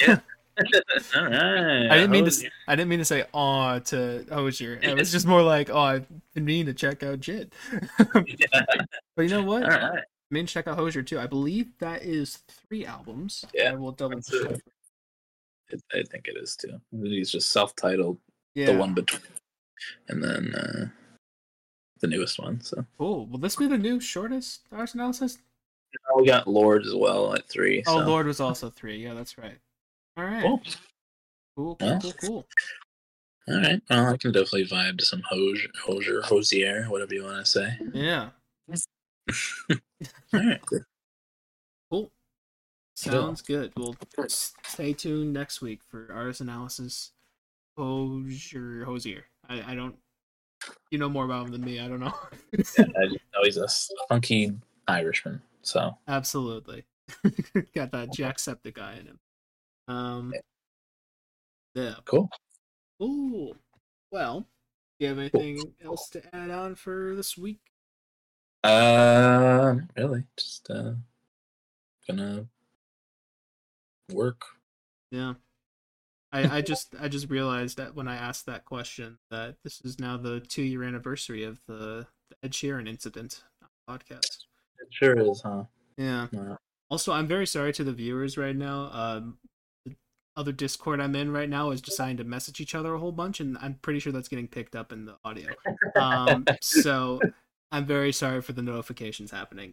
[0.00, 0.20] yeah.
[1.14, 1.90] all right.
[1.90, 2.50] I didn't mean to.
[2.66, 4.78] I didn't mean to say "aw" to Hozier.
[4.82, 7.52] It was just more like, "Oh, I've been meaning to check out Jit."
[8.00, 8.64] yeah.
[9.16, 9.62] But you know what?
[9.64, 9.98] All right.
[10.00, 11.18] I mean, check out Hozier too.
[11.18, 13.44] I believe that is three albums.
[13.54, 14.60] Yeah, we'll double check.
[15.72, 16.80] I think it is too.
[17.02, 18.18] He's just self-titled,
[18.54, 18.66] yeah.
[18.66, 19.22] the one between,
[20.08, 20.86] and then uh
[22.00, 22.60] the newest one.
[22.60, 23.26] So cool.
[23.26, 25.38] Will this be the new shortest Artist Analysis?
[26.08, 27.82] No, we got Lorde as well at three.
[27.86, 28.06] Oh, so.
[28.06, 29.02] Lorde was also three.
[29.02, 29.58] Yeah, that's right.
[30.16, 30.42] All right.
[30.42, 30.62] Cool.
[31.56, 31.76] Cool.
[31.76, 32.00] Cool.
[32.00, 32.12] Cool.
[32.20, 32.46] cool.
[33.48, 33.80] All right.
[33.88, 37.78] Well, I can definitely vibe to some Hozier, Hozier, Hosier, whatever you want to say.
[37.94, 38.30] Yeah.
[39.70, 39.76] All
[40.32, 40.60] right.
[43.02, 43.12] Cool.
[43.12, 43.72] Sounds good.
[43.76, 43.94] We'll
[44.28, 47.12] stay tuned next week for artist analysis.
[47.76, 49.24] Hosier, Hosier.
[49.48, 49.96] I, I don't.
[50.90, 51.78] You know more about him than me.
[51.78, 52.14] I don't know.
[52.52, 52.64] yeah,
[52.96, 53.68] I just know he's a
[54.08, 54.52] funky
[54.88, 55.42] Irishman.
[55.62, 56.84] So absolutely,
[57.74, 59.18] got that Jacksepticeye in him.
[59.88, 60.32] Um,
[61.74, 61.94] yeah.
[62.06, 62.30] Cool.
[62.98, 63.56] Cool.
[64.10, 64.40] Well,
[64.98, 67.60] do you have anything else to add on for this week?
[68.64, 70.92] Uh, really, just uh,
[72.08, 72.46] gonna
[74.12, 74.42] work.
[75.10, 75.34] Yeah.
[76.32, 79.98] I, I just I just realized that when I asked that question that this is
[79.98, 83.44] now the two year anniversary of the, the Ed Sheeran incident
[83.88, 84.44] podcast.
[84.78, 85.64] It sure is, huh?
[85.96, 86.26] Yeah.
[86.32, 86.56] yeah.
[86.90, 88.90] Also, I'm very sorry to the viewers right now.
[88.92, 89.38] Um,
[89.84, 89.96] the
[90.36, 93.40] other Discord I'm in right now is deciding to message each other a whole bunch,
[93.40, 95.52] and I'm pretty sure that's getting picked up in the audio.
[95.96, 97.20] Um, so
[97.72, 99.72] I'm very sorry for the notifications happening.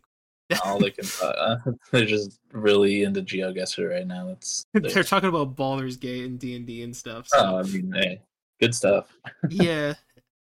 [0.63, 1.57] All they can, uh,
[1.91, 4.29] they're just really into GeoGuessr right now.
[4.29, 7.27] It's they're talking about Baldur's Gate and D and D and stuff.
[7.27, 7.39] So.
[7.39, 8.21] Oh, I mean, hey,
[8.59, 9.07] good stuff.
[9.49, 9.93] yeah,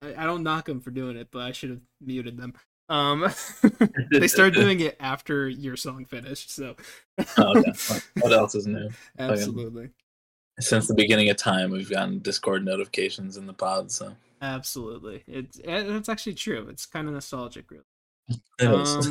[0.02, 2.53] I, I don't knock them for doing it, but I should have muted them.
[2.90, 3.31] Um,
[4.11, 6.52] they started doing it after your song finished.
[6.52, 6.76] So,
[7.38, 7.64] oh,
[8.19, 8.90] what else is new?
[9.19, 9.91] Absolutely.
[10.60, 13.91] Since the beginning of time, we've gotten Discord notifications in the pod.
[13.91, 16.68] So, absolutely, it's it's actually true.
[16.69, 17.84] It's kind of nostalgic, really.
[18.61, 19.01] Um,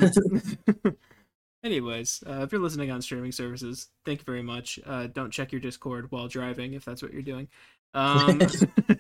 [1.64, 4.78] anyways, uh, if you're listening on streaming services, thank you very much.
[4.86, 7.48] Uh, don't check your Discord while driving if that's what you're doing.
[7.94, 8.40] Um,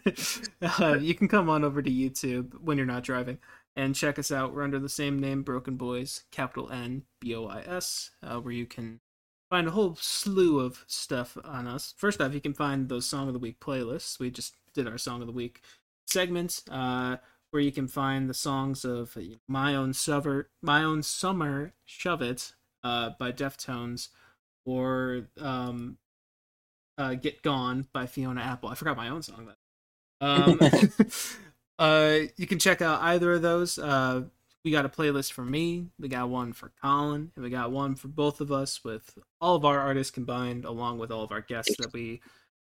[0.80, 3.38] uh, you can come on over to YouTube when you're not driving
[3.76, 4.54] and check us out.
[4.54, 8.54] We're under the same name, Broken Boys, capital N B O I S, uh, where
[8.54, 9.00] you can
[9.50, 11.94] find a whole slew of stuff on us.
[11.96, 14.18] First off, you can find those Song of the Week playlists.
[14.18, 15.62] We just did our Song of the Week
[16.06, 17.16] segment, uh,
[17.50, 19.16] where you can find the songs of
[19.46, 22.52] My Own Summer, My Own Summer Shove It
[22.84, 24.08] uh, by Deftones,
[24.66, 25.98] or um,
[26.98, 28.68] uh, Get Gone by Fiona Apple.
[28.68, 29.46] I forgot my own song.
[29.46, 30.26] That.
[30.26, 30.58] Um,
[31.78, 33.78] Uh, you can check out either of those.
[33.78, 34.22] Uh,
[34.64, 37.94] we got a playlist for me, we got one for Colin, and we got one
[37.94, 41.40] for both of us with all of our artists combined, along with all of our
[41.40, 42.20] guests that we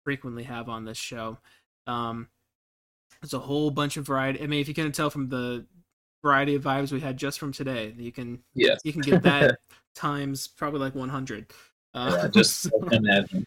[0.04, 1.38] frequently have on this show.
[1.86, 2.28] Um,
[3.20, 4.42] there's a whole bunch of variety.
[4.42, 5.66] I mean, if you can tell from the
[6.22, 8.80] variety of vibes we had just from today, you can yes.
[8.84, 9.58] you can get that
[9.94, 11.46] times probably like 100.
[11.94, 13.46] Uh, yeah, just so, imagine.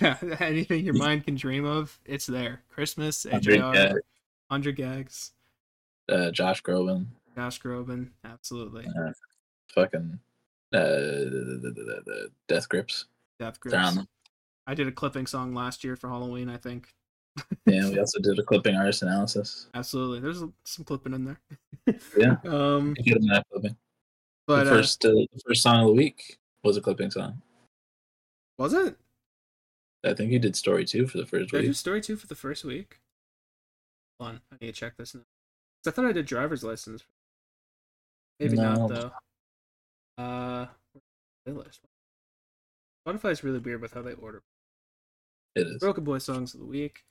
[0.00, 2.62] yeah, anything your mind can dream of, it's there.
[2.70, 3.98] Christmas, AJR,
[4.50, 5.30] Hundred gecs.
[6.08, 7.06] Uh, Josh Groban.
[7.36, 8.84] Josh Groban, absolutely.
[8.86, 9.12] Uh,
[9.72, 10.18] fucking
[10.72, 13.06] uh, the, the, the, the, Death Grips.
[13.38, 13.98] Death Grips.
[14.66, 16.94] I did a clipping song last year for Halloween, I think.
[17.66, 19.68] Yeah, we also did a clipping artist analysis.
[19.74, 21.40] Absolutely, there's some clipping in there.
[22.16, 23.76] yeah, um, get in that clipping.
[24.46, 27.40] But the first, uh, uh, the first song of the week was a clipping song.
[28.58, 28.96] Was it?
[30.04, 31.64] I think you did story two for the first did week.
[31.64, 32.98] I do story two for the first week
[34.18, 34.40] on.
[34.52, 35.20] I need to check this now.
[35.86, 37.04] I thought I did driver's license.
[38.38, 38.74] Maybe no.
[38.74, 39.10] not though.
[40.22, 40.66] Uh,
[41.46, 41.80] playlist.
[43.06, 44.42] Spotify is really weird with how they order.
[45.54, 45.78] It is.
[45.78, 47.04] Broken Boy songs of the week.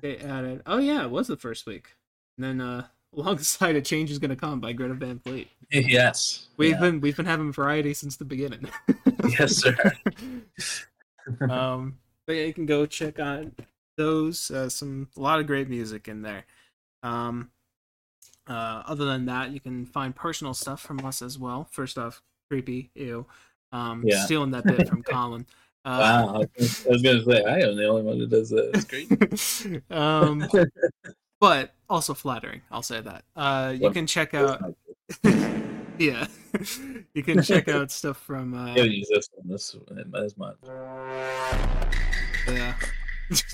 [0.00, 0.62] They added.
[0.66, 1.96] Oh yeah, it was the first week.
[2.36, 2.86] And then uh,
[3.16, 5.48] alongside a change is gonna come by Greta Van Fleet.
[5.70, 6.48] Yes.
[6.56, 6.80] We've yeah.
[6.80, 8.68] been we've been having variety since the beginning.
[9.38, 9.76] yes, sir.
[11.50, 13.52] um, but yeah, you can go check on
[13.96, 14.50] those.
[14.50, 16.44] Uh, some a lot of great music in there.
[17.02, 17.50] Um,
[18.46, 21.68] uh, other than that, you can find personal stuff from us as well.
[21.70, 23.26] First off, creepy, ew.
[23.72, 24.24] Um, Yeah.
[24.24, 25.46] stealing that bit from Colin.
[25.84, 28.50] Uh, wow, I was, I was gonna say I am the only one who does
[28.50, 28.70] that.
[28.74, 29.82] It's great.
[29.90, 30.46] um,
[31.40, 32.62] but also flattering.
[32.70, 33.24] I'll say that.
[33.34, 34.62] Uh, you Well, can check out.
[35.98, 36.26] yeah,
[37.14, 38.54] you can check out stuff from.
[38.54, 39.76] Uh, I haven't this one this
[40.24, 40.56] as much.
[42.48, 42.74] yeah.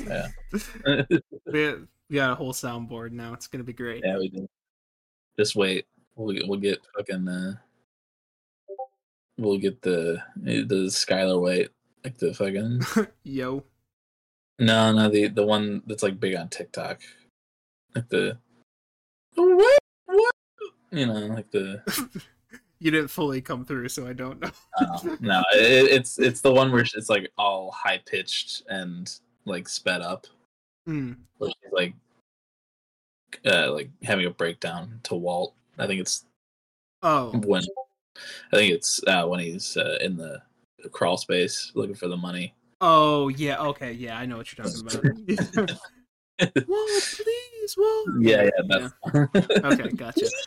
[0.06, 0.28] Yeah.
[1.46, 1.74] we,
[2.10, 3.32] we got a whole soundboard now.
[3.32, 4.02] It's gonna be great.
[4.04, 4.46] yeah, we do.
[5.38, 5.86] Just wait.
[6.14, 7.26] We'll get- we'll get fucking.
[7.28, 7.54] Uh,
[9.38, 11.70] we'll get the the Skyler White
[12.04, 12.80] like the fucking
[13.24, 13.64] Yo.
[14.58, 17.00] no no the the one that's like big on TikTok,
[17.94, 18.38] like the
[19.34, 20.32] what what
[20.90, 21.82] you know like the
[22.80, 24.50] you didn't fully come through, so I don't know.
[24.80, 29.12] uh, no it, it's it's the one where it's like all high pitched and
[29.44, 30.26] like sped up.
[31.38, 31.94] Where she's like
[33.44, 35.54] uh like having a breakdown to Walt.
[35.78, 36.24] I think it's
[37.02, 37.62] Oh, when
[38.52, 40.42] I think it's uh when he's uh, in the
[40.92, 42.54] crawl space looking for the money.
[42.80, 43.58] oh yeah.
[43.58, 44.18] Okay, yeah.
[44.18, 45.78] I know what you're talking about.
[46.68, 48.08] Walt, please, Walt.
[48.20, 50.26] Yeah, yeah, that's Okay, gotcha.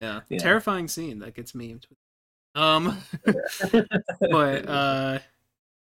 [0.00, 0.20] Yeah.
[0.28, 0.38] Yeah.
[0.38, 1.82] terrifying scene that gets memed.
[2.54, 2.98] Um,
[4.30, 5.18] but uh,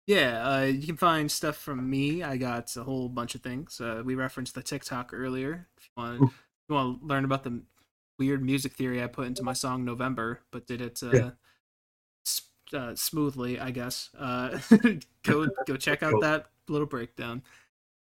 [0.07, 2.23] yeah, uh, you can find stuff from me.
[2.23, 3.79] I got a whole bunch of things.
[3.79, 5.69] Uh, we referenced the TikTok earlier.
[5.77, 6.31] If you want, if
[6.71, 7.61] you want to learn about the
[8.19, 11.31] weird music theory I put into my song November, but did it uh, Yeah.
[12.73, 14.11] Uh, smoothly, I guess.
[14.19, 14.59] Uh,
[15.23, 17.43] go go check out that little breakdown.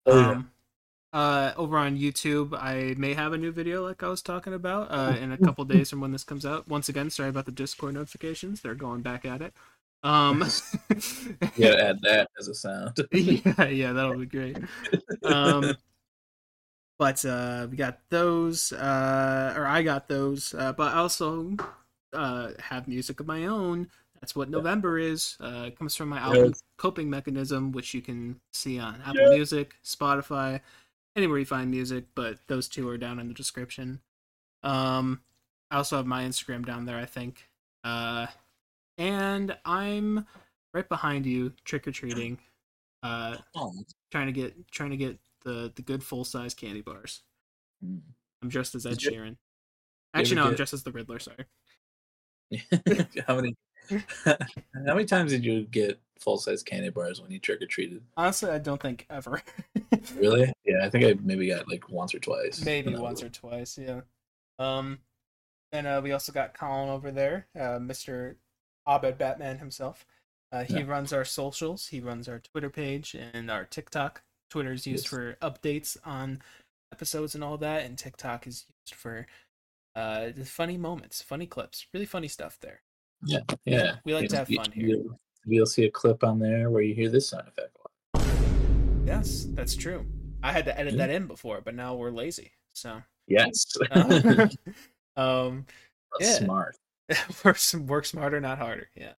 [0.05, 0.29] Oh, yeah.
[0.31, 0.51] Um,
[1.13, 4.91] uh, over on YouTube, I may have a new video like I was talking about
[4.91, 6.67] uh, in a couple days from when this comes out.
[6.67, 9.53] Once again, sorry about the Discord notifications; they're going back at it.
[10.03, 10.41] Um,
[11.55, 12.97] yeah, add that as a sound.
[13.13, 14.57] yeah, yeah, that'll be great.
[15.23, 15.75] Um,
[16.97, 21.55] but uh, we got those, uh, or I got those, uh, but I also
[22.13, 23.89] uh, have music of my own.
[24.25, 25.37] That's what November is.
[25.39, 26.63] Uh, it comes from my album Yes.
[26.79, 30.61] Coping Mechanism, which you can see on Apple Music, Spotify,
[31.15, 32.05] anywhere you find music.
[32.15, 33.99] But those two are down in the description.
[34.63, 35.21] Um,
[35.69, 37.47] I also have my Instagram down there, I think.
[37.83, 38.25] Uh,
[38.97, 40.25] and I'm
[40.73, 42.39] right behind you, trick or treating.
[43.03, 43.75] Uh, Oh,
[44.09, 47.21] trying to get trying to get the the good full size candy bars.
[47.85, 48.01] mm.
[48.41, 49.37] I'm dressed as Ed Sheeran.
[50.15, 51.19] Actually, no, I'm dressed as the Riddler.
[51.19, 51.45] Sorry.
[53.27, 53.55] how many
[54.25, 58.01] how many times did you get full size candy bars when you trick or treated?
[58.17, 59.41] Honestly, I don't think ever.
[60.15, 60.51] Really?
[60.65, 62.63] Yeah, I think I maybe got like once or twice.
[62.63, 64.01] Maybe once or twice, yeah.
[64.59, 64.99] Um,
[65.71, 68.35] and uh, we also got Colin over there, uh, Mr.
[68.87, 70.05] Abed Batman himself.
[70.51, 70.83] Uh, he Yeah.
[70.85, 71.87] runs our socials.
[71.87, 74.21] He runs our Twitter page and our TikTok.
[74.49, 75.09] Twitter is used Yes.
[75.09, 76.41] for updates on
[76.93, 79.25] episodes and all that, and TikTok is used for
[79.95, 82.81] uh, the funny moments, funny clips, really funny stuff there.
[83.23, 83.95] Yeah, yeah.
[84.05, 84.87] We like to have fun here.
[84.87, 85.17] you-
[85.47, 87.77] You'll see a clip on there where you hear this sound effect.
[89.05, 90.03] Yes, that's true.
[90.41, 91.05] I had to edit Yeah.
[91.05, 92.51] that in before, but now we're lazy.
[92.73, 93.63] So, Yes.
[93.91, 94.47] uh,
[95.15, 95.67] um,
[96.19, 96.31] yeah.
[96.31, 96.75] Smart.
[97.45, 98.89] work, work smarter, not harder.
[98.95, 99.13] Yeah.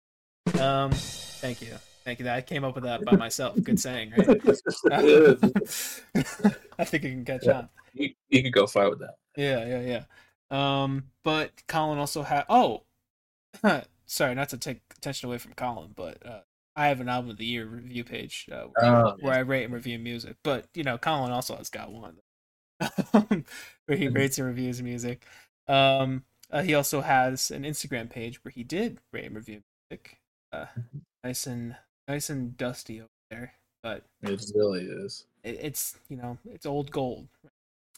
[0.59, 2.27] Um, thank you, thank you.
[2.27, 3.61] I came up with that by myself.
[3.63, 4.27] Good saying, right?
[6.77, 7.57] I think you can catch Yeah.
[7.59, 7.69] on.
[7.93, 9.15] you, you could go far with that.
[9.37, 9.81] Yeah, yeah,
[10.51, 10.81] yeah.
[10.83, 12.45] Um, but Colin also had.
[12.49, 12.83] Oh,
[14.05, 16.41] sorry, not to take attention away from Colin, but uh,
[16.75, 19.73] I have an album of the year review page uh, Oh, where I rate and
[19.73, 20.37] review music.
[20.43, 22.17] But you know, Colin also has got one
[23.85, 24.15] where he Mhm.
[24.15, 25.25] rates and reviews music.
[25.67, 29.61] Um, uh, he also has an Instagram page where he did rate and review
[29.91, 30.17] music.
[30.51, 31.01] Uh, Mhm.
[31.23, 31.75] nice and
[32.07, 33.53] nice and dusty over there,
[33.83, 35.25] but It really is.
[35.43, 37.27] it, it's you know it's old gold.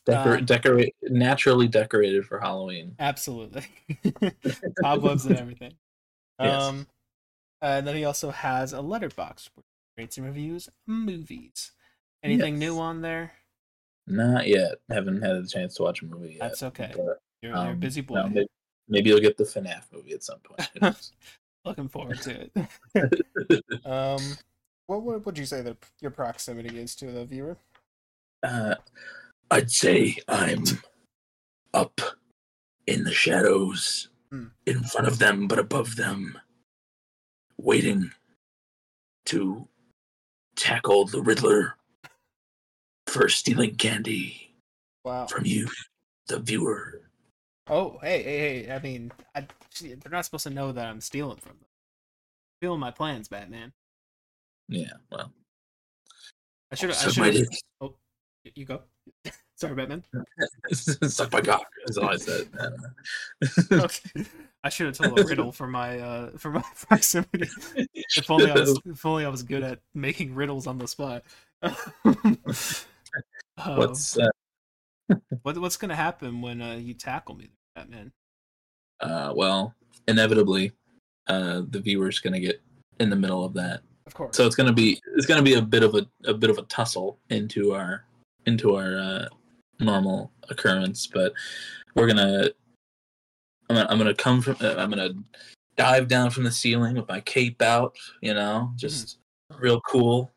[0.09, 2.95] Decor- Um, decorate naturally decorated for Halloween.
[2.99, 3.65] Absolutely.
[4.81, 5.73] Cobwebs and everything.
[6.39, 6.63] Yes.
[6.63, 6.87] Um,
[7.61, 9.63] and then he also has a Letterboxd where
[9.95, 11.71] he rates and reviews movies.
[12.23, 13.33] Anything new on there?
[14.07, 14.75] Not yet.
[14.89, 16.39] Haven't had a chance to watch a movie yet.
[16.39, 16.91] That's okay.
[16.95, 18.15] but, You're, you're a um, busy boy.
[18.15, 18.47] no, maybe,
[18.87, 20.69] maybe you'll get the FNAF movie at some point.
[21.65, 22.49] Looking forward to
[22.95, 23.85] it.
[23.85, 24.21] um,
[24.87, 27.57] what would would you say that your proximity is to the viewer?
[28.43, 28.75] uh,
[29.51, 30.63] I'd say I'm
[31.73, 31.99] up
[32.87, 34.47] in the shadows, Hmm.
[34.65, 36.39] in front of them, but above them,
[37.57, 38.11] waiting
[39.25, 39.67] to
[40.55, 41.77] tackle the Riddler
[43.07, 44.55] for stealing candy
[45.03, 45.25] Wow.
[45.27, 45.67] from you,
[46.27, 47.09] the viewer.
[47.67, 48.71] Oh, hey, hey, hey.
[48.71, 49.47] I mean, I,
[49.81, 51.67] they're not supposed to know that I'm stealing from them.
[52.59, 53.73] Stealing my plans, Batman.
[54.67, 55.33] Yeah, well,
[56.71, 56.91] I should.
[56.91, 57.43] I so should might have.
[57.43, 57.95] it- Oh,
[58.55, 58.83] you go.
[59.55, 60.03] Sorry, Batman.
[60.71, 61.65] Suck my cock.
[61.85, 62.47] That's all I said.
[63.71, 64.25] okay.
[64.63, 67.49] I should have told a riddle for my uh for my proximity.
[68.15, 71.23] If only I was if only I was good at making riddles on the spot.
[73.57, 74.29] Um, What's uh,
[75.41, 78.13] what what's gonna happen when uh, you tackle me, Batman?
[79.01, 79.73] uh well,
[80.07, 80.71] inevitably,
[81.27, 82.61] uh the viewer's gonna get
[82.99, 83.81] in the middle of that.
[84.05, 84.37] Of course.
[84.37, 86.61] So it's gonna be it's gonna be a bit of a a bit of a
[86.63, 88.05] tussle into our
[88.45, 89.25] into our uh,
[89.79, 91.33] normal occurrence, but
[91.95, 92.49] we're gonna
[93.69, 95.13] I'm gonna, I'm gonna come from uh, I'm gonna
[95.77, 99.19] dive down from the ceiling with my cape out, you know, just
[99.59, 100.31] real cool.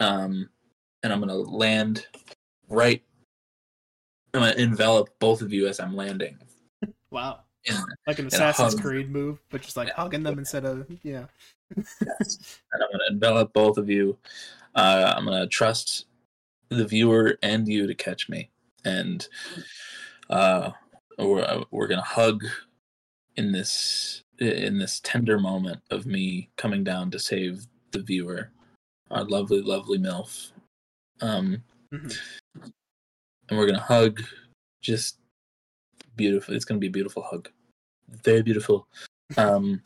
[0.00, 0.48] Um,
[1.02, 2.06] and I'm gonna land
[2.68, 3.02] right.
[4.34, 6.38] I'm gonna envelop both of you as I'm landing.
[7.10, 7.40] wow.
[7.64, 7.76] in-
[8.06, 8.74] Like an Assassin's.
[8.80, 11.26] Creed move, but just like hugging them instead of yeah.
[11.76, 12.58] Yes.
[12.72, 14.16] and I'm gonna envelop both of you.
[14.74, 16.06] Uh, I'm gonna trust
[16.70, 18.50] the viewer and you to catch me,
[18.84, 19.26] and
[20.30, 20.70] uh,
[21.18, 22.44] we're we're gonna hug
[23.36, 28.50] in this in this tender moment of me coming down to save the viewer,
[29.10, 30.52] our lovely, lovely milf.
[31.20, 32.16] Um, Mhm.
[33.48, 34.22] and we're gonna hug,
[34.80, 35.18] just
[36.16, 36.54] beautiful.
[36.54, 37.50] It's gonna be a beautiful hug,
[38.08, 38.86] very beautiful.
[39.36, 39.82] Um,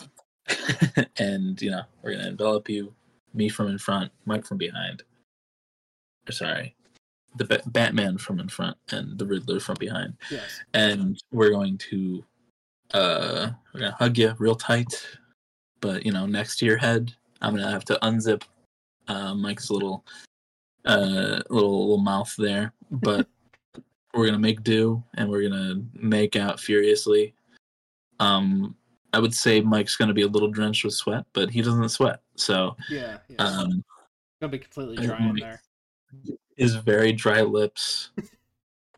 [1.19, 2.94] and you know we're gonna envelop you,
[3.32, 5.02] me from in front, Mike from behind.
[6.28, 6.74] Or sorry,
[7.36, 10.60] the Ba- Batman from in front and the Riddler from behind, Yes.
[10.72, 12.24] and we're going to
[12.92, 14.92] uh we're gonna hug you real tight,
[15.80, 18.42] but you know next to your head, I'm gonna have to unzip
[19.09, 20.05] uh, Mike's little
[20.86, 23.26] uh little little mouth there, but
[24.14, 27.34] we're gonna make do and we're gonna make out furiously.
[28.20, 28.76] Um,
[29.12, 32.20] I would say Mike's gonna be a little drenched with sweat, but he doesn't sweat,
[32.36, 33.18] so Yeah.
[33.28, 33.42] yeah.
[33.44, 33.84] um,
[34.40, 35.60] gonna be completely dry in there.
[36.57, 38.11] His very dry lips,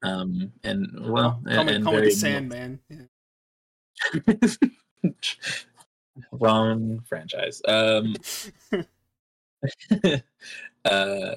[0.03, 2.81] um, and well, Call me, and call very the Sandman.
[2.91, 3.07] Yeah.
[6.33, 7.61] wrong franchise.
[7.67, 8.15] Um,
[10.85, 11.35] uh,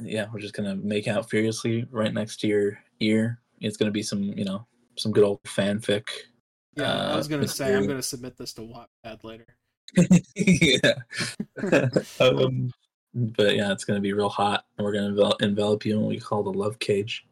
[0.00, 3.40] yeah, we're just gonna make out furiously right next to your ear.
[3.60, 4.66] It's gonna be some, you know,
[4.96, 6.06] some good old fanfic.
[6.76, 9.46] Yeah, I Uh, was gonna with say I'm gonna submit this to Wattpad later.
[10.36, 10.94] yeah.
[12.20, 12.72] um,
[13.14, 16.08] but yeah, it's gonna be real hot, and we're gonna envel- envelop you in what
[16.10, 17.26] we call the love cage.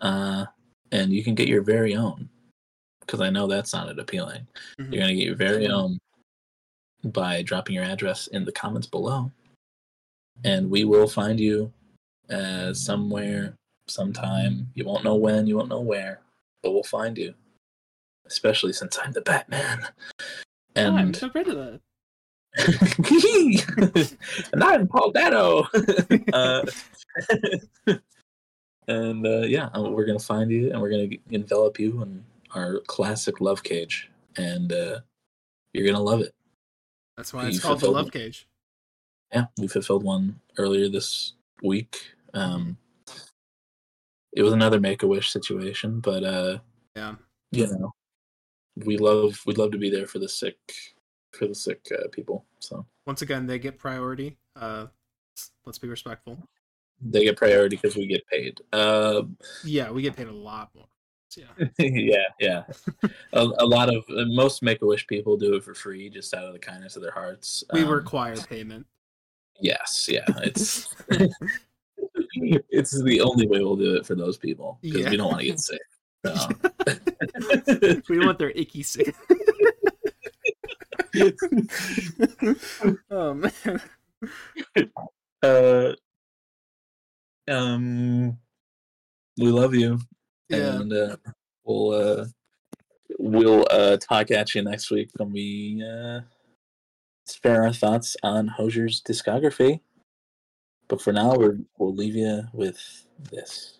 [0.00, 0.46] Uh,
[0.92, 2.28] and you can get your very own,
[3.00, 4.46] because I know that sounded appealing.
[4.78, 4.92] Mhm.
[4.92, 5.98] You're gonna get your very own
[7.04, 9.30] by dropping your address in the comments below,
[10.44, 11.72] and we will find you
[12.30, 13.54] uh, somewhere,
[13.86, 14.70] sometime.
[14.74, 16.20] You won't know when, you won't know where,
[16.62, 17.34] but we'll find you.
[18.24, 19.86] Especially since I'm the Batman.
[20.76, 21.80] I'm so rid of that.
[24.52, 25.66] and I'm Paul Dano.
[26.32, 26.64] uh,
[28.88, 32.24] and uh, yeah, uh, we're gonna find you, and we're gonna envelop you in
[32.54, 35.00] our classic love cage, and uh,
[35.72, 36.32] you're gonna love it.
[37.16, 38.12] That's why you it's called the Love it.
[38.12, 38.46] Cage.
[39.32, 41.32] Yeah, we fulfilled one earlier this
[41.62, 42.14] week.
[42.34, 42.76] Um,
[44.32, 46.58] it was another Make a Wish situation, but uh,
[46.94, 47.16] Yeah.
[47.50, 47.92] you know,
[48.76, 50.56] we love we'd love to be there for the sick
[51.34, 52.44] for the sick uh, people.
[52.60, 54.36] So Once again, they get priority.
[54.56, 54.86] Uh,
[55.66, 56.38] let's be respectful.
[57.00, 58.60] they get priority because we get paid.
[58.72, 59.22] Uh,
[59.64, 60.86] Yeah, we get paid a lot more.
[61.36, 61.66] Yeah.
[61.78, 62.62] yeah, yeah.
[63.32, 66.32] a, a lot of uh, most Make a Wish people do it for free, just
[66.32, 67.64] out of the kindness of their hearts.
[67.72, 68.86] We Um, require payment.
[69.60, 70.24] Yes, yeah.
[70.42, 70.94] It's
[72.36, 75.10] it's the only way we'll do it for those people because Yeah.
[75.10, 75.80] we don't want to get sick.
[76.24, 76.48] So.
[78.08, 79.14] we want their icky sick.
[83.10, 83.80] Oh man.
[85.42, 85.92] uh,
[87.48, 88.38] um,
[89.38, 89.98] we love you,
[90.48, 90.80] Yeah.
[90.80, 91.16] and uh,
[91.64, 92.26] we'll uh,
[93.18, 96.20] we'll uh, talk at you next week when we uh,
[97.26, 99.80] spare our thoughts on Hozier's discography.
[100.88, 102.78] But for now, we're, we'll leave you with
[103.30, 103.78] this.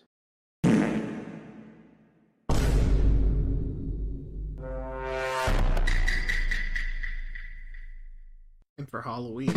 [8.85, 9.53] For Halloween.